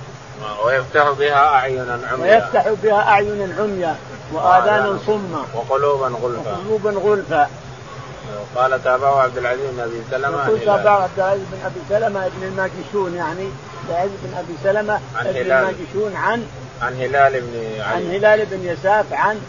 ويفتح 0.64 1.10
بها 1.10 1.54
أعينا 1.54 2.00
عميا 2.12 2.34
ويفتح 2.34 2.68
بها 2.82 3.08
أعينا 3.08 3.54
عميا 3.58 3.96
وآذانا 4.32 4.98
صما 5.06 5.44
وقلوبا 5.54 6.06
غلفا. 6.06 6.50
وقلوبا 6.50 6.90
غلفا. 6.90 7.48
قال 8.56 8.84
تابعه 8.84 9.20
عبد 9.20 9.38
العزيز 9.38 9.70
بن 9.70 9.80
أبي 9.80 10.02
سلمة 10.10 10.46
يقول 10.46 10.60
تابعه 10.60 11.02
عبد 11.02 11.18
العزيز 11.18 11.44
بن 11.52 11.58
أبي 11.66 11.80
سلمة 11.88 12.26
ابن 12.26 12.42
الماجشون 12.42 13.14
يعني 13.14 13.48
عبد 13.82 13.90
العزيز 13.90 14.12
بن 14.22 14.34
أبي 14.38 14.54
سلمة 14.64 15.00
ابن 15.16 15.36
الماجشون 15.36 16.16
عن 16.16 16.46
عن 16.82 16.94
هلال 16.94 17.40
بن 17.40 17.80
عن 17.80 18.10
هلال 18.10 18.46
بن 18.46 18.64
يساف 18.64 19.12
عن 19.12 19.40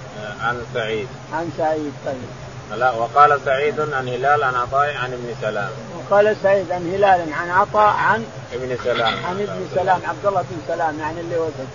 عن 0.41 0.61
سعيد. 0.73 1.07
عن 1.33 1.49
سعيد. 1.57 1.93
طيب. 2.05 2.48
لا 2.77 2.91
وقال 2.91 3.39
سعيد 3.45 3.79
عن 3.79 4.07
هلال 4.07 4.43
عن 4.43 4.55
عطاء 4.55 4.95
عن 4.97 5.13
ابن 5.13 5.35
سلام. 5.41 5.69
وقال 5.97 6.35
سعيد 6.43 6.71
عن 6.71 6.93
هلال 6.93 7.33
عن 7.33 7.49
عطاء 7.49 7.95
عن 7.95 8.25
ابن 8.53 8.77
سلام. 8.83 9.25
عن 9.25 9.41
ابن 9.41 9.67
سلام 9.75 10.01
عبد 10.07 10.25
الله 10.25 10.41
بن 10.41 10.57
سلام 10.67 10.99
يعني 10.99 11.19
اللي 11.19 11.37
وزن 11.37 11.67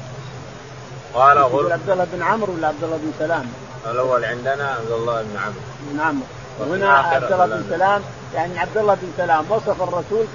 قال 1.15 1.39
غل 1.39 1.73
عبد 1.73 1.91
الله 1.91 2.07
بن 2.13 2.23
عمرو 2.23 2.55
ولا 2.55 2.69
عبد 2.69 2.85
الله 2.85 2.97
بن 2.97 3.13
سلام؟ 3.19 3.47
الأول 3.91 4.25
عندنا 4.25 4.69
عبد 4.69 4.91
الله 4.91 5.23
بن 5.23 5.37
عمرو. 5.37 5.61
بن 5.91 6.01
عمرو. 6.01 6.27
وهنا 6.59 6.93
عبد 6.93 7.33
الله 7.33 7.47
بن 7.47 7.65
سلام 7.71 8.03
يعني 8.35 8.59
عبد 8.59 8.79
الله 8.79 8.95
بن 8.95 9.09
سلام 9.17 9.45
وصف 9.51 9.83
الرسول 9.83 10.27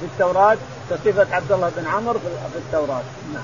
في 0.00 0.02
التوراة 0.02 0.56
كصفة 0.90 1.34
عبد 1.36 1.52
الله 1.52 1.70
بن 1.76 1.86
عمرو 1.86 2.18
في 2.52 2.58
التوراة 2.58 3.02
نعم. 3.34 3.42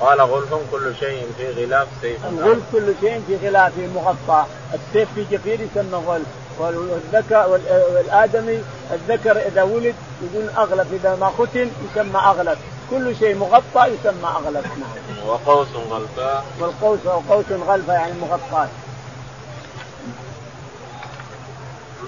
قال 0.00 0.20
غلف 0.20 0.54
كل 0.72 0.94
شيء 1.00 1.26
في 1.36 1.64
غلاف 1.64 1.88
سيف. 2.02 2.26
الغلف 2.26 2.62
كل 2.72 2.94
شيء 3.00 3.22
في 3.26 3.48
غلافه 3.48 3.86
مغطى. 3.94 4.44
السيف 4.74 5.08
في 5.14 5.24
جفير 5.30 5.60
يسمى 5.60 5.98
غلف. 6.06 6.26
والذكر 6.58 7.60
والآدمي 7.94 8.62
الذكر 8.92 9.36
إذا 9.36 9.62
ولد 9.62 9.94
يقول 10.22 10.48
أغلف 10.48 10.92
إذا 10.92 11.16
ما 11.20 11.32
ختن 11.38 11.70
يسمى 11.90 12.20
أغلف. 12.20 12.58
كل 12.90 13.16
شيء 13.16 13.34
مغطى 13.34 13.86
يسمى 13.86 14.28
أغلف. 14.36 14.66
نعم 14.66 15.28
وقوس 15.28 15.68
غلفاء 15.90 16.44
والقوس 16.60 16.98
وقوس 17.04 17.44
غلفاء 17.50 17.96
يعني 17.96 18.12
مغطاة. 18.20 18.68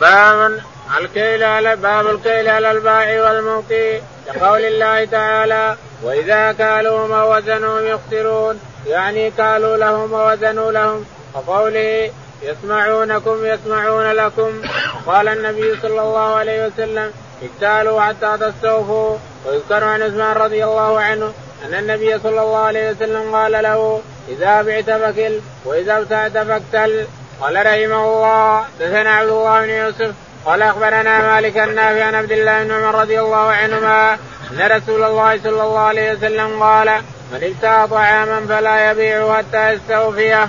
باب 0.01 0.61
الكيل 1.01 1.45
على 1.45 1.77
باب 1.77 2.07
الكيل 2.07 2.49
على 2.49 2.71
البائع 2.71 3.23
والموقي 3.23 4.01
لقول 4.35 4.65
الله 4.65 5.05
تعالى 5.05 5.77
وإذا 6.03 6.53
كالوهم 6.53 7.11
وزنوا 7.11 7.81
يخسرون 7.81 8.61
يعني 8.87 9.31
كالوا 9.31 9.77
لهم 9.77 10.13
ووزنوا 10.13 10.73
لهم 10.73 11.05
وقوله 11.35 12.11
يسمعونكم 12.43 13.47
يسمعون 13.47 14.13
لكم. 14.13 14.63
قال 15.07 15.29
النبي 15.29 15.77
صلى 15.83 16.03
الله 16.03 16.35
عليه 16.35 16.67
وسلم 16.67 17.13
اكتالوا 17.43 18.01
حتى 18.01 18.39
تستوفوا. 18.41 19.17
ويذكر 19.47 19.85
عن 19.85 20.03
عثمان 20.03 20.37
رضي 20.37 20.65
الله 20.65 21.01
عنه 21.01 21.33
أن 21.65 21.75
النبي 21.75 22.19
صلى 22.19 22.43
الله 22.43 22.59
عليه 22.59 22.91
وسلم 22.91 23.35
قال 23.35 23.53
له 23.53 24.01
إذا 24.29 24.63
بعت 24.63 24.91
فكل 24.91 25.41
وإذا 25.65 25.99
ابتعت 25.99 26.33
فاكتل 26.33 27.07
قال 27.41 27.57
رحمه 27.67 28.05
الله 28.05 28.65
دثنا 28.81 29.11
عبد 29.11 29.29
الله 29.29 29.61
بن 29.61 29.71
يوسف 29.71 30.15
قال 30.47 30.63
أخبرنا 30.63 31.35
مالك 31.35 31.59
النافع 31.59 32.05
عن 32.05 32.15
عبد 32.15 32.33
الله 32.33 32.65
بن 32.65 32.71
عمر 32.71 32.95
رضي 32.95 33.21
الله 33.21 33.37
عنهما 33.37 34.15
أن 34.51 34.73
رسول 34.77 35.03
الله 35.03 35.39
صلى 35.39 35.63
الله 35.63 35.79
عليه 35.79 36.13
وسلم 36.13 36.63
قال 36.63 37.03
من 37.33 37.45
ابتاع 37.45 37.87
طعاما 37.87 38.47
فلا 38.49 38.91
يبيعه 38.91 39.37
حتى 39.37 39.73
يستوفيه. 39.73 40.49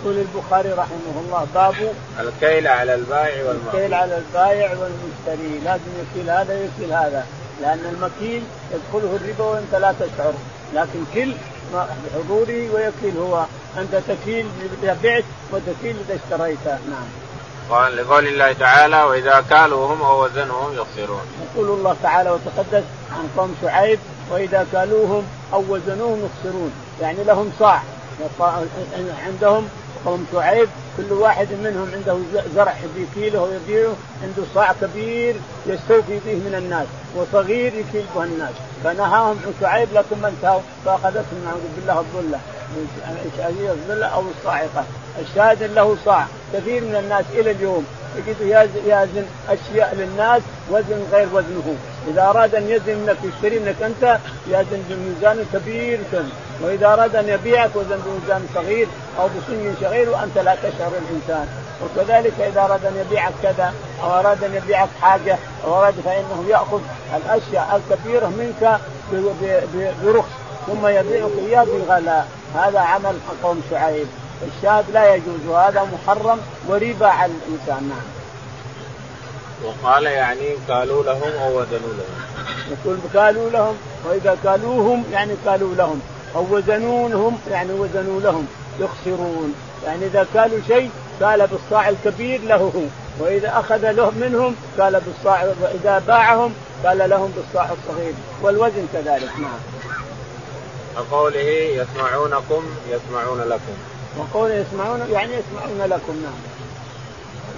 يقول 0.00 0.16
البخاري 0.18 0.68
رحمه 0.68 1.14
الله 1.26 1.46
باب 1.54 1.74
الكيل 2.20 2.68
على 2.68 2.94
البائع 2.94 3.48
والمشتري 3.48 3.78
الكيل 3.78 3.94
على 3.94 4.16
البائع 4.16 4.70
والمشتري. 4.70 5.60
لازم 5.64 5.92
يكيل 6.02 6.30
هذا 6.30 6.54
يكيل 6.54 6.92
هذا 6.92 7.26
لأن 7.62 7.80
المكيل 7.94 8.42
يدخله 8.74 9.16
الربا 9.16 9.44
وانت 9.44 9.74
لا 9.74 9.94
تشعر. 10.00 10.34
لكن 10.74 11.04
كل 11.14 11.32
بحضوره 11.72 12.70
ويكيل 12.74 13.18
هو. 13.18 13.44
أنت 13.78 13.94
تكيل 14.08 14.46
اذا 14.82 14.96
بعت 15.02 15.24
وتكيل 15.52 15.96
إذا 16.08 16.18
اشتريت 16.24 16.66
نعم. 16.66 17.23
قال 17.70 17.96
لقول 17.96 18.26
الله 18.26 18.52
تعالى 18.52 19.02
وإذا 19.02 19.44
كالوهم 19.50 20.02
أو 20.02 20.24
وزنوهم 20.24 20.72
يخسرون. 20.72 21.22
يقول 21.54 21.78
الله 21.78 21.96
تعالى 22.02 22.30
وتقدس 22.30 22.84
عن 23.12 23.28
قوم 23.36 23.56
شعيب 23.62 23.98
وإذا 24.30 24.66
كالوهم 24.72 25.26
أو 25.52 25.64
وزنوهم 25.68 26.28
يخسرون. 26.28 26.72
يعني 27.00 27.24
لهم 27.24 27.52
صاع. 27.58 27.82
عندهم 29.26 29.68
قوم 30.06 30.26
شعيب 30.32 30.68
كل 30.96 31.12
واحد 31.12 31.48
منهم 31.52 31.90
عنده 31.94 32.18
زرع 32.54 32.74
بكيله 32.96 33.42
ويبيعه 33.42 33.94
عنده 34.22 34.42
صاع 34.54 34.74
كبير 34.80 35.36
يستوفي 35.66 36.18
به 36.26 36.34
من 36.34 36.54
الناس 36.58 36.86
وصغير 37.16 37.74
يكيل 37.74 38.04
به 38.14 38.24
الناس. 38.24 38.54
فنهاهم 38.84 39.40
شعيب 39.60 39.88
لكن 39.92 40.20
ما 40.22 40.28
انتهوا 40.28 40.60
فاخذتهم 40.84 41.44
نعوذ 41.44 41.60
بالله 41.76 41.98
الظلة. 42.00 42.40
الظله 43.70 44.06
أو 44.06 44.22
الصاعقة. 44.38 44.84
الشاهد 45.20 45.62
له 45.62 45.96
صاع. 46.04 46.26
كثير 46.52 46.82
من 46.82 46.96
الناس 46.96 47.24
إلى 47.34 47.50
اليوم 47.50 47.86
يجد 48.16 48.36
يازن 48.86 49.24
أشياء 49.48 49.94
للناس 49.94 50.42
وزن 50.70 51.04
غير 51.12 51.28
وزنه. 51.32 51.76
إذا 52.08 52.22
أراد 52.22 52.54
أن 52.54 52.68
يزن 52.68 52.98
منك 52.98 53.16
يشتري 53.24 53.58
منك 53.58 53.82
أنت 53.82 54.18
يزن 54.48 54.82
بميزان 54.88 55.46
كبير 55.52 56.00
وإذا 56.62 56.86
أراد 56.86 57.16
أن 57.16 57.28
يبيعك 57.28 57.70
وزن 57.76 57.98
بميزان 58.06 58.46
صغير 58.54 58.86
أو 59.18 59.26
بسن 59.26 59.74
صغير 59.80 60.10
وأنت 60.10 60.38
لا 60.38 60.54
تشعر 60.54 60.92
الإنسان. 61.02 61.48
وكذلك 61.82 62.40
إذا 62.40 62.60
أراد 62.60 62.84
أن 62.84 63.04
يبيعك 63.06 63.32
كذا 63.42 63.72
أو 64.02 64.10
أراد 64.10 64.44
أن 64.44 64.54
يبيعك 64.54 64.88
حاجة 65.00 65.38
أو 65.64 65.74
أراد 65.74 65.94
فإنه 66.04 66.44
يأخذ 66.48 66.80
الأشياء 67.16 67.80
الكثيره 67.80 68.26
منك 68.26 68.78
برخص. 70.04 70.28
ثم 70.66 70.86
يبيعك 70.86 71.30
إياه 71.48 71.64
بغلاء. 71.64 72.28
هذا 72.54 72.80
عمل 72.80 73.16
قوم 73.42 73.62
شعيب 73.70 74.06
الشاهد 74.42 74.84
لا 74.92 75.14
يجوز 75.14 75.46
وهذا 75.48 75.88
محرم 75.92 76.38
وربا 76.68 77.06
على 77.06 77.32
الإنسان 77.32 77.88
نعم. 77.88 78.04
وقال 79.64 80.04
يعني 80.04 80.48
قالوا 80.68 81.04
لهم 81.04 81.32
أو 81.42 81.60
وزنوا 81.60 81.94
لهم. 81.94 82.24
يقول 82.70 82.98
قالوا 83.14 83.50
لهم 83.50 83.76
وإذا 84.04 84.38
قالوهم 84.44 85.04
يعني 85.12 85.34
قالوا 85.46 85.74
لهم 85.74 86.00
أو 86.36 86.46
وزنونهم 86.50 87.38
يعني 87.50 87.72
وزنوا 87.72 88.20
لهم 88.20 88.46
يخسرون 88.80 89.54
يعني 89.84 90.06
إذا 90.06 90.26
قالوا 90.34 90.58
شيء 90.68 90.90
قال 91.22 91.46
بالصاع 91.46 91.88
الكبير 91.88 92.40
له 92.40 92.56
هو 92.56 93.24
وإذا 93.24 93.58
أخذ 93.58 93.90
له 93.90 94.10
منهم 94.10 94.56
قال 94.78 95.00
بالصاع 95.00 95.44
واذا 95.62 96.02
باعهم 96.06 96.54
قال 96.84 97.10
لهم 97.10 97.32
بالصاع 97.36 97.68
الصغير 97.72 98.14
والوزن 98.42 98.86
كذلك 98.92 99.30
نعم. 99.38 99.58
وقوله 100.96 101.48
يسمعونكم 101.80 102.64
يسمعون 102.90 103.40
لكم. 103.40 103.74
وقول 104.18 104.50
يسمعون 104.50 105.00
يعني 105.10 105.32
يسمعون 105.32 105.90
لكم 105.90 106.22
نعم. 106.22 106.40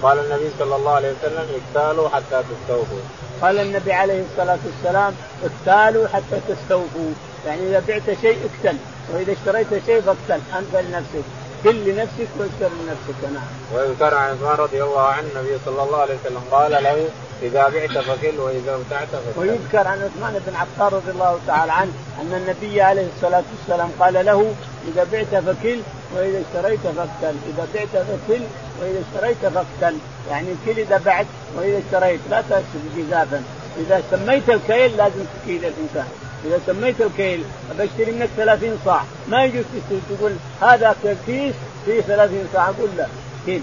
قال 0.03 0.19
النبي 0.19 0.49
صلى 0.59 0.75
الله 0.75 0.91
عليه 0.91 1.11
وسلم 1.11 1.45
اقتالوا 1.57 2.09
حتى 2.09 2.43
تستوفوا. 2.43 2.99
قال 3.41 3.59
النبي 3.59 3.93
عليه 3.93 4.23
الصلاة 4.31 4.59
والسلام 4.65 5.13
اقتالوا 5.43 6.07
حتى 6.07 6.39
تستوفوا، 6.47 7.11
يعني 7.45 7.61
إذا 7.61 7.83
بعت 7.87 8.17
شيء 8.21 8.37
اقتل، 8.45 8.77
وإذا 9.13 9.33
اشتريت 9.33 9.85
شيء 9.85 10.01
فاقتل 10.01 10.41
أنت 10.57 10.75
لنفسك، 10.75 11.25
كل 11.63 11.75
لنفسك 11.75 12.27
واشتر 12.39 12.69
لنفسك. 12.79 13.33
نعم. 13.33 13.43
ويذكر 13.75 14.15
عن 14.15 14.31
عثمان 14.31 14.55
رضي 14.55 14.83
الله 14.83 15.01
عنه 15.01 15.27
النبي 15.35 15.57
صلى 15.65 15.83
الله 15.83 15.97
عليه 15.97 16.15
وسلم 16.15 16.43
قال 16.51 16.71
له 16.71 17.07
إذا 17.41 17.69
بعت 17.69 17.97
فكل 18.05 18.39
وإذا 18.39 18.75
ابتعت 18.75 19.07
فكل. 19.07 19.39
ويذكر 19.39 19.87
عن 19.87 20.01
عثمان 20.01 20.41
بن 20.47 20.55
عفان 20.55 20.87
رضي 20.87 21.11
الله 21.11 21.39
تعالى 21.47 21.71
عنه 21.71 21.91
أن 22.21 22.33
النبي 22.33 22.81
عليه 22.81 23.07
الصلاة 23.15 23.43
والسلام 23.57 23.91
قال 23.99 24.25
له 24.25 24.53
إذا 24.87 25.07
بعت 25.11 25.43
فكل 25.43 25.79
وإذا 26.15 26.41
اشتريت 26.41 26.79
فاقتل، 26.79 27.35
إذا 27.49 27.67
بعت 27.73 27.87
فكل 27.87 28.41
وإذا 28.81 29.01
اشتريت 29.05 29.37
فاقتل، 29.37 29.97
يعني 30.29 30.47
كل 30.65 30.79
إذا 30.79 31.01
بعت 31.05 31.25
وإذا 31.57 31.77
اشتريت 31.77 32.19
لا 32.29 32.41
تكسب 32.41 32.81
جزافا، 32.97 33.43
إذا 33.77 34.03
سميت 34.11 34.49
الكيل 34.49 34.97
لازم 34.97 35.25
تكيل 35.43 35.65
الإنسان، 35.65 36.07
إذا 36.45 36.59
سميت 36.67 37.01
الكيل 37.01 37.43
بشتري 37.79 38.11
منك 38.11 38.29
30 38.37 38.79
صاع. 38.85 39.03
ما 39.27 39.43
يجوز 39.43 39.63
تقول 40.09 40.31
هذا 40.61 40.95
كيس 41.25 41.53
فيه 41.85 42.01
30 42.01 42.47
صاع. 42.53 42.69
أقول 42.69 42.89
لا. 42.97 43.07
كيل. 43.45 43.61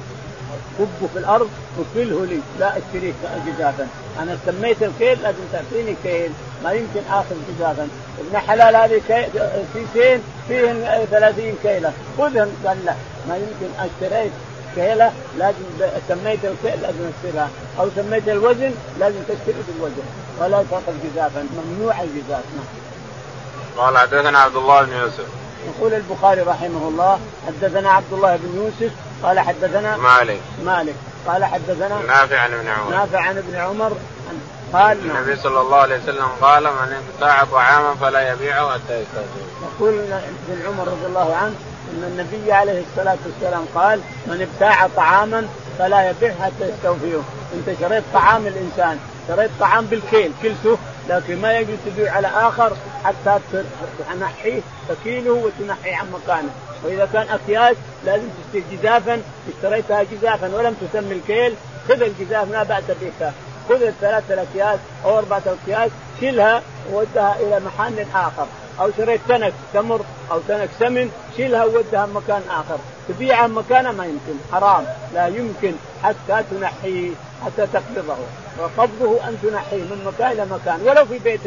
كبه 0.79 1.09
في 1.13 1.19
الأرض 1.19 1.51
وكله 1.79 2.27
لي. 2.27 2.39
لا 2.61 2.79
أشتريه 2.79 3.13
جزافا. 3.47 3.87
أنا 4.23 4.39
سميت 4.47 4.83
الكيل 4.83 5.23
لازم 5.23 5.45
تعطيني 5.53 5.97
كيل. 6.03 6.31
ما 6.65 6.73
يمكن 6.73 7.01
آخذ 7.11 7.37
جزافا. 7.49 7.89
ابن 8.19 8.39
حلال 8.39 8.77
هذه 8.77 9.01
كيسين 9.75 10.21
فيهن 10.49 11.07
30 11.11 11.55
كيلة. 11.63 11.93
خذهم. 12.19 12.49
قال 12.67 12.85
لا. 12.85 12.95
ما 13.29 13.37
يمكن. 13.37 13.75
أشتريت 13.79 14.33
كيله 14.77 15.13
لازم 15.39 15.65
سميت 16.09 16.45
الكيل 16.45 16.83
لازم 16.83 17.11
اشتريها 17.17 17.49
أو 17.81 17.89
سميت 17.97 18.29
الوزن 18.29 18.75
لازم 18.99 19.19
تشتري 19.29 19.63
بالوزن 19.69 20.03
ولا 20.41 20.65
تأخذ 20.71 20.93
جزافا 21.05 21.47
ممنوع 21.57 22.01
الجزاف. 22.01 22.45
نعم. 22.57 22.67
قال 23.77 23.99
حدثنا 23.99 24.39
عبد 24.39 24.57
الله 24.57 24.83
بن 24.83 24.93
يوسف. 24.93 25.27
يقول 25.67 25.95
البخاري 25.95 26.41
رحمه 26.41 26.89
الله 26.89 27.19
حدثنا 27.47 27.91
عبد 27.91 28.13
الله 28.13 28.37
بن 28.37 28.57
يوسف 28.57 28.95
قال 29.23 29.41
حدثنا 29.41 29.97
مالك. 29.97 30.41
مالك. 30.65 30.95
قال 31.27 31.45
حدثنا 31.45 32.03
نافع 32.09 32.39
عن 32.39 32.55
ابن 32.55 32.69
عمر. 32.69 32.91
نافع 32.91 33.21
عن 33.21 33.39
ابن 33.39 33.57
عمر. 33.57 33.93
قال 34.73 34.99
النبي 34.99 35.37
صلى 35.37 35.61
الله 35.61 35.77
عليه 35.77 35.99
وسلم 36.03 36.27
قال 36.41 36.63
من 36.65 37.03
ابتاع 37.15 37.45
طعاما 37.45 37.95
فلا 37.95 38.33
يبيعه 38.33 38.73
حتى 38.73 39.01
يستوفيه. 39.01 39.67
يقول 39.77 39.95
ابن 40.49 40.67
عمر 40.67 40.89
رضي 40.89 41.07
الله 41.07 41.35
عنه 41.35 41.55
أن 41.95 42.05
النبي 42.05 42.53
عليه 42.53 42.83
الصلاة 42.91 43.17
والسلام 43.27 43.65
قال 43.75 44.01
من 44.27 44.49
ابتاع 44.51 44.87
طعاما 44.97 45.49
فلا 45.79 46.11
يبيع 46.11 46.35
حتى 46.43 46.69
يستوفيه، 46.69 47.21
أنت 47.55 47.81
شريت 47.81 48.05
طعام 48.15 48.47
الإنسان، 48.47 48.99
شريت 49.29 49.51
طعام 49.61 49.87
بالكيل 49.87 50.33
كلته 50.43 50.79
لكن 51.09 51.41
ما 51.41 51.59
يجوز 51.59 51.77
تبيع 51.87 52.13
على 52.13 52.29
آخر 52.29 52.73
حتى 53.05 53.39
تنحيه 54.13 54.61
تكيله 54.89 55.33
وتنحيه 55.33 55.97
عن 55.97 56.07
مكانه، 56.13 56.51
وإذا 56.85 57.09
كان 57.13 57.27
أكياس 57.29 57.77
لازم 58.05 58.29
تشتري 58.45 58.77
جزافا 58.77 59.23
اشتريتها 59.57 60.03
جزافا 60.03 60.57
ولم 60.57 60.75
تسمي 60.75 61.13
الكيل 61.13 61.55
خذ 61.89 62.03
الجزاف 62.03 62.51
ما 62.51 62.63
بعد 62.63 62.97
بها 63.01 63.33
خذ 63.69 63.83
الثلاثة 63.83 64.35
الأكياس 64.35 64.79
أو 65.05 65.19
أربعة 65.19 65.43
اكياس 65.47 65.91
شيلها 66.21 66.63
وودها 66.93 67.37
إلى 67.41 67.61
محل 67.61 68.07
آخر. 68.15 68.47
أو 68.81 68.91
شريت 68.97 69.21
تنك 69.29 69.53
تمر 69.75 70.01
أو 70.31 70.41
تنك 70.49 70.69
سمن 70.79 71.11
شيلها 71.37 71.65
وودها 71.65 72.07
مكان 72.07 72.43
آخر. 72.51 72.79
تبيعها 73.09 73.47
مكانها 73.47 73.93
ما 73.93 74.05
يمكن 74.05 74.35
حرام. 74.53 74.85
لا 75.15 75.27
يمكن 75.27 75.75
حتى 76.03 76.45
تنحيه 76.51 77.11
حتى 77.45 77.67
تقبضه. 77.67 78.17
وقبضه 78.59 79.29
أن 79.29 79.39
تنحيه 79.43 79.83
من 79.83 80.05
مكان 80.07 80.33
إلى 80.33 80.47
مكان 80.47 80.81
ولو 80.87 81.05
في 81.05 81.19
بيت 81.19 81.41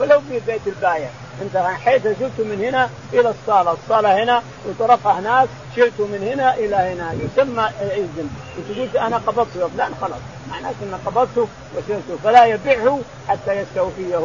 ولو 0.00 0.20
في 0.20 0.40
بيت 0.46 0.60
البايع. 0.66 1.08
أنت 1.42 1.56
حيث 1.56 2.02
شلته 2.02 2.44
من 2.44 2.64
هنا 2.64 2.90
إلى 3.12 3.28
الصالة، 3.28 3.72
الصالة 3.72 4.22
هنا 4.22 4.42
وطرفها 4.68 5.12
هناك 5.12 5.48
شلته 5.76 6.06
من 6.06 6.28
هنا 6.32 6.54
إلى 6.54 6.76
هنا 6.76 7.12
يسمى 7.12 7.68
اذن 7.80 8.30
وتقول 8.58 9.06
أنا 9.06 9.16
قبضته 9.16 9.70
لا 9.76 9.88
خلاص. 10.00 10.20
معناته 10.50 10.76
ان 10.82 10.98
قبضته 11.06 11.48
وشلته 11.76 12.16
فلا 12.24 12.44
يبيعه 12.44 13.00
حتى 13.28 13.52
يستوفيه. 13.52 14.16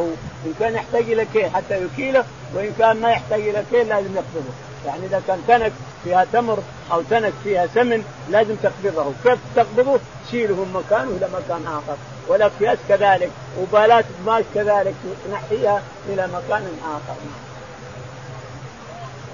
إن 0.46 0.54
كان 0.60 0.74
يحتاج 0.74 1.02
إلى 1.02 1.26
كيل 1.32 1.50
حتى 1.50 1.84
يكيله 1.84 2.24
وإن 2.54 2.74
كان 2.78 3.00
ما 3.00 3.10
يحتاج 3.10 3.40
إلى 3.40 3.62
كيل 3.70 3.88
لازم 3.88 4.14
يقبضه. 4.14 4.52
يعني 4.86 5.06
إذا 5.06 5.22
كان 5.26 5.42
تنك 5.48 5.72
فيها 6.04 6.26
تمر 6.32 6.58
أو 6.92 7.02
تنك 7.10 7.32
فيها 7.44 7.66
سمن 7.74 8.04
لازم 8.30 8.54
تقبضه. 8.54 9.12
كيف 9.24 9.38
تقبضه؟ 9.56 9.98
تشيله 10.26 10.54
من 10.54 10.72
مكانه 10.72 11.10
إلى 11.10 11.28
مكان 11.28 11.66
آخر. 11.66 11.96
والأكياس 12.28 12.78
كذلك 12.88 13.30
وبالات 13.60 14.04
قماش 14.24 14.44
كذلك 14.54 14.94
تنحيها 15.26 15.82
إلى 16.08 16.26
مكان 16.26 16.62
آخر. 16.84 17.16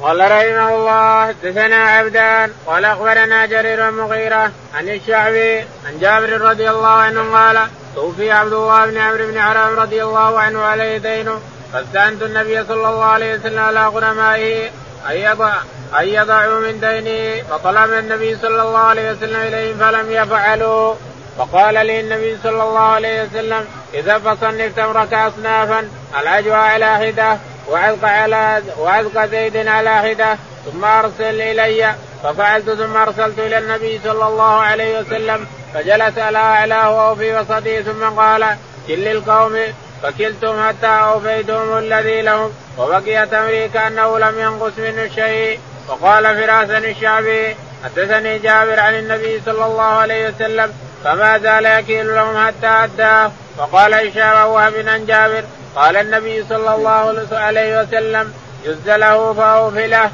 قال 0.02 0.20
رحمه 0.20 0.76
الله 0.76 1.26
حدثنا 1.26 1.76
عبدان 1.76 2.50
قال 2.66 2.85
أخبرنا 2.85 3.46
جرير 3.46 3.88
المغيرة 3.88 4.52
عن 4.74 4.88
الشعبي 4.88 5.59
عن 5.61 5.98
جابر 6.00 6.40
رضي 6.40 6.70
الله 6.70 6.88
عنه 6.88 7.37
قال 7.37 7.68
توفي 7.94 8.30
عبد 8.30 8.52
الله 8.52 8.87
بن 8.87 8.98
عمرو 8.98 9.26
بن 9.26 9.40
حرام 9.40 9.74
رضي 9.80 10.02
الله 10.04 10.40
عنه 10.40 10.61
عليه 10.62 10.98
دينه 10.98 11.40
فاستعنت 11.72 12.22
النبي 12.22 12.64
صلى 12.64 12.88
الله 12.88 13.04
عليه 13.04 13.35
وسلم 13.35 13.59
على 13.59 13.87
غنمائه 13.87 14.70
أن 15.11 15.17
يضع 15.17 15.53
أن 16.01 16.09
يضعوا 16.09 16.61
من 16.61 16.81
دينه 16.81 17.43
فطلب 17.43 17.93
النبي 17.93 18.37
صلى 18.37 18.62
الله 18.62 18.79
عليه 18.79 19.11
وسلم 19.11 19.40
إليهم 19.40 19.79
فلم 19.79 20.12
يفعلوا. 20.12 20.95
فقال 21.38 21.75
لي 21.87 22.01
النبي 22.01 22.37
صلى 22.43 22.62
الله 22.62 22.81
عليه 22.81 23.23
وسلم 23.23 23.67
إذا 23.95 24.19
فصنف 24.19 24.77
تمرك 24.77 25.14
اصنافا 25.14 25.88
العجوى 26.21 26.55
على 26.55 26.97
حدة 26.97 27.38
وعلق 27.69 28.05
على 28.05 28.62
وعلق 28.79 29.25
زيد 29.25 29.57
على 29.57 29.90
حدة 29.90 30.38
ثم 30.64 30.85
أرسل 30.85 31.40
إلي. 31.40 31.95
ففعلت 32.25 32.71
ثم 32.71 32.97
أرسلت 32.97 33.38
إلى 33.38 33.59
النبي 33.59 34.01
صلى 34.05 34.27
الله 34.27 34.61
عليه 34.61 35.01
وسلم 35.01 35.47
فجلس 35.75 36.19
على 36.19 36.38
اعلاه 36.38 36.90
وهو 36.97 37.14
في 37.14 37.37
وسطه 37.37 37.81
ثم 37.81 38.05
قال 38.05 38.57
كل 38.88 39.09
القوم 39.09 39.59
فكلتم 40.05 40.69
حتى 40.69 40.87
اوفيتهم 40.87 41.79
الذي 41.79 42.23
لهم 42.23 42.53
وبقي 42.79 43.27
تمري 43.27 43.69
كأنه 43.69 44.19
لم 44.19 44.40
ينقص 44.40 44.79
منه 44.79 45.09
شيء 45.14 45.61
وقال 45.88 46.25
فراس 46.25 46.71
الشعبي 46.71 47.57
حدثني 47.85 48.38
جابر 48.38 48.81
عن 48.81 48.95
النبي 48.95 49.40
صلى 49.47 49.67
الله 49.67 49.83
عليه 49.83 50.29
وسلم 50.29 50.73
فما 51.05 51.38
زال 51.38 51.64
يكيل 51.67 52.14
لهم 52.14 52.47
حتى 52.47 52.67
اداه 52.67 53.33
وقال 53.59 53.95
هشام 53.95 54.49
وهب 54.49 54.88
عن 54.88 55.07
جابر 55.07 55.45
قال 55.77 55.97
النبي 55.97 56.45
صلى 56.49 56.75
الله 56.75 57.27
عليه 57.33 57.81
وسلم 57.81 58.33
جز 58.64 58.88
له 58.88 59.33
فأوفي 59.33 59.87
له. 59.87 60.11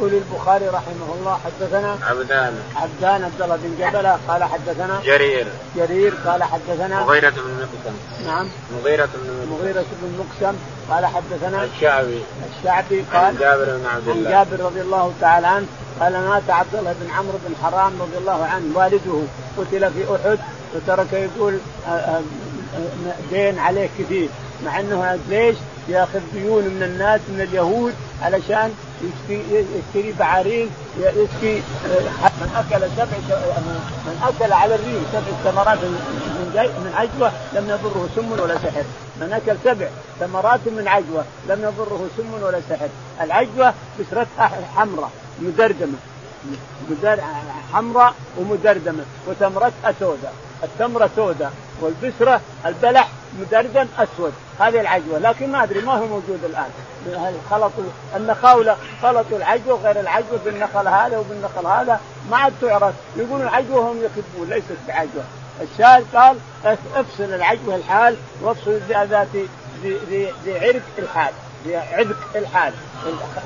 يقول 0.00 0.14
البخاري 0.14 0.68
رحمه 0.68 1.14
الله 1.18 1.38
حدثنا 1.44 1.98
عبدان. 2.02 2.54
عبدان 2.76 3.24
عبد 3.24 3.42
الله 3.42 3.56
بن 3.56 3.74
جبله 3.78 4.18
قال 4.28 4.44
حدثنا 4.44 5.00
جرير. 5.04 5.46
جرير 5.76 6.14
قال 6.26 6.42
حدثنا 6.42 7.00
مغيرة 7.00 7.30
بن 7.30 7.36
مقسم. 7.36 8.26
نعم. 8.26 8.48
مغيرة 8.80 9.08
بن 9.14 9.30
مقسم. 9.30 9.52
مغيرة 9.52 9.84
بن 10.02 10.18
مقسم 10.18 10.56
قال 10.90 11.06
حدثنا 11.06 11.64
الشعبي. 11.64 12.20
الشعبي 12.58 13.04
قال 13.12 13.24
عن 13.24 13.36
جابر 13.36 13.64
بن 13.64 13.86
عبد 13.86 14.08
عن 14.08 14.16
الله. 14.16 14.30
جابر 14.30 14.64
رضي 14.64 14.80
الله 14.80 15.12
تعالى 15.20 15.46
عنه 15.46 15.66
قال 16.00 16.12
مات 16.12 16.50
عبد 16.50 16.74
الله 16.74 16.94
بن 17.00 17.10
عمرو 17.10 17.38
بن 17.48 17.54
حرام 17.62 17.92
رضي 18.02 18.18
الله 18.18 18.44
عنه. 18.44 18.78
والده 18.78 19.22
قتل 19.58 19.92
في 19.92 20.14
أحد 20.14 20.38
وترك 20.74 21.12
يقول 21.12 21.58
آه، 21.88 21.90
آه، 21.90 22.22
دين 23.30 23.58
عليه 23.58 23.88
كثير. 23.98 24.28
مع 24.64 24.80
أنه 24.80 25.18
ليش؟ 25.28 25.56
ياخذ 25.88 26.20
ديون 26.32 26.64
من 26.64 26.82
الناس 26.82 27.20
من 27.28 27.40
اليهود 27.40 27.94
علشان 28.22 28.74
يشتري 29.28 30.12
بعارين 30.18 30.70
يشتري 30.98 31.62
من 32.40 32.50
أكل 32.56 32.86
سبع 32.96 33.18
من 34.06 34.16
أكل 34.22 34.52
على 34.52 34.74
الريح 34.74 35.02
سبع 35.12 35.52
ثمرات 35.52 35.78
من 35.78 35.92
من 36.54 36.92
عجوة 36.94 37.32
لم 37.52 37.70
يضره 37.70 38.08
سم 38.16 38.32
ولا 38.32 38.54
سحر، 38.54 38.84
من 39.20 39.32
أكل 39.32 39.56
سبع 39.64 39.88
ثمرات 40.20 40.60
من 40.66 40.88
عجوة 40.88 41.24
لم 41.48 41.62
يضره 41.62 42.08
سم 42.16 42.42
ولا 42.42 42.60
سحر، 42.70 42.88
العجوة 43.20 43.74
بشرتها 43.98 44.50
حمراء 44.76 45.10
مدردمة. 45.40 45.98
حمراء 47.72 48.14
ومدردمة 48.38 49.04
وتمرتها 49.26 49.94
سوداء. 50.00 50.34
التمرة 50.64 51.10
سوداء 51.16 51.52
والبسره 51.80 52.40
البلح 52.66 53.08
مدردم 53.38 53.86
أسود 53.98 54.32
هذه 54.60 54.80
العجوة 54.80 55.18
لكن 55.18 55.52
ما 55.52 55.62
أدري 55.62 55.80
ما 55.80 55.92
هو 55.92 56.06
موجود 56.06 56.44
الآن. 56.44 56.70
خلطوا 57.50 57.84
النخاوله 58.16 58.76
خلطوا 59.02 59.36
العجوة 59.36 59.80
غير 59.82 60.00
العجوة 60.00 60.38
بالنخل 60.44 60.88
هذا 60.88 61.18
وبالنخل 61.18 61.66
هذا. 61.66 62.00
ما 62.30 62.36
عاد 62.36 62.52
تعرف 62.60 62.94
يقولون 63.16 63.42
العجوة 63.42 63.92
هم 63.92 63.96
يكذبون 63.96 64.48
ليست 64.48 64.76
بعجوة. 64.88 65.24
الشاهد 65.60 66.04
قال 66.14 66.36
افصل 66.94 67.24
العجوة 67.24 67.74
الحال 67.74 68.16
وافصل 68.42 68.80
ذات 68.88 69.28
ذي 69.84 70.32
عرق 70.48 70.82
الحال. 70.98 71.32
بعذق 71.66 72.16
الحال. 72.36 72.72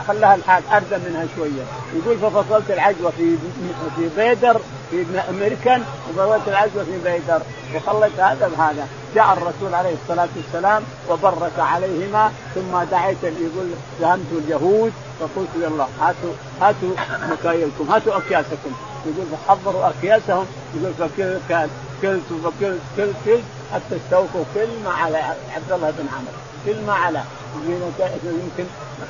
خلاها 0.08 0.34
الحال 0.34 0.62
اردى 0.72 1.08
منها 1.08 1.26
شوية. 1.36 1.64
يقول 1.94 2.18
ففصلت 2.18 2.70
العجوه 2.70 3.10
في 3.10 3.36
في 3.96 4.08
بيدر 4.16 4.60
في 4.90 5.04
أمريكان 5.30 5.82
وفصلت 6.10 6.48
العجوه 6.48 6.84
في 6.84 6.98
بيدر. 7.04 7.40
وخليت 7.74 8.20
هذا 8.20 8.48
بهذا. 8.56 8.88
جاء 9.14 9.32
الرسول 9.32 9.74
عليه 9.74 9.94
الصلاة 10.02 10.28
والسلام 10.36 10.82
وبرك 11.10 11.58
عليهما 11.58 12.32
ثم 12.54 12.82
دعيت 12.90 13.24
يقول 13.24 13.70
فهمت 14.00 14.26
اليهود 14.32 14.92
فقلت 15.20 15.48
يلا 15.56 15.86
هاتوا 16.00 16.32
هاتوا 16.60 16.94
مكايلكم 17.30 17.90
هاتوا 17.90 18.16
أكياسكم. 18.16 18.72
يقول 19.06 19.26
فحضروا 19.32 19.88
أكياسهم. 19.88 20.46
يقول 20.74 20.92
فكل 20.98 21.38
كلت 22.02 22.32
وكلت 22.44 22.80
كلت 22.96 23.14
كلت 23.26 23.44
حتى 23.74 23.96
استوفوا 23.96 24.44
كل 24.54 24.68
ما 24.84 24.90
على 24.90 25.16
عبد 25.54 25.72
الله 25.72 25.90
بن 25.90 26.06
عمرو. 26.12 26.53
كل 26.66 26.80
ما 26.86 26.92
على. 26.92 27.22
يمكن 28.24 28.64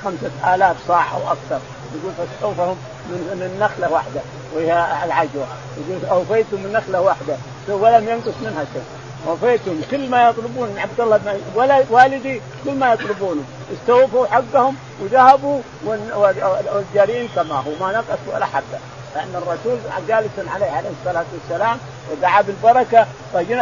خمسة 0.05 0.55
آلاف 0.55 0.77
صاع 0.89 1.13
أو 1.15 1.33
أكثر. 1.33 1.61
يقول 1.95 2.13
فاستوفهم 2.19 2.77
من 3.11 3.51
النخلة 3.55 3.93
واحدة 3.93 4.21
وهي 4.55 4.87
العجوة. 5.05 5.47
يقول 5.89 6.05
أوفيتم 6.11 6.57
من 6.63 6.73
نخلة 6.73 7.01
واحدة. 7.01 7.37
ولم 7.69 8.09
ينقص 8.09 8.35
منها 8.43 8.65
شيء. 8.73 8.83
وفيتم 9.27 9.81
كل 9.91 10.09
ما 10.11 10.29
يطلبون 10.29 10.69
من 10.69 10.79
عبد 10.79 11.01
الله 11.01 11.17
بن 11.17 11.41
ولا 11.55 11.85
والدي 11.91 12.41
كل 12.65 12.75
ما 12.75 12.93
يطلبونه. 12.93 13.43
استوفوا 13.73 14.27
حقهم 14.27 14.77
وذهبوا 15.01 15.61
والجارين 15.87 17.29
كما 17.37 17.55
هو. 17.55 17.71
ما 17.81 17.93
نقص 17.93 18.19
ولا 18.35 18.47
حبة. 18.47 18.79
لأن 19.15 19.35
الرسول 19.35 19.79
جالس 20.09 20.49
عليه 20.55 20.71
عليه 20.71 20.91
الصلاة 21.01 21.25
والسلام 21.33 21.79
ودعا 22.13 22.43
بالبركة 22.43 23.07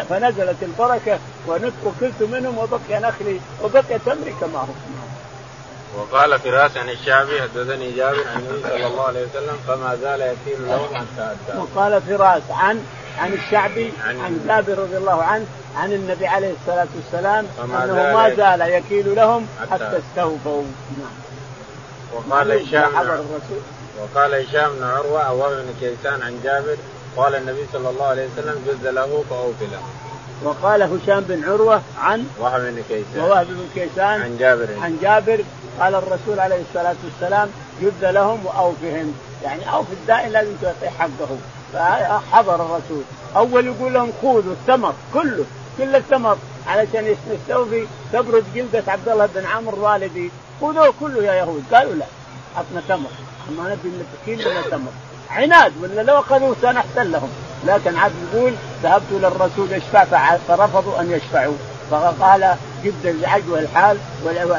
فنزلت 0.08 0.56
البركة 0.62 1.18
وكلت 1.48 2.22
منهم 2.32 2.58
وبقي 2.58 3.00
نخلي 3.00 3.40
وبقي 3.62 3.98
تمري 4.06 4.34
كما 4.40 4.58
هو 4.58 4.74
وقال 5.96 6.38
فراس 6.38 6.76
عن 6.76 6.88
الشعبي 6.88 7.42
حدثني 7.42 7.92
جابر 7.92 8.24
عن 8.34 8.40
النبي 8.40 8.62
صلى 8.62 8.86
الله 8.86 9.04
عليه 9.04 9.26
وسلم 9.26 9.56
فما 9.68 9.96
زال 10.02 10.20
يكيل 10.20 10.66
لهم 10.68 10.94
حتى 10.94 11.34
اتى. 11.48 11.58
وقال 11.58 12.02
فراس 12.02 12.42
عن 12.50 12.84
عن 13.18 13.32
الشعبي 13.32 13.92
عن, 14.06 14.20
عن 14.20 14.44
جابر 14.48 14.78
رضي 14.82 14.96
الله 14.96 15.22
عنه 15.22 15.46
عن 15.76 15.92
النبي 15.92 16.26
عليه 16.26 16.52
الصلاة 16.60 16.86
والسلام 16.96 17.46
أنه 17.64 17.94
ما 17.94 18.34
زال 18.34 18.60
يكيل 18.60 19.14
لهم 19.16 19.46
حتى 19.70 19.98
استوفوا. 19.98 20.62
نعم. 20.98 21.12
وقال 22.14 22.52
هشام 22.52 22.96
وقال 23.98 24.34
هشام 24.34 24.70
بن 24.72 24.82
عروة 24.82 25.22
أو 25.22 25.38
بن 25.38 25.74
كيسان 25.80 26.22
عن 26.22 26.40
جابر 26.44 26.76
قال 27.16 27.34
النبي 27.34 27.66
صلى 27.72 27.90
الله 27.90 28.06
عليه 28.06 28.28
وسلم 28.32 28.64
جز 28.66 28.86
له 28.86 29.24
فاوفي 29.30 29.66
له. 29.66 29.82
وقال 30.44 30.82
هشام 30.82 31.20
بن 31.20 31.44
عروة 31.44 31.82
عن 31.98 32.26
وهب 32.40 32.60
بن 32.60 32.82
كيسان. 32.88 33.22
ووهب 33.22 33.46
بن 33.46 33.68
كيسان 33.74 34.22
عن 34.22 34.36
جابر. 34.38 34.68
عن 34.80 34.98
جابر 35.02 35.44
قال 35.80 35.94
الرسول 35.94 36.40
عليه 36.40 36.62
الصلاة 36.70 36.96
والسلام 37.04 37.50
جد 37.82 38.04
لهم 38.04 38.46
وأوفهم. 38.46 39.14
يعني 39.42 39.72
أوف 39.72 39.86
الدائن 39.92 40.32
لازم 40.32 40.52
تعطيه 40.62 40.88
حقه 40.88 41.28
فحضر 41.72 42.54
الرسول. 42.54 43.02
أول 43.36 43.66
يقول 43.66 43.94
لهم 43.94 44.12
خذوا 44.22 44.52
الثمر 44.52 44.94
كله 45.14 45.44
كل 45.78 45.96
الثمر 45.96 46.38
علشان 46.66 47.16
يستوفي 47.30 47.86
تبرد 48.12 48.44
جلدة 48.54 48.82
عبد 48.88 49.08
الله 49.08 49.26
بن 49.34 49.46
عمرو 49.46 49.84
والدي. 49.84 50.30
خذوه 50.60 50.94
كله 51.00 51.24
يا 51.24 51.34
يهود. 51.34 51.64
قالوا 51.72 51.94
لا 51.94 52.06
عطنا 52.56 52.82
تمر 52.88 53.10
ما 53.50 53.68
نبي 53.70 54.04
كيل 54.26 54.38
من 54.38 54.70
تمر 54.70 54.90
عناد 55.30 55.72
ولا 55.82 56.02
لو 56.02 56.18
أخذوا 56.18 56.54
سنحتل 56.62 57.12
لهم. 57.12 57.28
لكن 57.66 57.96
عاد 57.96 58.12
يقول 58.32 58.52
ذهبت 58.82 59.12
للرسول 59.12 59.72
يشفع 59.72 60.36
فرفضوا 60.48 61.00
أن 61.00 61.10
يشفعوا. 61.10 61.56
فقال 61.90 62.56
جبت 62.84 63.04
العجوه 63.04 63.58
الحال 63.58 63.98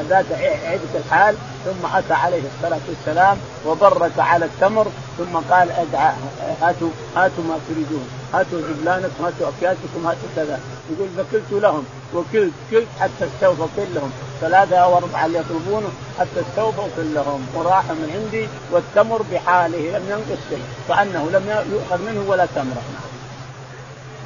ذات 0.10 0.26
عدة 0.66 1.00
الحال 1.06 1.36
ثم 1.66 1.98
أتى 1.98 2.14
عليه 2.14 2.42
الصلاة 2.56 2.82
والسلام 2.90 3.38
وبرك 3.66 4.20
على 4.20 4.46
التمر 4.46 4.88
ثم 5.18 5.38
قال 5.52 5.72
ادعى 5.72 6.14
هاتوا 6.62 6.90
هاتوا 7.16 7.44
ما 7.44 7.60
تريدون 7.68 8.08
هاتوا 8.34 8.62
جبلانكم 8.62 9.26
هاتوا 9.26 9.48
أكياسكم 9.58 10.08
هاتوا 10.08 10.30
كذا. 10.36 10.60
يقول 10.92 11.10
فكلت 11.18 11.52
لهم 11.52 11.86
وكلت 12.14 12.54
كلت 12.72 12.88
حتى 13.00 13.26
استوفوا 13.36 13.68
كلهم 13.76 14.12
ثلاثة 14.42 14.78
أو 14.78 14.98
أربعة 14.98 15.26
اللي 15.26 15.40
يطلبونه 15.40 15.90
حتى 16.20 16.42
استوفوا 16.50 16.88
كلهم 16.98 17.48
وراحوا 17.56 17.96
من 17.96 18.10
عندي 18.16 18.48
والتمر 18.72 19.22
بحاله 19.32 19.98
لم 19.98 20.04
ينقص 20.10 20.42
شيء 20.50 20.62
كأنه 20.88 21.30
لم 21.32 21.64
يؤخذ 21.72 22.02
منه 22.02 22.30
ولا 22.30 22.46
تمرة. 22.56 22.84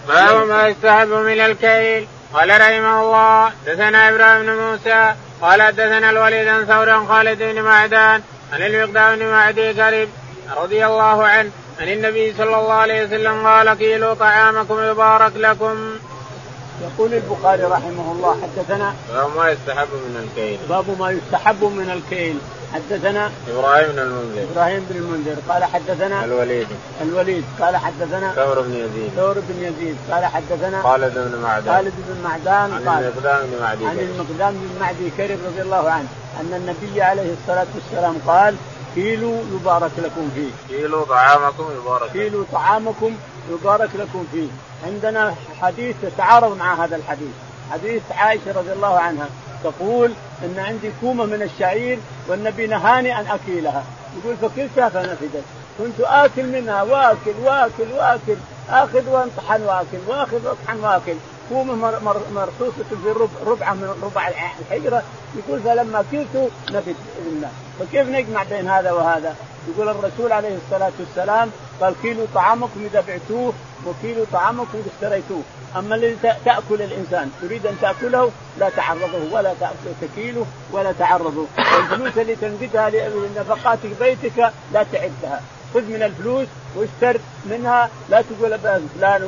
باب 0.07 0.47
ما 0.47 0.67
يستحب 0.67 1.07
من 1.07 1.39
الكيل. 1.39 2.07
قال 2.33 2.49
رحمه 2.49 3.01
الله 3.01 3.51
دثنا 3.65 4.09
إبراهيم 4.09 4.41
بن 4.45 4.51
موسى 4.55 5.13
قال 5.41 5.71
دثنا 5.71 6.09
الوليد 6.09 6.47
عن 6.47 6.65
ثور 6.65 6.89
عن 6.89 7.07
خالد 7.07 7.43
بن 7.43 7.61
معدان 7.61 8.21
عن 8.53 8.61
المقدام 8.61 9.15
بن 9.19 9.25
معدي 9.25 9.81
قريب 9.81 10.09
رضي 10.57 10.85
الله 10.85 11.27
عنه 11.27 11.51
عن 11.79 11.87
النبي 11.87 12.33
صلى 12.37 12.55
الله 12.59 12.73
عليه 12.73 13.05
وسلم 13.05 13.47
قال 13.47 13.73
كيلوا 13.73 14.13
طعامكم 14.13 14.83
يبارك 14.83 15.31
لكم. 15.35 15.75
يقول 16.81 17.13
البخاري 17.13 17.63
رحمه 17.63 18.11
الله 18.11 18.37
حدثنا 18.41 18.93
باب 19.13 19.29
ما 19.37 19.49
يستحب 19.49 19.87
من 19.87 20.23
الكيل. 20.23 20.59
باب 20.69 20.99
ما 20.99 21.11
يستحب 21.11 21.63
من 21.63 21.89
الكيل. 21.89 22.37
حدثنا 22.73 23.31
إبراهيم 23.49 23.91
بن 23.91 23.99
المنذر. 23.99 24.47
إبراهيم 24.51 24.85
بن 24.89 24.95
المنذر. 24.95 25.35
قال 25.49 25.63
حدثنا 25.63 26.25
الوليد. 26.25 26.67
الوليد. 27.01 27.43
قال 27.61 27.77
حدثنا 27.77 28.33
ثور 28.33 28.61
بن 28.61 28.73
يزيد. 28.73 29.11
ثور 29.15 29.33
بن 29.33 29.63
يزيد. 29.63 29.97
قال 30.11 30.25
حدثنا 30.25 30.81
خالد 30.81 31.13
بن 31.13 31.41
معدان. 31.41 31.75
خالد 31.75 31.93
بن 31.97 32.23
معدان. 32.23 32.71
عن 32.73 32.89
قال 32.89 33.03
المقدام 33.03 33.45
بن 33.45 33.61
معدي 33.61 33.85
عن 33.85 33.99
المقدام 33.99 34.53
بن 34.53 34.79
معدي 34.79 35.09
كرب 35.17 35.39
رضي 35.47 35.61
الله 35.61 35.89
عنه 35.89 36.07
أن 36.41 36.53
النبي 36.53 37.01
عليه 37.01 37.33
الصلاة 37.41 37.67
والسلام 37.75 38.15
قال 38.27 38.55
كيلو 38.95 39.33
يبارك 39.53 39.91
لكم 39.97 40.29
فيه. 40.35 40.77
كيلو 40.77 41.03
طعامكم 41.03 41.65
يبارك 41.81 42.11
كيلو 42.11 42.45
طعامكم 42.53 43.11
يبارك 43.51 43.89
لكم 43.95 44.25
فيه. 44.31 44.47
عندنا 44.85 45.35
حديث 45.61 45.95
يتعارض 46.03 46.57
مع 46.57 46.85
هذا 46.85 46.95
الحديث. 46.95 47.33
حديث 47.71 48.01
عائشة 48.11 48.51
رضي 48.55 48.73
الله 48.73 48.99
عنها 48.99 49.27
تقول 49.63 50.11
إن 50.43 50.59
عندي 50.59 50.91
كومة 51.01 51.25
من 51.25 51.41
الشعير 51.41 51.99
والنبي 52.27 52.67
نهاني 52.67 53.19
أن 53.19 53.25
أكيلها. 53.27 53.83
يقول 54.17 54.37
فكلتها 54.37 54.89
فنفدت 54.89 55.43
كنت 55.77 55.99
آكل 55.99 56.43
منها 56.43 56.83
وآكل 56.83 57.33
وآكل 57.43 57.91
وآكل. 57.97 58.35
آخذ 58.69 59.09
وانطحن 59.09 59.61
وآكل 59.61 59.97
وآخذ 60.07 60.47
واطحن 60.47 60.79
وآكل. 60.83 61.15
كومة 61.49 61.75
مرصوصة 62.33 62.83
في 63.03 63.27
ربع 63.45 63.73
من 63.73 63.99
ربع 64.03 64.27
الحجرة. 64.27 65.03
يقول 65.35 65.59
فلما 65.59 66.03
كلت 66.11 66.51
نفد 66.71 66.95
باذن 67.25 67.49
فكيف 67.79 68.09
نجمع 68.09 68.43
بين 68.43 68.69
هذا 68.69 68.91
وهذا؟ 68.91 69.35
يقول 69.67 69.89
الرسول 69.89 70.31
عليه 70.31 70.57
الصلاة 70.65 70.91
والسلام 70.99 71.51
قال 71.81 71.93
كيلوا 72.01 72.25
طعامكم 72.35 72.85
إذا 72.91 73.03
بعتوه 73.07 73.53
وكيلوا 73.85 74.25
طعامكم 74.33 74.77
إذا 74.77 74.91
اشتريتوه. 74.95 75.41
أما 75.75 75.95
الذي 75.95 76.17
تأكل 76.45 76.81
الإنسان 76.81 77.31
تريد 77.41 77.65
أن 77.65 77.77
تأكله 77.81 78.31
لا 78.59 78.69
تعرضه 78.69 79.33
ولا 79.33 79.53
تكيله 80.01 80.45
ولا 80.71 80.91
تعرضه. 80.91 81.45
والفلوس 81.57 82.17
اللي 82.17 82.35
تنفقها 82.35 82.89
لنفقات 82.89 83.79
بيتك 83.99 84.51
لا 84.73 84.85
تعدها. 84.91 85.41
خذ 85.73 85.81
من 85.81 86.03
الفلوس 86.03 86.47
واشتر 86.75 87.21
منها. 87.45 87.89
لا 88.09 88.21
تقول 88.21 88.59
فلان 88.99 89.23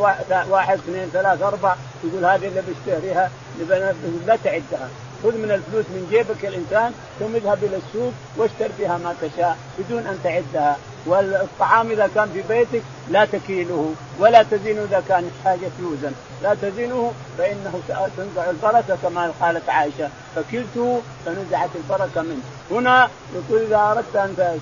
واحد 0.49 0.77
اثنين 0.77 1.09
ثلاث 1.13 1.41
أربع 1.41 1.75
تقول 2.03 2.25
هذه 2.25 2.47
اللي 2.47 2.61
بشتريها 2.61 3.31
لا 4.27 4.37
تعدها. 4.43 4.89
خذ 5.23 5.37
من 5.37 5.51
الفلوس 5.51 5.85
من 5.85 6.07
جيبك 6.11 6.45
الإنسان 6.45 6.93
ثم 7.19 7.35
اذهب 7.35 7.63
إلى 7.63 7.77
السوق 7.77 8.13
واشتر 8.37 8.69
فيها 8.77 8.97
ما 8.97 9.15
تشاء 9.21 9.57
بدون 9.79 10.07
أن 10.07 10.19
تعدها. 10.23 10.77
والطعام 11.05 11.91
إذا 11.91 12.09
كان 12.15 12.29
في 12.33 12.41
بيتك 12.49 12.81
لا 13.09 13.25
تكيله 13.25 13.93
ولا 14.19 14.43
تزينه 14.43 14.81
إذا 14.83 15.03
كان 15.09 15.31
حاجة 15.43 15.71
يوزن. 15.79 16.11
لا 16.43 16.55
تزينه 16.61 17.13
فإنه 17.37 17.79
تنزع 18.17 18.49
البركه 18.49 18.97
كما 19.03 19.31
قالت 19.41 19.69
عائشة. 19.69 20.09
فكلته 20.35 21.01
فنزعت 21.25 21.69
البركه 21.75 22.21
منه. 22.21 22.41
هنا 22.71 23.09
يقول 23.35 23.61
إذا 23.61 23.77
أردت 23.77 24.15
أن 24.15 24.59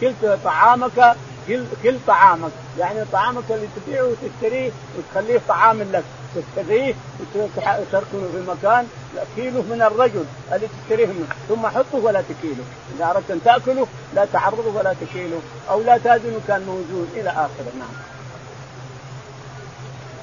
كلت 0.00 0.38
طعامك 0.44 1.16
كل 1.48 1.64
كل 1.82 1.96
طعامك. 2.06 2.52
يعني 2.78 3.04
طعامك 3.12 3.44
اللي 3.50 3.68
تبيعه 3.76 4.04
وتشتريه 4.04 4.70
وتخليه 4.98 5.40
طعام 5.48 5.82
لك. 5.82 6.04
تشتريه 6.36 6.94
وتركنه 7.34 8.28
في 8.32 8.42
مكان 8.48 8.88
كيلو 9.36 9.62
من 9.62 9.82
الرجل 9.82 10.24
اللي 10.52 10.68
تشتريه 10.68 11.06
منه 11.06 11.26
ثم 11.48 11.66
حطه 11.66 11.98
ولا 11.98 12.22
تكيله. 12.22 12.64
إذا 12.96 13.10
أردت 13.10 13.30
أن 13.30 13.40
تأكله 13.44 13.86
لا 14.14 14.26
تعرضه 14.32 14.78
ولا 14.78 14.94
تكيله 15.00 15.40
أو 15.70 15.82
لا 15.82 15.98
تازنه 15.98 16.40
كان 16.48 16.60
موجود 16.66 17.08
إلى 17.16 17.30
آخره. 17.30 17.72
نعم. 17.78 17.94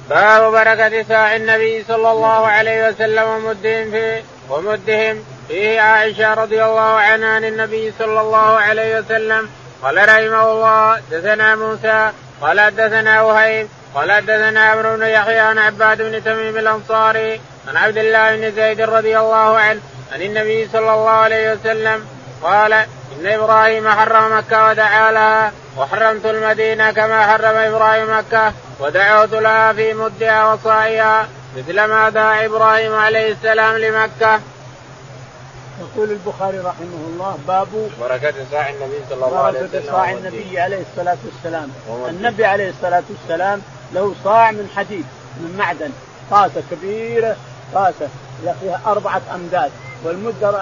باب 0.09 0.51
بركة 0.51 1.03
ساع 1.03 1.35
النبي 1.35 1.83
صلى 1.83 2.11
الله 2.11 2.47
عليه 2.47 2.89
وسلم 2.89 3.27
ومدهم 3.29 3.91
فيه 3.91 4.23
ومدهم. 4.49 5.23
فيه 5.47 5.81
عائشة 5.81 6.33
رضي 6.33 6.63
الله 6.63 6.81
عنها 6.81 7.27
عن 7.27 7.45
النبي 7.45 7.93
صلى 7.99 8.21
الله 8.21 8.37
عليه 8.37 8.99
وسلم. 8.99 9.49
قال 9.83 9.97
رحمه 9.97 10.51
الله 10.51 11.01
دثنا 11.11 11.55
موسى 11.55 12.11
قال 12.41 12.75
دثنا 12.75 13.21
وهيب 13.21 13.67
قال 13.95 14.25
دثنا 14.25 14.61
عمرو 14.61 14.97
بن 14.97 15.05
يحيى 15.05 15.39
عن 15.39 15.57
عباد 15.57 16.01
بن 16.01 16.23
تميم 16.23 16.57
الأنصاري 16.57 17.41
عن 17.67 17.77
عبد 17.77 17.97
الله 17.97 18.35
بن 18.35 18.51
زيد 18.51 18.81
رضي 18.81 19.19
الله 19.19 19.57
عنه 19.57 19.81
عن 20.13 20.21
النبي 20.21 20.67
صلى 20.73 20.93
الله 20.93 21.09
عليه 21.09 21.53
وسلم 21.53 22.05
قال 22.43 22.73
إن 22.73 23.25
إبراهيم 23.25 23.89
حرم 23.89 24.37
مكة 24.37 24.69
ودعا 24.69 25.11
لها 25.11 25.51
وحرمت 25.77 26.25
المدينة 26.25 26.91
كما 26.91 27.27
حرم 27.27 27.55
إبراهيم 27.55 28.17
مكة 28.17 28.53
ودعوت 28.79 29.31
لها 29.31 29.73
في 29.73 29.93
مدها 29.93 30.53
وصائها 30.53 31.27
مثل 31.57 31.83
ما 31.83 32.09
دعا 32.09 32.45
إبراهيم 32.45 32.95
عليه 32.95 33.31
السلام 33.31 33.77
لمكة. 33.77 34.39
يقول 35.79 36.11
البخاري 36.11 36.57
رحمه 36.59 37.01
الله 37.07 37.37
باب 37.47 37.67
بركة 38.01 38.33
صاع 38.51 38.69
النبي 38.69 38.99
صلى 39.09 39.25
الله 39.25 39.39
عليه 39.39 39.59
وسلم 39.59 39.71
بركة 39.73 39.91
صاع 39.91 40.11
النبي 40.11 40.59
عليه 40.59 40.81
الصلاة 40.91 41.17
والسلام. 41.25 41.71
النبي 42.09 42.45
عليه 42.45 42.69
الصلاة 42.69 43.03
والسلام 43.09 43.61
له 43.93 44.15
صاع 44.23 44.51
من 44.51 44.69
حديد 44.75 45.05
من 45.37 45.55
معدن 45.57 45.91
طاسة 46.31 46.63
كبيرة 46.71 47.35
طاسة 47.73 48.07
فيها 48.61 48.81
أربعة 48.85 49.21
أمداد 49.35 49.71
والمد 50.03 50.55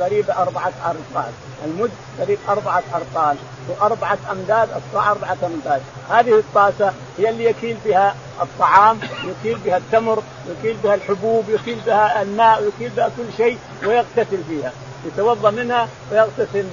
قريب 0.00 0.30
أربعة 0.30 0.72
أرطال. 0.84 1.32
المد 1.64 1.90
قريب 2.20 2.38
أربعة 2.48 2.82
أرطال 2.94 3.36
وأربعة 3.68 4.18
أمداد 4.30 4.68
الصاع 4.76 5.10
أربعة 5.10 5.36
أمداد. 5.44 5.82
هذه 6.10 6.38
الطاسة 6.38 6.92
هي 7.18 7.28
اللي 7.30 7.44
يكيل 7.44 7.76
بها 7.84 8.14
الطعام 8.42 8.98
يكيل 9.24 9.58
بها 9.58 9.76
التمر 9.76 10.22
يكيل 10.48 10.76
بها 10.84 10.94
الحبوب 10.94 11.44
يكيل 11.48 11.78
بها 11.86 12.22
الماء 12.22 12.68
يكيل 12.68 12.90
بها 12.96 13.08
كل 13.16 13.36
شيء 13.36 13.58
ويغتسل 13.86 14.44
فيها. 14.48 14.72
يتوضأ 15.06 15.50
منها 15.50 15.88
ويغتسل 16.12 16.64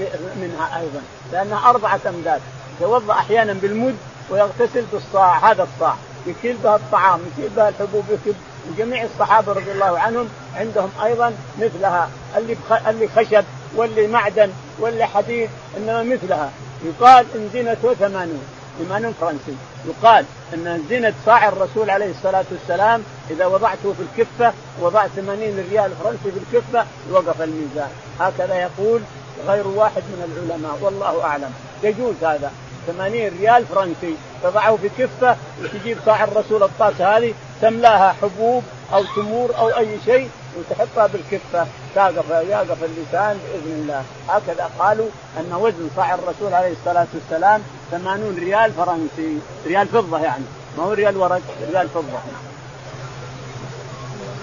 منها 0.41 0.79
أيضا 0.79 1.01
لأنها 1.31 1.69
أربعة 1.69 1.99
أمداد. 2.07 2.41
يتوضأ 2.77 3.13
أحيانا 3.13 3.53
بالمد 3.53 3.95
ويغتسل 4.31 4.85
بالصاع 4.93 5.51
هذا 5.51 5.63
الصاع. 5.63 5.95
يكيل 6.27 6.57
بها 6.63 6.75
الطعام 6.75 7.19
يكيل 7.37 7.49
بها 7.55 7.69
الحبوب 7.69 8.03
يكيل 8.09 8.33
وجميع 8.69 9.03
الصحابة 9.03 9.53
رضي 9.53 9.71
الله 9.71 9.99
عنهم 9.99 10.29
عندهم 10.55 10.89
أيضا 11.03 11.33
مثلها. 11.59 12.09
اللي 12.37 12.57
اللي 12.87 13.07
خشب 13.07 13.43
واللي 13.75 14.07
معدن 14.07 14.51
واللي 14.79 15.05
حديد 15.05 15.49
إنما 15.77 16.03
مثلها. 16.03 16.51
يقال 16.85 17.25
إن 17.35 17.49
زينته 17.53 17.93
ثمانون 17.93 18.41
ثمانون 18.79 19.13
فرنسي. 19.21 19.55
يقال 19.85 20.25
إن 20.53 20.83
زينة 20.89 21.13
صاع 21.25 21.47
الرسول 21.49 21.89
عليه 21.89 22.11
الصلاة 22.11 22.45
والسلام 22.51 23.03
إذا 23.31 23.45
وضعته 23.45 23.93
في 23.93 24.01
الكفة 24.01 24.53
وضعت 24.81 25.09
80 25.15 25.65
ريال 25.71 25.91
فرنسي 26.03 26.31
في 26.31 26.39
الكفة 26.57 26.85
وقف 27.11 27.41
الميزان. 27.41 27.89
هكذا 28.19 28.55
يقول 28.55 29.01
غير 29.47 29.67
واحد 29.67 30.01
من 30.01 30.45
العلماء 30.47 30.77
والله 30.81 31.23
أعلم. 31.23 31.53
يجوز 31.83 32.15
هذا. 32.23 32.51
80 32.87 33.29
ريال 33.39 33.65
فرنسي. 33.65 34.15
تضعه 34.43 34.77
في 34.77 34.89
كفة 34.97 35.35
وتجيب 35.63 35.97
صاع 36.05 36.23
الرسول 36.23 36.63
الطاسه 36.63 37.17
هذه 37.17 37.33
تملاها 37.61 38.15
حبوب 38.21 38.63
أو 38.93 39.03
تمور 39.15 39.57
أو 39.57 39.69
أي 39.69 39.97
شيء 40.05 40.29
وتحطها 40.57 41.07
بالكفة. 41.07 41.67
تقف 41.95 42.29
يقف 42.29 42.83
اللسان 42.83 43.37
بإذن 43.37 43.81
الله. 43.81 44.03
هكذا 44.29 44.69
قالوا 44.79 45.07
أن 45.39 45.53
وزن 45.53 45.89
صاع 45.95 46.13
الرسول 46.13 46.53
عليه 46.53 46.71
الصلاة 46.71 47.07
والسلام 47.13 47.61
80 47.91 48.37
ريال 48.39 48.71
فرنسي. 48.73 49.37
ريال 49.67 49.87
فضة 49.87 50.19
يعني. 50.19 50.43
ما 50.77 50.83
هو 50.83 50.93
ريال 50.93 51.17
ورق 51.17 51.41
ريال 51.71 51.89
فضة. 51.89 52.19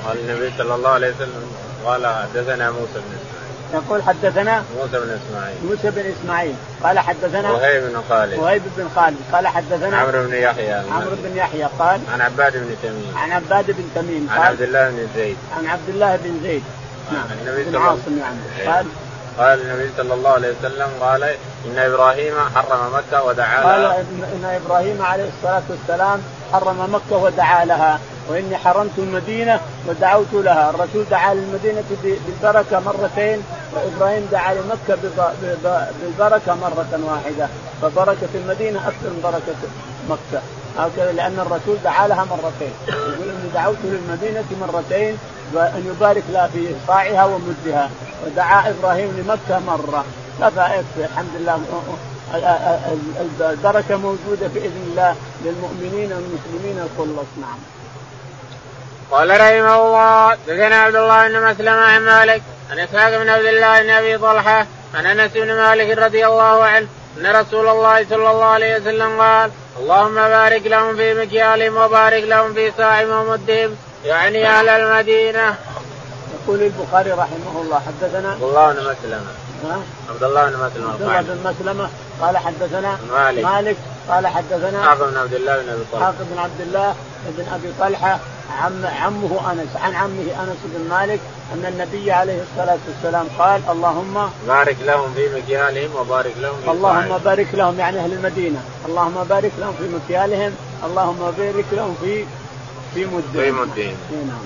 قال 0.07 0.19
النبي 0.19 0.53
صلى 0.59 0.75
الله 0.75 0.91
عليه 0.91 1.15
وسلم 1.15 1.53
قال 1.85 2.07
حدثنا 2.07 2.71
موسى 2.71 2.95
بن 2.95 3.28
يقول 3.75 4.03
حدثنا 4.03 4.65
موسى 4.79 4.99
بن 5.05 5.19
إسماعيل. 5.21 5.57
موسى 5.65 5.91
بن 5.91 6.13
إسماعيل. 6.21 6.55
قال 6.83 6.99
حدثنا 6.99 7.51
وهيب 7.51 7.83
بن 7.83 8.03
خالد. 8.09 8.39
وهيب 8.39 8.63
بن 8.77 8.89
خالد. 8.97 9.17
قال 9.33 9.47
حدثنا 9.47 9.99
عمرو 9.99 10.23
بن 10.23 10.35
يحيى. 10.35 10.73
عمرو 10.73 11.17
بن 11.25 11.37
يحيى. 11.37 11.69
قال 11.79 12.01
عن 12.13 12.21
عباد 12.21 12.53
بن 12.53 12.77
تميم. 12.83 13.13
عن 13.17 13.33
عباد 13.33 13.67
بن 13.67 13.85
تميم. 13.95 14.29
عن 14.31 14.41
عبد 14.41 14.63
الله 14.63 14.91
بن 14.91 15.09
زيد. 15.17 15.37
عن 15.59 15.67
عبد 15.67 15.89
الله 15.89 16.17
بن 16.17 16.41
زيد. 16.43 16.63
نعم. 17.13 17.27
النبي 17.41 17.65
بن 17.65 17.77
عاصم 17.77 18.19
يعني. 18.19 18.39
إيه. 18.61 18.69
قال 18.69 18.87
قال 19.39 19.61
النبي 19.61 19.91
صلى 19.97 20.15
الله 20.15 20.31
عليه 20.31 20.49
وسلم 20.59 20.89
قال 21.01 21.23
إن 21.23 21.79
إبراهيم 21.79 22.35
حرم 22.55 22.95
مكة 22.95 23.25
ودعا 23.25 23.63
لها. 23.63 23.93
قال 23.93 24.05
ان 24.21 24.61
إبراهيم 24.65 25.03
عليه 25.03 25.29
الصلاة 25.29 25.63
والسلام 25.71 26.23
حرم 26.53 26.95
مكة 26.95 27.17
ودعا 27.17 27.65
لها. 27.65 28.01
وإني 28.29 28.57
حرمت 28.57 28.99
المدينة 28.99 29.61
ودعوت 29.87 30.33
لها، 30.33 30.71
الرسول 30.71 31.05
دعا 31.11 31.35
للمدينة 31.35 31.85
بالبركة 32.03 32.81
مرتين. 32.81 33.43
وابراهيم 33.75 34.29
دعا 34.33 34.55
لمكة 34.55 34.99
بالبركة 36.03 36.55
مرة 36.55 37.01
واحدة، 37.05 37.49
فبركة 37.83 38.29
المدينة 38.35 38.79
أكثر 38.79 39.11
من 39.11 39.21
بركة 39.25 39.57
مكة، 40.09 40.43
هكذا 40.79 41.13
لأن 41.13 41.39
الرسول 41.39 41.77
دعا 41.85 42.09
لها 42.09 42.25
مرتين، 42.25 42.73
يقول 42.89 43.29
إني 43.29 43.51
دعوت 43.55 43.77
للمدينة 43.85 44.45
مرتين 44.61 45.19
وأن 45.53 45.95
يبارك 45.97 46.23
لها 46.33 46.47
في 46.47 46.69
صاعها 46.87 47.25
ومدها، 47.25 47.91
ودعا 48.27 48.71
إبراهيم 48.71 49.17
لمكة 49.19 49.59
مرة، 49.67 50.05
كفى 50.41 50.61
يكفي 50.61 51.05
الحمد 51.13 51.31
لله 51.39 51.61
البركة 53.41 53.97
موجودة 53.97 54.47
بإذن 54.55 54.87
الله 54.91 55.15
للمؤمنين 55.45 56.13
والمسلمين 56.13 56.79
الخلص 56.79 57.29
نعم. 57.41 57.59
قال 59.11 59.31
رحمه 59.31 59.87
الله 59.87 60.35
دثنا 60.35 60.77
عبد 60.77 60.97
الله 60.97 61.29
بن 61.29 61.45
مسلم 61.45 61.75
عن 61.75 62.01
مالك 62.01 62.43
عن 62.71 62.79
إسحاق 62.79 63.19
بن 63.23 63.29
عبد 63.29 63.45
الله 63.45 63.83
بن 63.83 63.91
أبي 63.91 64.19
طلحة 64.19 64.67
عن 64.95 65.07
أنس 65.07 65.33
بن 65.33 65.55
مالك 65.55 65.99
رضي 65.99 66.27
الله 66.27 66.65
عنه 66.65 66.87
أن 67.19 67.27
رسول 67.27 67.69
الله 67.69 68.05
صلى 68.05 68.31
الله 68.31 68.45
عليه 68.45 68.77
وسلم 68.77 69.21
قال 69.21 69.51
اللهم 69.81 70.15
بارك 70.15 70.67
لهم 70.67 70.97
في 70.97 71.15
مكيالهم 71.15 71.77
وبارك 71.77 72.25
لهم 72.25 72.55
في 72.55 72.73
صاعهم 72.79 73.11
ومدهم 73.11 73.77
يعني 74.05 74.47
أهل 74.49 74.69
المدينة. 74.69 75.55
يقول 76.35 76.63
البخاري 76.63 77.11
رحمه 77.11 77.63
الله 77.63 77.81
حدثنا 77.87 78.31
عبد 78.31 78.43
الله 78.43 78.73
بن 78.73 78.81
مسلمه 78.81 79.33
عبد 80.11 80.23
الله 80.23 80.45
بن 80.51 80.57
مسلمه 80.57 80.93
عبد 80.93 81.03
الله 81.03 81.23
بن 81.23 81.51
مسلمة 81.51 81.89
قال 82.21 82.37
حدثنا 82.39 82.99
مالك. 83.13 83.45
مالك 83.45 83.77
قال 84.09 84.27
حدثنا 84.27 84.83
حافظ 84.85 85.03
بن 85.03 85.17
عبد 85.19 85.35
الله 85.35 85.63
بن 85.63 85.69
أبي 85.69 85.85
طلحة. 85.93 86.05
حافظ 86.05 86.25
بن 86.33 86.39
عبد 86.39 86.61
الله 86.61 86.95
بن 87.39 87.45
أبي 87.55 87.73
طلحة 87.81 88.19
عم 88.63 88.87
عمه 88.87 89.53
أنس 89.53 89.77
عن 89.83 89.95
عمه 89.95 90.23
أنس 90.43 90.57
بن 90.65 90.89
مالك 90.91 91.21
أن 91.55 91.67
النبي 91.69 92.13
عليه 92.13 92.43
الصلاة 92.43 92.79
والسلام 92.89 93.27
قال 93.39 93.61
اللهم 93.71 94.31
بارك 94.47 94.77
لهم 94.87 95.15
في 95.15 95.29
مكيالهم 95.37 95.97
وبارك 95.97 96.35
لهم 96.41 96.55
في 96.65 96.71
اللهم 96.71 97.19
بارك 97.25 97.47
لهم 97.55 97.79
يعني 97.79 97.99
أهل 97.99 98.13
المدينة. 98.13 98.61
اللهم 98.89 99.25
بارك 99.29 99.53
لهم 99.59 99.75
في 99.79 99.89
مكيالهم 99.97 100.53
اللهم 100.85 101.33
بارك 101.39 101.65
لهم 101.73 101.97
في 102.03 102.25
في 102.95 103.05
مدهم 103.05 103.33
في 103.33 103.51
مدهم 103.51 103.97
نعم. 104.13 104.39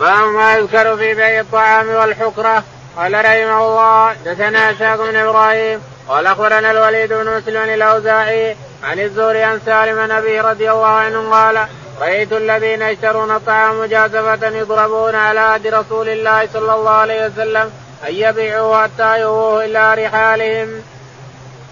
باب 0.00 0.28
ما 0.28 0.54
يذكر 0.56 0.96
في 0.96 1.14
بيع 1.14 1.40
الطعام 1.40 1.88
والحكرة 1.88 2.64
قال 2.96 3.14
رحمه 3.14 3.66
الله 3.66 4.12
دثنا 4.24 4.70
إسحاق 4.70 4.96
بن 4.96 5.16
إبراهيم 5.16 5.80
قال 6.08 6.26
أخبرنا 6.26 6.70
الوليد 6.70 7.12
بن 7.12 7.36
مسلم 7.36 7.62
الأوزاعي 7.62 8.56
عن 8.84 9.00
الزهري 9.00 9.42
عن 9.42 9.60
سالم 9.66 9.98
النبي 9.98 10.40
رضي 10.40 10.70
الله 10.70 10.86
عنه 10.86 11.30
قال 11.30 11.66
رأيت 12.00 12.32
الذين 12.32 12.82
يشترون 12.82 13.30
الطعام 13.30 13.80
مجازفه 13.80 14.48
يضربون 14.48 15.14
على 15.14 15.40
عهد 15.40 15.66
رسول 15.66 16.08
الله 16.08 16.48
صلى 16.52 16.74
الله 16.74 16.90
عليه 16.90 17.26
وسلم 17.26 17.70
أن 18.08 18.14
يبيعوه 18.14 18.82
حتى 18.82 19.20
يووه 19.20 19.64
إلى 19.64 19.94
رحالهم. 19.94 20.82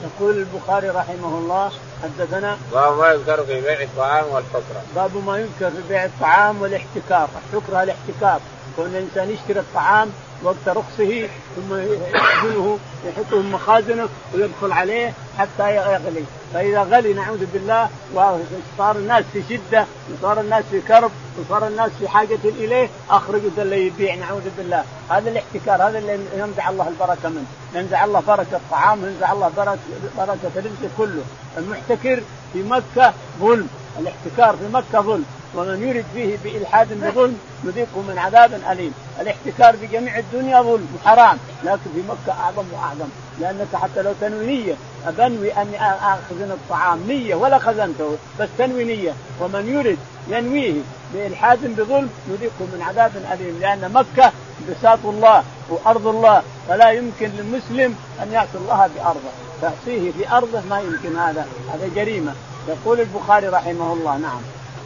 يقول 0.05 0.37
البخاري 0.37 0.89
رحمه 0.89 1.39
الله 1.39 1.70
حدثنا 2.03 2.59
باب 2.73 2.99
ما 2.99 3.12
يذكر 3.12 3.45
في 3.45 3.61
بيع 3.61 3.83
الطعام 3.83 4.25
والحكرة 4.31 4.83
باب 4.97 5.27
ما 5.27 5.39
يذكر 5.39 5.70
في 5.70 5.89
بيع 5.89 6.05
الطعام 6.05 6.62
والاحتكار 6.62 7.29
الحكرة 7.53 7.83
الاحتكار 7.83 8.41
كون 8.77 8.87
الإنسان 8.87 9.31
يشتري 9.31 9.61
الطعام 9.61 10.12
وقت 10.45 10.68
رخصه 10.68 11.28
ثم 11.57 11.74
يحمله 12.14 12.78
يحطه 13.07 13.43
في 13.43 13.49
مخازنه 13.49 14.09
ويدخل 14.34 14.72
عليه 14.72 15.12
حتى 15.38 15.76
يغلي. 15.76 16.24
فإذا 16.55 16.82
غلي 16.82 17.12
نعوذ 17.12 17.47
بالله 17.53 17.88
وصار 18.14 18.97
الناس 18.97 19.24
في 19.32 19.43
شدة 19.51 19.86
وصار 20.12 20.40
الناس 20.40 20.64
في 20.70 20.80
كرب 20.80 21.11
وصار 21.40 21.66
الناس 21.66 21.90
في 21.99 22.09
حاجة 22.09 22.38
إليه 22.45 22.88
اخرجوا 23.11 23.51
اللي 23.59 23.86
يبيع 23.86 24.14
نعوذ 24.14 24.49
بالله. 24.59 24.84
هذا 25.11 25.30
الاحتكار 25.30 25.88
هذا 25.88 25.99
اللي 25.99 26.18
ينزع 26.36 26.68
الله 26.68 26.88
البركة 26.88 27.28
منه. 27.28 27.47
ينزع 27.74 28.05
الله 28.05 28.20
بركة 28.20 28.57
الطعام 28.57 29.05
وينزع 29.05 29.32
الله 29.32 29.51
بركه 29.57 29.78
بركة 30.18 30.51
الرزق 30.57 30.90
كله. 30.99 31.22
المحتكر 31.59 32.22
في 32.53 32.62
مكة 32.62 33.12
ظلم. 33.40 33.68
الاحتكار 33.99 34.57
في 34.57 34.68
مكة 34.72 35.01
ظلم 35.01 35.24
ومن 35.55 35.88
يرد 35.88 36.05
فيه 36.14 36.36
بإلحاد 36.45 37.05
بظلم 37.05 37.38
نذيقه 37.64 38.03
من 38.09 38.18
عذاب 38.18 38.61
أليم. 38.70 38.95
الاحتكار 39.20 39.76
في 39.76 39.86
جميع 39.86 40.18
الدنيا 40.18 40.62
ظلم 40.62 40.86
وحرام 40.97 41.38
لكن 41.64 41.90
في 41.95 42.03
مكة 42.09 42.40
أعظم 42.40 42.64
وأعظم. 42.72 43.09
لأنك 43.40 43.76
حتى 43.76 44.03
لو 44.03 44.12
تنوي 44.20 44.47
نية 44.47 44.74
أبنوي 45.07 45.53
أني 45.53 45.76
أخزن 45.86 46.51
الطعام. 46.51 47.01
نية 47.09 47.34
ولا 47.34 47.59
خزنته 47.59 48.16
بس 48.40 48.49
تنوي 48.59 48.84
نية. 48.84 49.12
ومن 49.40 49.68
يرد 49.68 49.99
ينويه 50.28 50.80
بإلحاد 51.14 51.76
بظلم 51.76 52.11
نذيقه 52.28 52.61
من 52.61 52.82
عذاب 52.82 53.12
أليم. 53.32 53.59
لأن 53.61 53.93
مكة 53.93 54.32
بساط 54.70 54.99
الله 55.05 55.45
وأرض 55.68 56.07
الله. 56.07 56.43
فلا 56.68 56.90
يمكن 56.90 57.30
للمسلم 57.38 57.97
أن 58.22 58.32
يعصي 58.32 58.59
الله 58.59 58.90
بأرضه. 58.97 59.30
تعصيه 59.62 60.11
في 60.11 60.30
أرضه 60.32 60.61
ما 60.70 60.80
يمكن 60.80 61.16
هذا. 61.16 61.47
هذا 61.72 61.90
جريمة. 61.95 62.34
يقول 62.69 63.01
البخاري 63.01 63.49
رحمه 63.49 63.93
الله 63.93 64.17
نعم. 64.17 64.41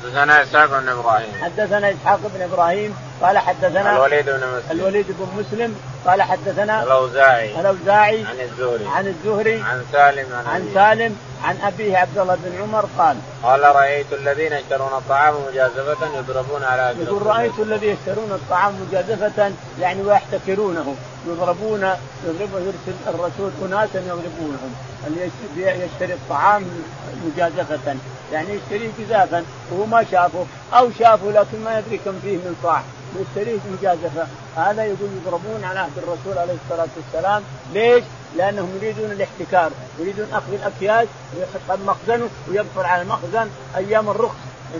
حدثنا 0.04 0.42
إسحاق 0.42 0.80
بن 0.80 0.88
إبراهيم. 0.88 1.28
حدثنا 1.42 1.90
إسحاق 1.90 2.20
بن 2.34 2.42
إبراهيم 2.42 2.96
قال 3.22 3.38
حدثنا 3.38 3.96
الوليد 3.96 4.26
بن 4.26 4.36
مسلم. 4.36 4.70
الوليد 4.70 5.06
بن 5.08 5.26
مسلم 5.38 5.76
قال 6.06 6.22
حدثنا 6.22 6.82
الأوزاعي. 6.82 7.60
الأوزاعي 7.60 8.24
عن 8.24 8.40
الزهري. 8.40 8.86
عن 8.86 9.06
الزهري. 9.06 9.62
عن 9.62 9.84
سالم 9.92 10.26
عن, 10.34 10.46
عن 10.46 10.70
سالم 10.74 11.16
عن 11.44 11.56
أبيه 11.62 11.96
عبد 11.96 12.18
الله 12.18 12.38
بن 12.44 12.62
عمر 12.62 12.88
قال 12.98 13.16
قال 13.42 13.62
رأيت 13.76 14.12
الذين 14.12 14.52
يشترون 14.52 14.92
الطعام 14.98 15.34
مجازفة 15.48 16.18
يضربون 16.18 16.64
على 16.64 16.94
يقول 17.02 17.26
رأيت 17.26 17.58
الذين 17.58 17.90
يشترون 17.90 18.32
الطعام 18.32 18.74
مجازفة 18.88 19.52
يعني 19.80 20.02
ويحتكرونه 20.02 20.94
يضربون 21.26 21.90
يضربون 22.26 22.62
يرسل 22.62 22.98
الرسول 23.06 23.50
اناسا 23.64 23.98
يضربونهم. 23.98 24.74
اللي 25.06 25.30
يشتري 25.56 26.12
الطعام 26.12 26.64
مجازفة 27.26 27.96
يعني 28.32 28.48
يشتريه 28.54 28.90
جزافا 28.98 29.44
وهو 29.72 29.86
ما 29.86 30.04
شافه. 30.10 30.46
أو 30.72 30.90
شافه 30.98 31.30
لكن 31.30 31.64
ما 31.64 31.78
يدري 31.78 31.98
كم 32.04 32.18
فيه 32.22 32.36
من 32.36 32.56
صاع 32.62 32.82
يشتريه 33.20 33.58
مجازفة. 33.78 34.26
هذا 34.56 34.84
يقول 34.84 35.08
يضربون 35.22 35.64
على 35.64 35.78
عهد 35.78 35.98
الرسول 35.98 36.38
عليه 36.38 36.54
الصلاة 36.64 36.88
والسلام. 36.96 37.42
ليش؟ 37.72 38.04
لأنهم 38.36 38.70
يريدون 38.76 39.10
الاحتكار 39.10 39.70
يريدون 39.98 40.26
أخذ 40.32 40.52
الأكياس 40.52 41.08
ويحط 41.36 41.78
مخزنه 41.86 42.28
ويدخل 42.48 42.84
على 42.84 43.02
المخزن 43.02 43.50
أيام 43.76 44.08
الرخص. 44.08 44.36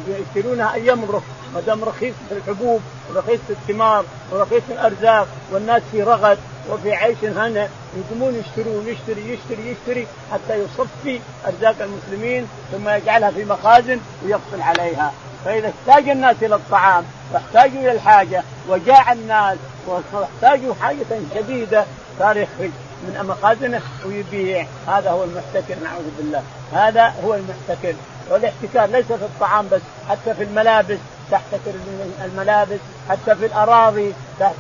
يشترونها 0.09 0.75
أيام 0.75 1.05
الرخص 1.05 1.25
ما 1.55 1.61
دام 1.61 1.85
رخيص 1.85 2.15
الحبوب 2.33 2.81
ورخيص 3.11 3.41
الثمار 3.51 4.05
ورخيص 4.33 4.63
الأرزاق 4.71 5.29
والناس 5.53 5.83
في 5.93 6.03
رغد 6.03 6.39
وفي 6.71 6.95
عيش 6.95 7.19
هنا 7.25 7.69
يقومون 7.97 8.35
يشترون 8.35 8.89
يشتري 8.89 9.33
يشتري 9.33 9.71
يشتري 9.71 10.07
حتى 10.33 10.55
يصفي 10.55 11.21
أرزاق 11.47 11.77
المسلمين 11.81 12.49
ثم 12.73 12.89
يجعلها 12.89 13.31
في 13.31 13.45
مخازن 13.45 14.01
ويقفل 14.25 14.63
عليها. 14.63 15.13
فإذا 15.45 15.69
احتاج 15.69 16.09
الناس 16.09 16.37
إلى 16.43 16.55
الطعام 16.55 17.05
واحتاجوا 17.33 17.81
إلى 17.81 17.93
الحاجة 17.93 18.43
وجاع 18.69 19.13
الناس 19.13 19.59
واحتاجوا 19.87 20.75
حاجة 20.81 21.07
شديدة 21.35 21.85
صار 22.19 22.37
يخرج 22.37 22.71
من 23.03 23.27
مخازنه 23.29 23.81
ويبيع. 24.07 24.67
هذا 24.87 25.11
هو 25.11 25.25
المحتكر 25.25 25.75
نعوذ 25.85 26.05
بالله. 26.19 26.43
هذا 26.73 27.15
هو 27.25 27.35
المحتكر. 27.35 27.95
والاحتكار 28.31 28.87
ليس 28.87 29.07
في 29.07 29.25
الطعام 29.25 29.69
بس 29.69 29.81
حتى 30.09 30.35
في 30.35 30.43
الملابس 30.43 30.99
تحتكر 31.31 31.75
الملابس 32.25 32.79
حتى 33.09 33.35
في 33.35 33.47
الأراضي 33.47 34.13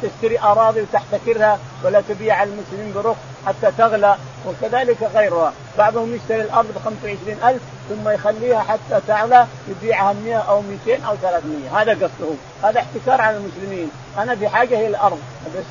تشتري 0.02 0.38
أراضي 0.40 0.80
وتحتكرها 0.80 1.58
ولا 1.84 2.02
تبيع 2.08 2.42
المسلمين 2.42 2.92
برخص 2.94 3.18
حتى 3.46 3.72
تغلى 3.78 4.16
وكذلك 4.46 4.96
غيرها. 5.14 5.52
بعضهم 5.78 6.14
يشتري 6.14 6.42
الأرض 6.42 6.66
ب 6.66 6.78
25000 6.84 7.60
ثم 7.88 8.08
يخليها 8.08 8.60
حتى 8.60 9.00
تعلى 9.08 9.46
يبيعها 9.68 10.12
100 10.12 10.36
أو 10.36 10.62
200 10.86 11.06
أو 11.06 11.16
300 11.16 11.82
هذا 11.82 11.92
قصده. 11.92 12.34
هذا 12.62 12.80
احتكار 12.80 13.20
على 13.20 13.36
المسلمين. 13.36 13.90
أنا 14.18 14.36
في 14.36 14.48
حاجة 14.48 14.78
إلى 14.78 14.86
الأرض. 14.86 15.18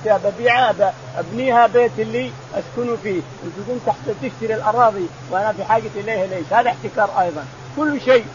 ببيعها 0.06 0.94
أبنيها 1.18 1.68
بيت 1.68 1.92
اللي 2.00 2.32
اسكن 2.54 2.98
فيه. 3.04 3.22
وتقوم 3.44 3.80
تحت 3.86 4.10
تشتري 4.22 4.54
الأراضي. 4.54 5.06
وأنا 5.32 5.54
في 5.54 5.64
حاجة 5.64 5.90
إليها 5.96 6.28
ليش؟ 6.28 6.54
هذا 6.54 6.70
احتكار 6.70 7.22
أيضا. 7.22 7.46
كل 7.78 8.02
شيء 8.02 8.26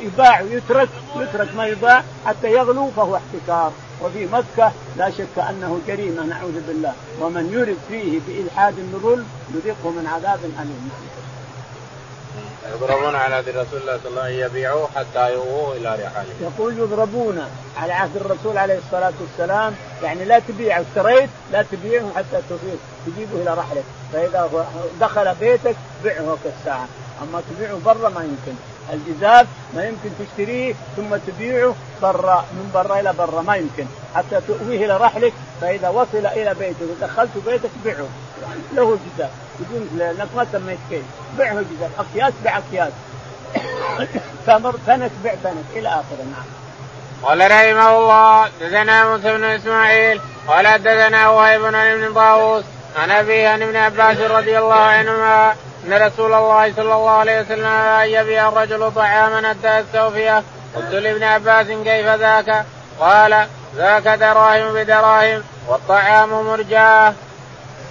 يباع 0.00 0.42
ويترك 0.42 0.88
يترك 1.16 1.54
ما 1.56 1.66
يباع 1.66 2.02
حتى 2.26 2.52
يغلو 2.52 2.90
فهو 2.96 3.16
احتكار. 3.16 3.72
وفي 4.02 4.26
مكة 4.26 4.72
لا 4.96 5.10
شك 5.10 5.38
أنه 5.50 5.80
جريمة 5.86 6.22
نعوذ 6.22 6.60
بالله. 6.66 6.92
ومن 7.20 7.52
يرد 7.52 7.76
فيه 7.88 8.20
بإلحاد 8.26 8.74
بظلم 8.92 9.26
يذيقه 9.54 9.90
من 9.90 10.06
عذاب 10.06 10.38
أليم. 10.44 10.90
يضربون 12.74 13.14
على 13.14 13.34
عهد 13.34 13.48
رسول 13.48 13.80
الله 13.80 13.98
صلى 14.02 14.10
الله 14.10 14.22
عليه 14.22 14.36
وسلم 14.36 14.46
يبيعوه 14.46 14.88
حتى 14.96 15.32
يووه 15.32 15.76
إلى 15.76 15.94
رحاله. 15.94 16.34
يقول 16.40 16.78
يضربون 16.78 17.42
على 17.76 17.92
عهد 17.92 18.16
الرسول 18.16 18.58
عليه 18.58 18.78
الصلاة 18.78 19.12
والسلام 19.20 19.74
يعني 20.02 20.24
لا 20.24 20.38
تبيع 20.38 20.80
اشتريت 20.80 21.30
لا 21.52 21.62
تبيعه 21.62 22.12
حتى 22.16 22.42
تجيبه 23.06 23.42
إلى 23.42 23.54
رحلك 23.54 23.84
فإذا 24.12 24.66
دخل 25.00 25.34
بيتك 25.34 25.76
بيعه 26.04 26.36
كالساعه 26.44 26.88
أما 27.22 27.42
تبيعه 27.50 27.78
برا 27.84 28.08
ما 28.08 28.24
يمكن. 28.24 28.54
الجزاف 28.92 29.46
ما 29.74 29.84
يمكن 29.84 30.10
تشتريه 30.18 30.74
ثم 30.96 31.16
تبيعه 31.26 31.74
برا 32.02 32.44
من 32.52 32.70
برا 32.74 33.00
إلى 33.00 33.12
برا 33.12 33.42
ما 33.42 33.56
يمكن. 33.56 33.86
حتى 34.14 34.40
تؤويه 34.48 34.84
إلى 34.84 34.96
رحلك 34.96 35.32
فإذا 35.60 35.88
وصل 35.88 36.26
إلى 36.26 36.54
بيتك 36.54 36.76
ودخلت 36.80 37.30
بيتك 37.46 37.70
بيعه 37.84 38.08
له 38.74 38.98
جزاف 39.16 39.30
بدون 39.60 39.88
لأنك 39.98 40.28
ما 40.36 40.46
سميت 40.52 40.78
كيف 40.90 41.04
بيعه 41.38 41.54
جزاف 41.54 41.90
أكياس 41.98 42.32
بيع 42.42 42.58
أكياس. 42.58 42.92
تمر 44.46 44.76
فنك 44.86 45.10
بيع 45.22 45.34
فنك 45.44 45.64
إلى 45.76 45.88
آخره. 45.88 46.24
نعم. 46.32 46.66
قال 47.22 47.50
رحمه 47.50 47.98
الله 47.98 48.48
دثنا 48.60 49.08
موسى 49.08 49.36
بن 49.36 49.44
إسماعيل 49.44 50.20
قال 50.48 50.82
دثنا 50.82 51.28
وهيب 51.28 51.60
بن 51.62 52.14
طاووس 52.14 52.64
عن 52.96 53.10
ابي 53.10 53.46
عن 53.46 53.62
ابن 53.62 53.76
عباس 53.76 54.18
رضي 54.18 54.58
الله 54.58 54.74
عنهما 54.74 55.56
إن 55.86 55.92
رسول 55.92 56.34
الله 56.34 56.72
صلى 56.72 56.94
الله 56.94 57.10
عليه 57.10 57.40
وسلم 57.40 57.66
ان 57.66 58.08
يبيع 58.08 58.48
الرجل 58.48 58.92
طعاما 58.94 59.48
حتى 59.48 59.78
يستوفيه. 59.78 60.42
قلت 60.76 60.92
لابن 60.92 61.22
عباس 61.22 61.66
كيف 61.66 62.06
ذاك؟ 62.06 62.64
قال 63.00 63.46
ذاك 63.76 64.08
دراهم 64.08 64.74
بدراهم 64.74 65.42
والطعام 65.68 66.46
مرجاه. 66.46 67.12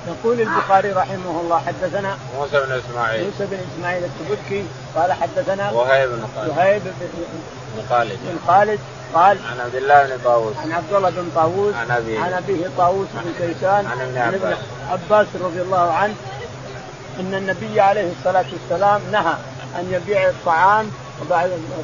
يقول 0.08 0.42
البخاري 0.42 0.92
رحمه 0.92 1.42
الله 1.42 1.62
حدثنا 1.68 2.18
موسى 2.38 2.66
بن 2.66 2.72
إسماعيل. 2.72 3.24
موسى 3.26 3.46
بن 3.46 3.58
إسماعيل 3.74 4.04
التبكي. 4.04 4.66
قال 4.96 5.14
حدثنا 5.14 5.72
وهيب 5.72 6.10
بن 6.10 6.28
خالد. 6.36 6.50
وهيب 6.50 6.82
بن 6.84 7.84
خالد. 7.90 8.20
بن 8.24 8.40
خالد 8.48 8.80
قال 9.14 9.38
عن 9.52 9.60
عبد 9.60 9.76
الله 9.76 10.04
بن 10.04 10.18
طاووس. 10.24 10.58
عن 10.58 10.72
عبد 10.72 10.94
الله 10.94 11.10
بن 11.10 11.32
طاووس 11.36 11.76
عن 11.76 11.92
أبيه. 11.92 12.20
عن 12.20 12.34
أبيه 12.34 12.68
طاووس 12.78 13.08
بن 13.14 13.34
كيسان 13.48 13.86
عن 13.86 14.02
ابن 14.02 14.18
عباس. 14.18 14.58
عباس 14.92 15.28
رضي 15.44 15.62
الله 15.62 15.94
عنه 15.94 16.14
إن 17.20 17.34
النبي 17.34 17.82
عليه 17.82 18.12
الصلاة 18.20 18.46
والسلام 18.54 19.02
نهى 19.12 19.34
أن 19.80 19.94
يبيع 19.94 20.30
الطعام 20.30 20.92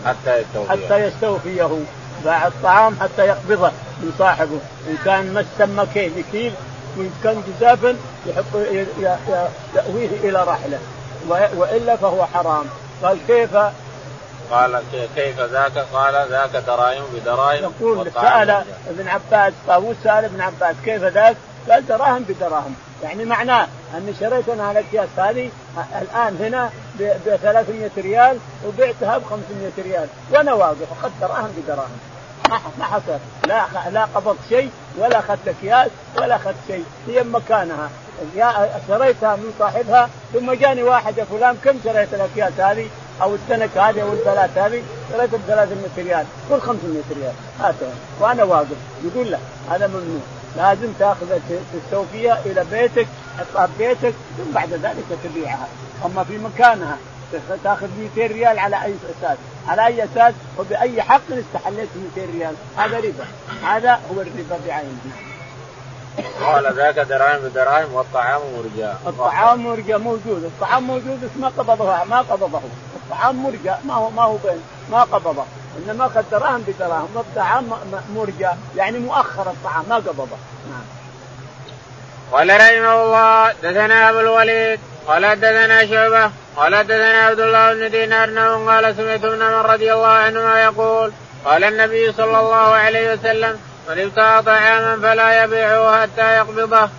حتى 0.05 0.37
يستوفيه. 0.39 0.69
حتى 0.69 1.05
يستوفيه. 1.05 1.79
باع 2.25 2.47
الطعام 2.47 2.95
حتى 3.01 3.21
يقبضه 3.21 3.71
من 4.01 4.13
صاحبه. 4.19 4.59
إن 4.87 4.97
كان 5.05 5.33
مس 5.33 5.45
سمكين 5.57 6.13
بكيل 6.13 6.53
وإن 6.97 7.11
كان 7.23 7.43
جزافا 7.47 7.95
يحط 8.25 8.55
يأويه 9.75 10.09
إلى 10.23 10.43
رحله. 10.43 10.79
وإلا 11.57 11.95
فهو 11.95 12.25
حرام. 12.25 12.65
قال 13.03 13.17
كيف؟ 13.27 13.57
قال 14.51 14.81
كيف 15.15 15.39
ذاك؟ 15.39 15.77
قال 15.93 16.27
ذاك 16.29 16.63
دراهم 16.67 17.03
بدراهم 17.13 17.71
يقول 17.81 18.11
سأل 18.13 18.63
ابن 18.89 19.07
عباس 19.07 19.53
طاووس 19.67 19.95
سأل 20.03 20.25
ابن 20.25 20.41
عباس 20.41 20.75
كيف 20.85 21.03
ذاك؟ 21.03 21.35
قال 21.69 21.85
دراهم 21.87 22.23
بدراهم. 22.29 22.75
يعني 23.03 23.25
معناه 23.25 23.67
اني 23.97 24.13
شريت 24.19 24.49
أنا 24.49 24.71
الأكياس 24.71 25.09
هذه 25.17 25.49
الآن 26.01 26.37
هنا 26.39 26.69
ب 26.99 27.35
300 27.41 27.89
ريال 27.97 28.37
وبعتها 28.67 29.17
ب 29.17 29.23
500 29.23 29.71
ريال. 29.77 30.07
وأنا 30.31 30.53
واقف 30.53 30.91
أخذت 30.91 31.13
دراهم 31.21 31.49
بدراهم. 31.57 31.99
ما 32.79 32.85
حصل. 32.85 33.19
لا 33.47 33.65
لا 33.91 34.05
قبضت 34.05 34.39
شيء 34.49 34.69
ولا 34.97 35.19
أخذت 35.19 35.47
أكياس 35.47 35.89
ولا 36.17 36.35
أخذت 36.35 36.55
شيء. 36.67 36.85
هي 37.07 37.23
مكانها. 37.23 37.89
شريتها 38.87 39.35
من 39.35 39.53
صاحبها 39.59 40.09
ثم 40.33 40.53
جاني 40.53 40.83
واحد 40.83 41.17
يا 41.17 41.23
فلان 41.23 41.57
كم 41.63 41.79
شريت 41.83 42.13
الأكياس 42.13 42.59
هذه؟ 42.59 42.87
أو 43.21 43.35
السنك 43.35 43.77
هذه 43.77 44.01
أو 44.01 44.13
الثلاث 44.13 44.57
هذه؟ 44.57 44.83
شريتها 45.11 45.37
ب 45.37 45.41
300 45.47 45.77
ريال. 45.97 46.25
قل 46.51 46.61
500 46.61 47.03
ريال. 47.11 47.33
هاتها 47.59 47.93
وأنا 48.19 48.43
واقف. 48.43 48.77
يقول 49.03 49.31
لا 49.31 49.37
هذا 49.71 49.87
ممنوع. 49.87 50.21
لازم 50.57 50.93
تاخذ 50.99 51.39
تستوفيها 51.73 52.41
إلى 52.45 52.65
بيتك 52.71 53.07
تحطها 53.37 53.69
بيتك 53.77 54.13
ثم 54.37 54.51
بعد 54.53 54.73
ذلك 54.73 55.05
تبيعها. 55.23 55.67
أما 56.05 56.23
في 56.23 56.37
مكانها 56.37 56.97
تاخذ 57.63 57.87
200 58.17 58.33
ريال 58.33 58.59
على 58.59 58.83
أي 58.83 58.93
أساس؟ 59.19 59.37
على 59.67 59.85
أي 59.87 60.03
أساس؟ 60.03 60.33
وباي 60.57 61.01
حق 61.01 61.21
استحليت 61.31 61.89
200 62.15 62.31
ريال؟ 62.31 62.55
هذا 62.77 62.97
ربا. 62.97 63.25
هذا 63.63 63.91
هو 63.93 64.21
الربا 64.21 64.59
بعينه. 64.67 64.97
قال 66.41 66.75
ذاك 66.75 66.99
دراهم 66.99 67.41
بدراهم 67.41 67.93
والطعام 67.93 68.41
مرجى. 68.57 68.91
الطعام 69.07 69.63
مرجى 69.63 69.97
موجود. 69.97 70.43
الطعام 70.43 70.83
موجود 70.83 71.21
بس 71.23 71.41
ما 71.41 71.47
قبضه 71.47 72.03
ما 72.03 72.21
قبضه. 72.21 72.61
الطعام 72.95 73.43
مرجى 73.43 73.73
ما 73.85 73.93
هو 73.93 74.09
ما 74.09 74.23
هو 74.23 74.37
بين 74.37 74.61
ما 74.91 75.03
قبضه. 75.03 75.43
إنما 75.77 76.05
اخذ 76.05 76.23
دراهم 76.31 76.61
بدراهم 76.67 77.09
والطعام 77.15 77.69
مرجى 78.15 78.49
يعني 78.75 78.99
مؤخر 78.99 79.51
الطعام 79.51 79.85
ما 79.89 79.95
قبضه. 79.95 80.37
نعم. 80.69 80.85
قال 82.31 82.49
رحمه 82.49 83.03
الله 83.03 83.51
دثنا 83.51 84.09
أبو 84.09 84.19
الوليد 84.19 84.79
قال 85.07 85.39
دثنا 85.39 85.85
شعبة 85.85 86.31
قال 86.55 86.83
دثنا 86.83 87.25
عبد 87.25 87.39
الله 87.39 87.73
بن 87.73 87.91
دينار 87.91 88.29
قال 88.69 88.95
سمعت 88.95 89.25
ابن 89.25 89.41
عمر 89.41 89.69
رضي 89.73 89.93
الله 89.93 90.07
عنهما 90.07 90.63
يقول 90.63 91.11
قال 91.45 91.63
النبي 91.63 92.13
صلى 92.13 92.39
الله 92.39 92.75
عليه 92.75 93.13
وسلم 93.13 93.59
من 93.89 93.99
ابتاع 93.99 94.41
طعاما 94.41 94.99
فلا 95.01 95.43
يبيعه 95.43 96.01
حتى 96.01 96.35
يقبضه. 96.37 96.89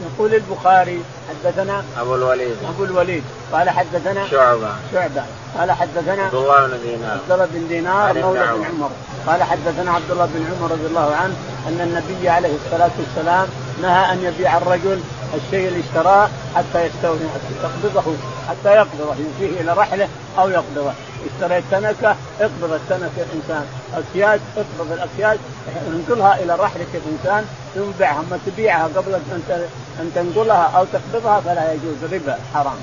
يقول 0.00 0.34
البخاري 0.34 1.02
حدثنا 1.28 1.84
أبو 1.98 2.14
الوليد. 2.14 2.56
أبو 2.68 2.84
الوليد. 2.84 3.24
قال 3.52 3.70
حدثنا 3.70 4.28
شعبة. 4.28 4.70
شعبة. 4.92 5.22
قال 5.58 5.72
حدثنا 5.72 6.22
عبد 6.22 6.34
الله 6.34 6.66
بن 6.66 6.78
دينار. 6.82 7.12
عبد 7.12 7.32
الله 7.32 7.46
بن 7.46 7.68
دينار 7.68 8.18
مولى 8.18 8.40
بن 8.40 8.64
عمر. 8.64 8.90
قال 9.26 9.42
حدثنا 9.42 9.92
عبد 9.92 10.10
الله 10.10 10.26
بن 10.26 10.46
عمر 10.46 10.70
رضي 10.70 10.86
الله 10.86 11.14
عنه 11.14 11.34
أن 11.68 11.80
النبي 11.80 12.28
عليه 12.28 12.54
الصلاة 12.64 12.90
والسلام 12.98 13.48
نهى 13.82 14.12
أن 14.12 14.24
يبيع 14.24 14.56
الرجل 14.56 15.00
الشيء 15.34 15.68
اللي 15.68 15.80
اشتراه 15.80 16.28
حتى 16.56 16.86
يستوفي 16.86 17.24
يقبضه 17.62 18.14
حتى 18.48 18.74
يقبضه 18.74 19.14
يمشيه 19.14 19.60
إلى 19.60 19.72
رحلة 19.72 20.08
أو 20.38 20.48
يقبضه 20.48 20.92
اشتريت 21.26 21.64
سمكة 21.70 22.16
اقبض 22.40 22.72
السمكة 22.72 23.26
انسان 23.34 23.66
اكياس 23.94 24.40
اقبض 24.56 24.92
الاكياس 24.92 25.38
انقلها 25.88 26.34
إلى 26.42 26.54
رحلة 26.54 26.86
الإنسان 26.94 27.46
ثم 27.74 28.04
أما 28.04 28.38
تبيعها 28.46 28.88
قبل 28.96 29.14
أن 29.14 29.66
أن 30.00 30.12
تنقلها 30.14 30.72
أو 30.76 30.84
تقبضها 30.84 31.40
فلا 31.40 31.72
يجوز. 31.72 32.14
ربا 32.14 32.38
حرام. 32.54 32.78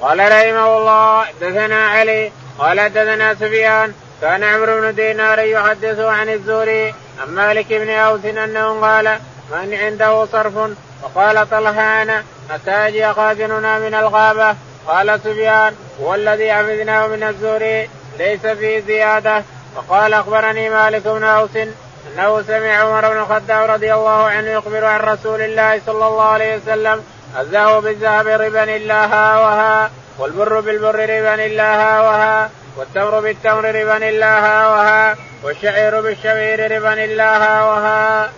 قال 0.00 0.18
رحمه 0.18 0.78
الله 0.78 1.24
حدثنا 1.24 1.86
علي 1.86 2.32
قال 2.58 2.80
حدثنا 2.80 3.34
سفيان 3.34 3.92
كان 4.20 4.44
عمرو 4.44 4.80
بن 4.80 4.94
دينار 4.94 5.38
يحدث 5.38 6.00
عن 6.00 6.28
الزهري 6.28 6.94
عن 7.20 7.28
مالك 7.28 7.72
بن 7.72 7.90
أوس 7.90 8.24
أنه 8.24 8.80
قال 8.80 9.18
من 9.52 9.74
عنده 9.74 10.26
صرف؟ 10.26 10.58
أنا 11.16 12.24
حتى 12.50 12.88
يجي 12.88 13.12
خازننا 13.12 13.78
من 13.78 13.94
الغابة؟ 13.94 14.56
قال 14.86 15.20
سفيان 15.20 15.74
هو 16.02 16.14
الذي 16.14 16.52
حفظناه 16.52 17.06
من 17.06 17.22
الزهري 17.22 17.90
ليس 18.18 18.46
فيه 18.46 18.80
زيادة. 18.80 19.42
وقال 19.76 20.14
أخبرني 20.14 20.70
مالك 20.70 21.08
بن 21.08 21.24
أوس 21.24 21.56
أنه 21.56 22.42
سمع 22.42 22.72
عمر 22.72 23.08
بن 23.08 23.18
الخطاب 23.20 23.70
رضي 23.70 23.94
الله 23.94 24.24
عنه 24.24 24.48
يخبر 24.50 24.84
عن 24.84 25.00
رسول 25.00 25.40
الله 25.40 25.80
صلى 25.86 26.06
الله 26.06 26.24
عليه 26.24 26.56
وسلم 26.56 27.04
الذهب 27.38 27.82
بالذهب 27.82 28.26
ربا 28.26 28.64
إلا 28.76 29.04
ها 29.06 29.38
وها 29.38 29.90
والبر 30.18 30.60
بالبر 30.60 30.94
ربا 30.94 31.34
إلا 31.34 31.64
ها 31.64 32.00
وها 32.00 32.50
والتمر 32.76 33.20
بالتمر 33.20 33.64
ربا 33.64 33.96
إلا 33.96 34.38
ها 34.38 34.68
وها 34.68 35.16
والشعير 35.42 36.00
بالشعير 36.00 36.76
ربا 36.76 37.04
إلا 37.04 37.36
ها 37.36 37.64
وها. 37.64 38.30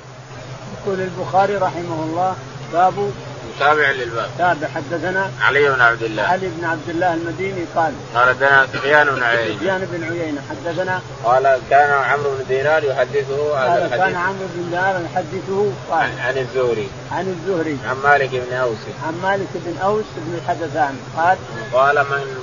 يقول 0.84 1.00
البخاري 1.00 1.56
رحمه 1.56 2.02
الله 2.02 2.36
باب 2.72 3.12
تابع 3.58 3.90
للباب. 3.90 4.28
تابع 4.38 4.68
حدثنا 4.68 5.30
علي 5.40 5.68
بن 5.68 5.80
عبد 5.80 6.02
الله. 6.02 6.22
علي 6.22 6.48
بن 6.48 6.64
عبد 6.64 6.88
الله 6.88 7.14
المديني 7.14 7.64
قال 7.76 7.92
قال 8.14 8.28
حدثنا 8.28 8.66
سفيان 8.72 9.06
بن 9.06 9.22
عيينة. 9.22 9.58
سفيان 9.58 9.88
بن 9.92 10.04
عيينة 10.04 10.40
حدثنا 10.50 11.00
قال 11.24 11.58
كان 11.70 11.90
عمرو 11.90 12.30
بن 12.30 12.44
دينار 12.48 12.84
يحدثه 12.84 13.58
هذا 13.58 13.84
الحديث. 13.84 14.04
كان 14.04 14.16
عمرو 14.16 14.46
بن 14.54 14.70
دينار 14.70 15.02
يحدثه 15.04 15.72
قال 15.90 16.10
عن 16.20 16.38
الزهري. 16.38 16.88
عن 17.12 17.26
الزهري. 17.26 17.78
عن 17.88 17.96
مالك 17.96 18.30
بن 18.32 18.56
أوس. 18.56 18.78
عن 19.06 19.14
مالك 19.22 19.48
بن 19.54 19.78
أوس 19.82 20.04
بن 20.16 20.34
الحدثان 20.34 20.98
قال 21.16 21.38
قال 21.72 21.96
من 21.96 22.39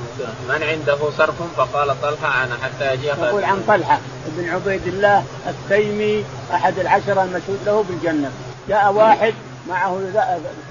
من 0.50 0.64
عنده 0.64 0.98
صرف 1.18 1.36
فقال 1.58 2.02
طلحة 2.02 2.44
أنا 2.44 2.58
حتى 2.64 2.94
يجي 2.94 3.08
يقول 3.08 3.44
عن 3.44 3.64
طلحة 3.68 4.00
بن 4.28 4.50
عبيد 4.50 4.88
الله 4.88 5.24
التيمي 5.48 6.26
أحد 6.54 6.80
العشرة 6.80 7.24
المشهود 7.24 7.60
له 7.66 7.84
بالجنة. 7.90 8.32
جاء 8.70 8.94
واحد 8.94 9.34
معه 9.70 10.00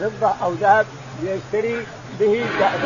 فضة 0.01 0.33
أو 0.43 0.53
ذهب 0.53 0.87
ليشتري 1.23 1.87
به 2.21 2.45
ذهب 2.61 2.81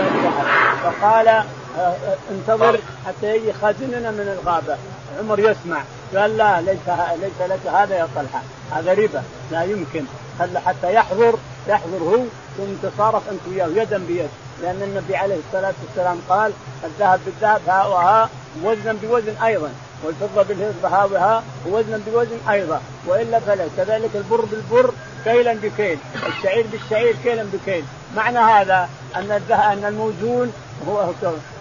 فقال 0.83 1.29
آه، 1.29 1.45
آه، 1.79 1.95
انتظر 2.31 2.79
حتى 3.07 3.37
يجي 3.37 3.53
خازننا 3.53 4.11
من 4.11 4.39
الغابة. 4.41 4.77
عمر 5.21 5.39
يسمع 5.39 5.83
قال 6.17 6.37
لا 6.37 6.61
ليس 6.61 6.89
ليس 7.21 7.51
لك 7.51 7.73
هذا 7.75 7.97
يا 7.97 8.09
طلحة 8.17 8.43
هذا 8.73 8.93
ربا 8.93 9.23
لا 9.51 9.63
يمكن. 9.63 10.05
خلى 10.41 10.61
حتى 10.61 10.95
يحضر 10.95 11.35
يحضر 11.69 11.99
هو 11.99 12.23
ثم 12.57 12.89
تصارف 12.89 13.23
أنت 13.31 13.41
وياه 13.49 13.83
يدا 13.83 13.99
بيد. 13.99 14.29
لأن 14.63 14.83
النبي 14.83 15.17
عليه 15.17 15.37
الصلاة 15.49 15.75
والسلام 15.87 16.21
قال 16.29 16.53
الذهب 16.85 17.21
بالذهب 17.27 17.61
ها 17.69 17.87
وها 17.87 18.29
وزنا 18.65 18.93
بوزن 19.03 19.37
أيضا. 19.45 19.71
والفضة 20.05 20.43
بالفضة 20.43 20.89
ها 20.89 21.05
وها 21.05 21.43
ووزنا 21.67 22.01
بوزن 22.07 22.39
أيضا. 22.51 22.81
وإلا 23.07 23.41
فلا 23.41 23.67
كذلك 23.77 24.11
البر 24.15 24.45
بالبر 24.45 24.91
كيلا 25.25 25.55
بكيل 25.55 25.99
الشعير 26.29 26.67
بالشعير 26.73 27.17
كيلا 27.25 27.47
بكيل. 27.53 27.85
معنى 28.17 28.39
هذا 28.39 28.89
أن 29.17 29.31
الذهب 29.31 29.79
أن 29.79 29.85
الموزون 29.85 30.53
هو 30.89 31.11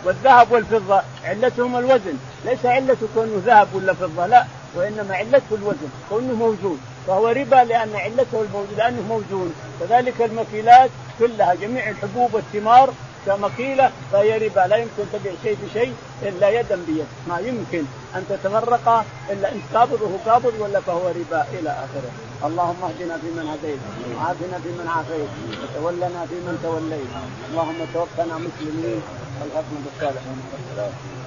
والذهب 0.05 0.51
والفضة 0.51 1.01
علتهم 1.25 1.77
الوزن. 1.77 2.13
ليس 2.45 2.65
علته 2.65 3.07
كونه 3.15 3.41
ذهب 3.45 3.67
ولا 3.73 3.93
فضة 3.93 4.25
لا. 4.25 4.45
وإنما 4.75 5.15
علته 5.15 5.51
الوزن 5.51 5.89
كونه 6.09 6.33
موزون. 6.33 6.79
فهو 7.09 7.27
ربا 7.27 7.55
لأن 7.55 7.95
علته 7.95 8.41
الموزون 8.41 8.77
لأنه 8.77 9.01
موزون. 9.09 9.53
كذلك 9.79 10.21
المكيلات 10.21 10.89
كلها 11.19 11.53
جميع 11.53 11.89
الحبوب 11.89 12.33
والثمار 12.33 12.89
كمكيلة 13.25 13.91
فهي 14.11 14.37
ربا 14.47 14.59
لا 14.59 14.75
يمكن 14.75 15.03
تبيع 15.13 15.33
شيء 15.43 15.57
بشيء 15.63 15.93
إلا 16.21 16.49
يدا 16.49 16.75
بيد. 16.87 17.05
ما 17.27 17.39
يمكن 17.39 17.83
أن 18.15 18.25
تتفرق 18.29 19.05
إلا 19.29 19.51
أنت 19.51 19.63
قابض 19.73 20.01
وهو 20.01 20.17
قابض 20.25 20.53
ولا 20.59 20.79
فهو 20.79 21.07
ربا 21.07 21.45
إلى 21.59 21.69
آخره. 21.69 22.11
اللهم 22.47 22.83
اهدنا 22.83 23.17
فيمن 23.17 23.47
هديت 23.53 23.79
وعافنا 24.15 24.59
فيمن 24.63 24.87
عافيت 24.95 25.31
وتولنا 25.63 26.25
فيمن 26.29 26.59
توليت. 26.63 27.11
اللهم 27.49 27.79
توفنا 27.93 28.35
مسلمين 28.37 29.01
والحكم 29.41 29.75
بالصالحين. 29.83 31.18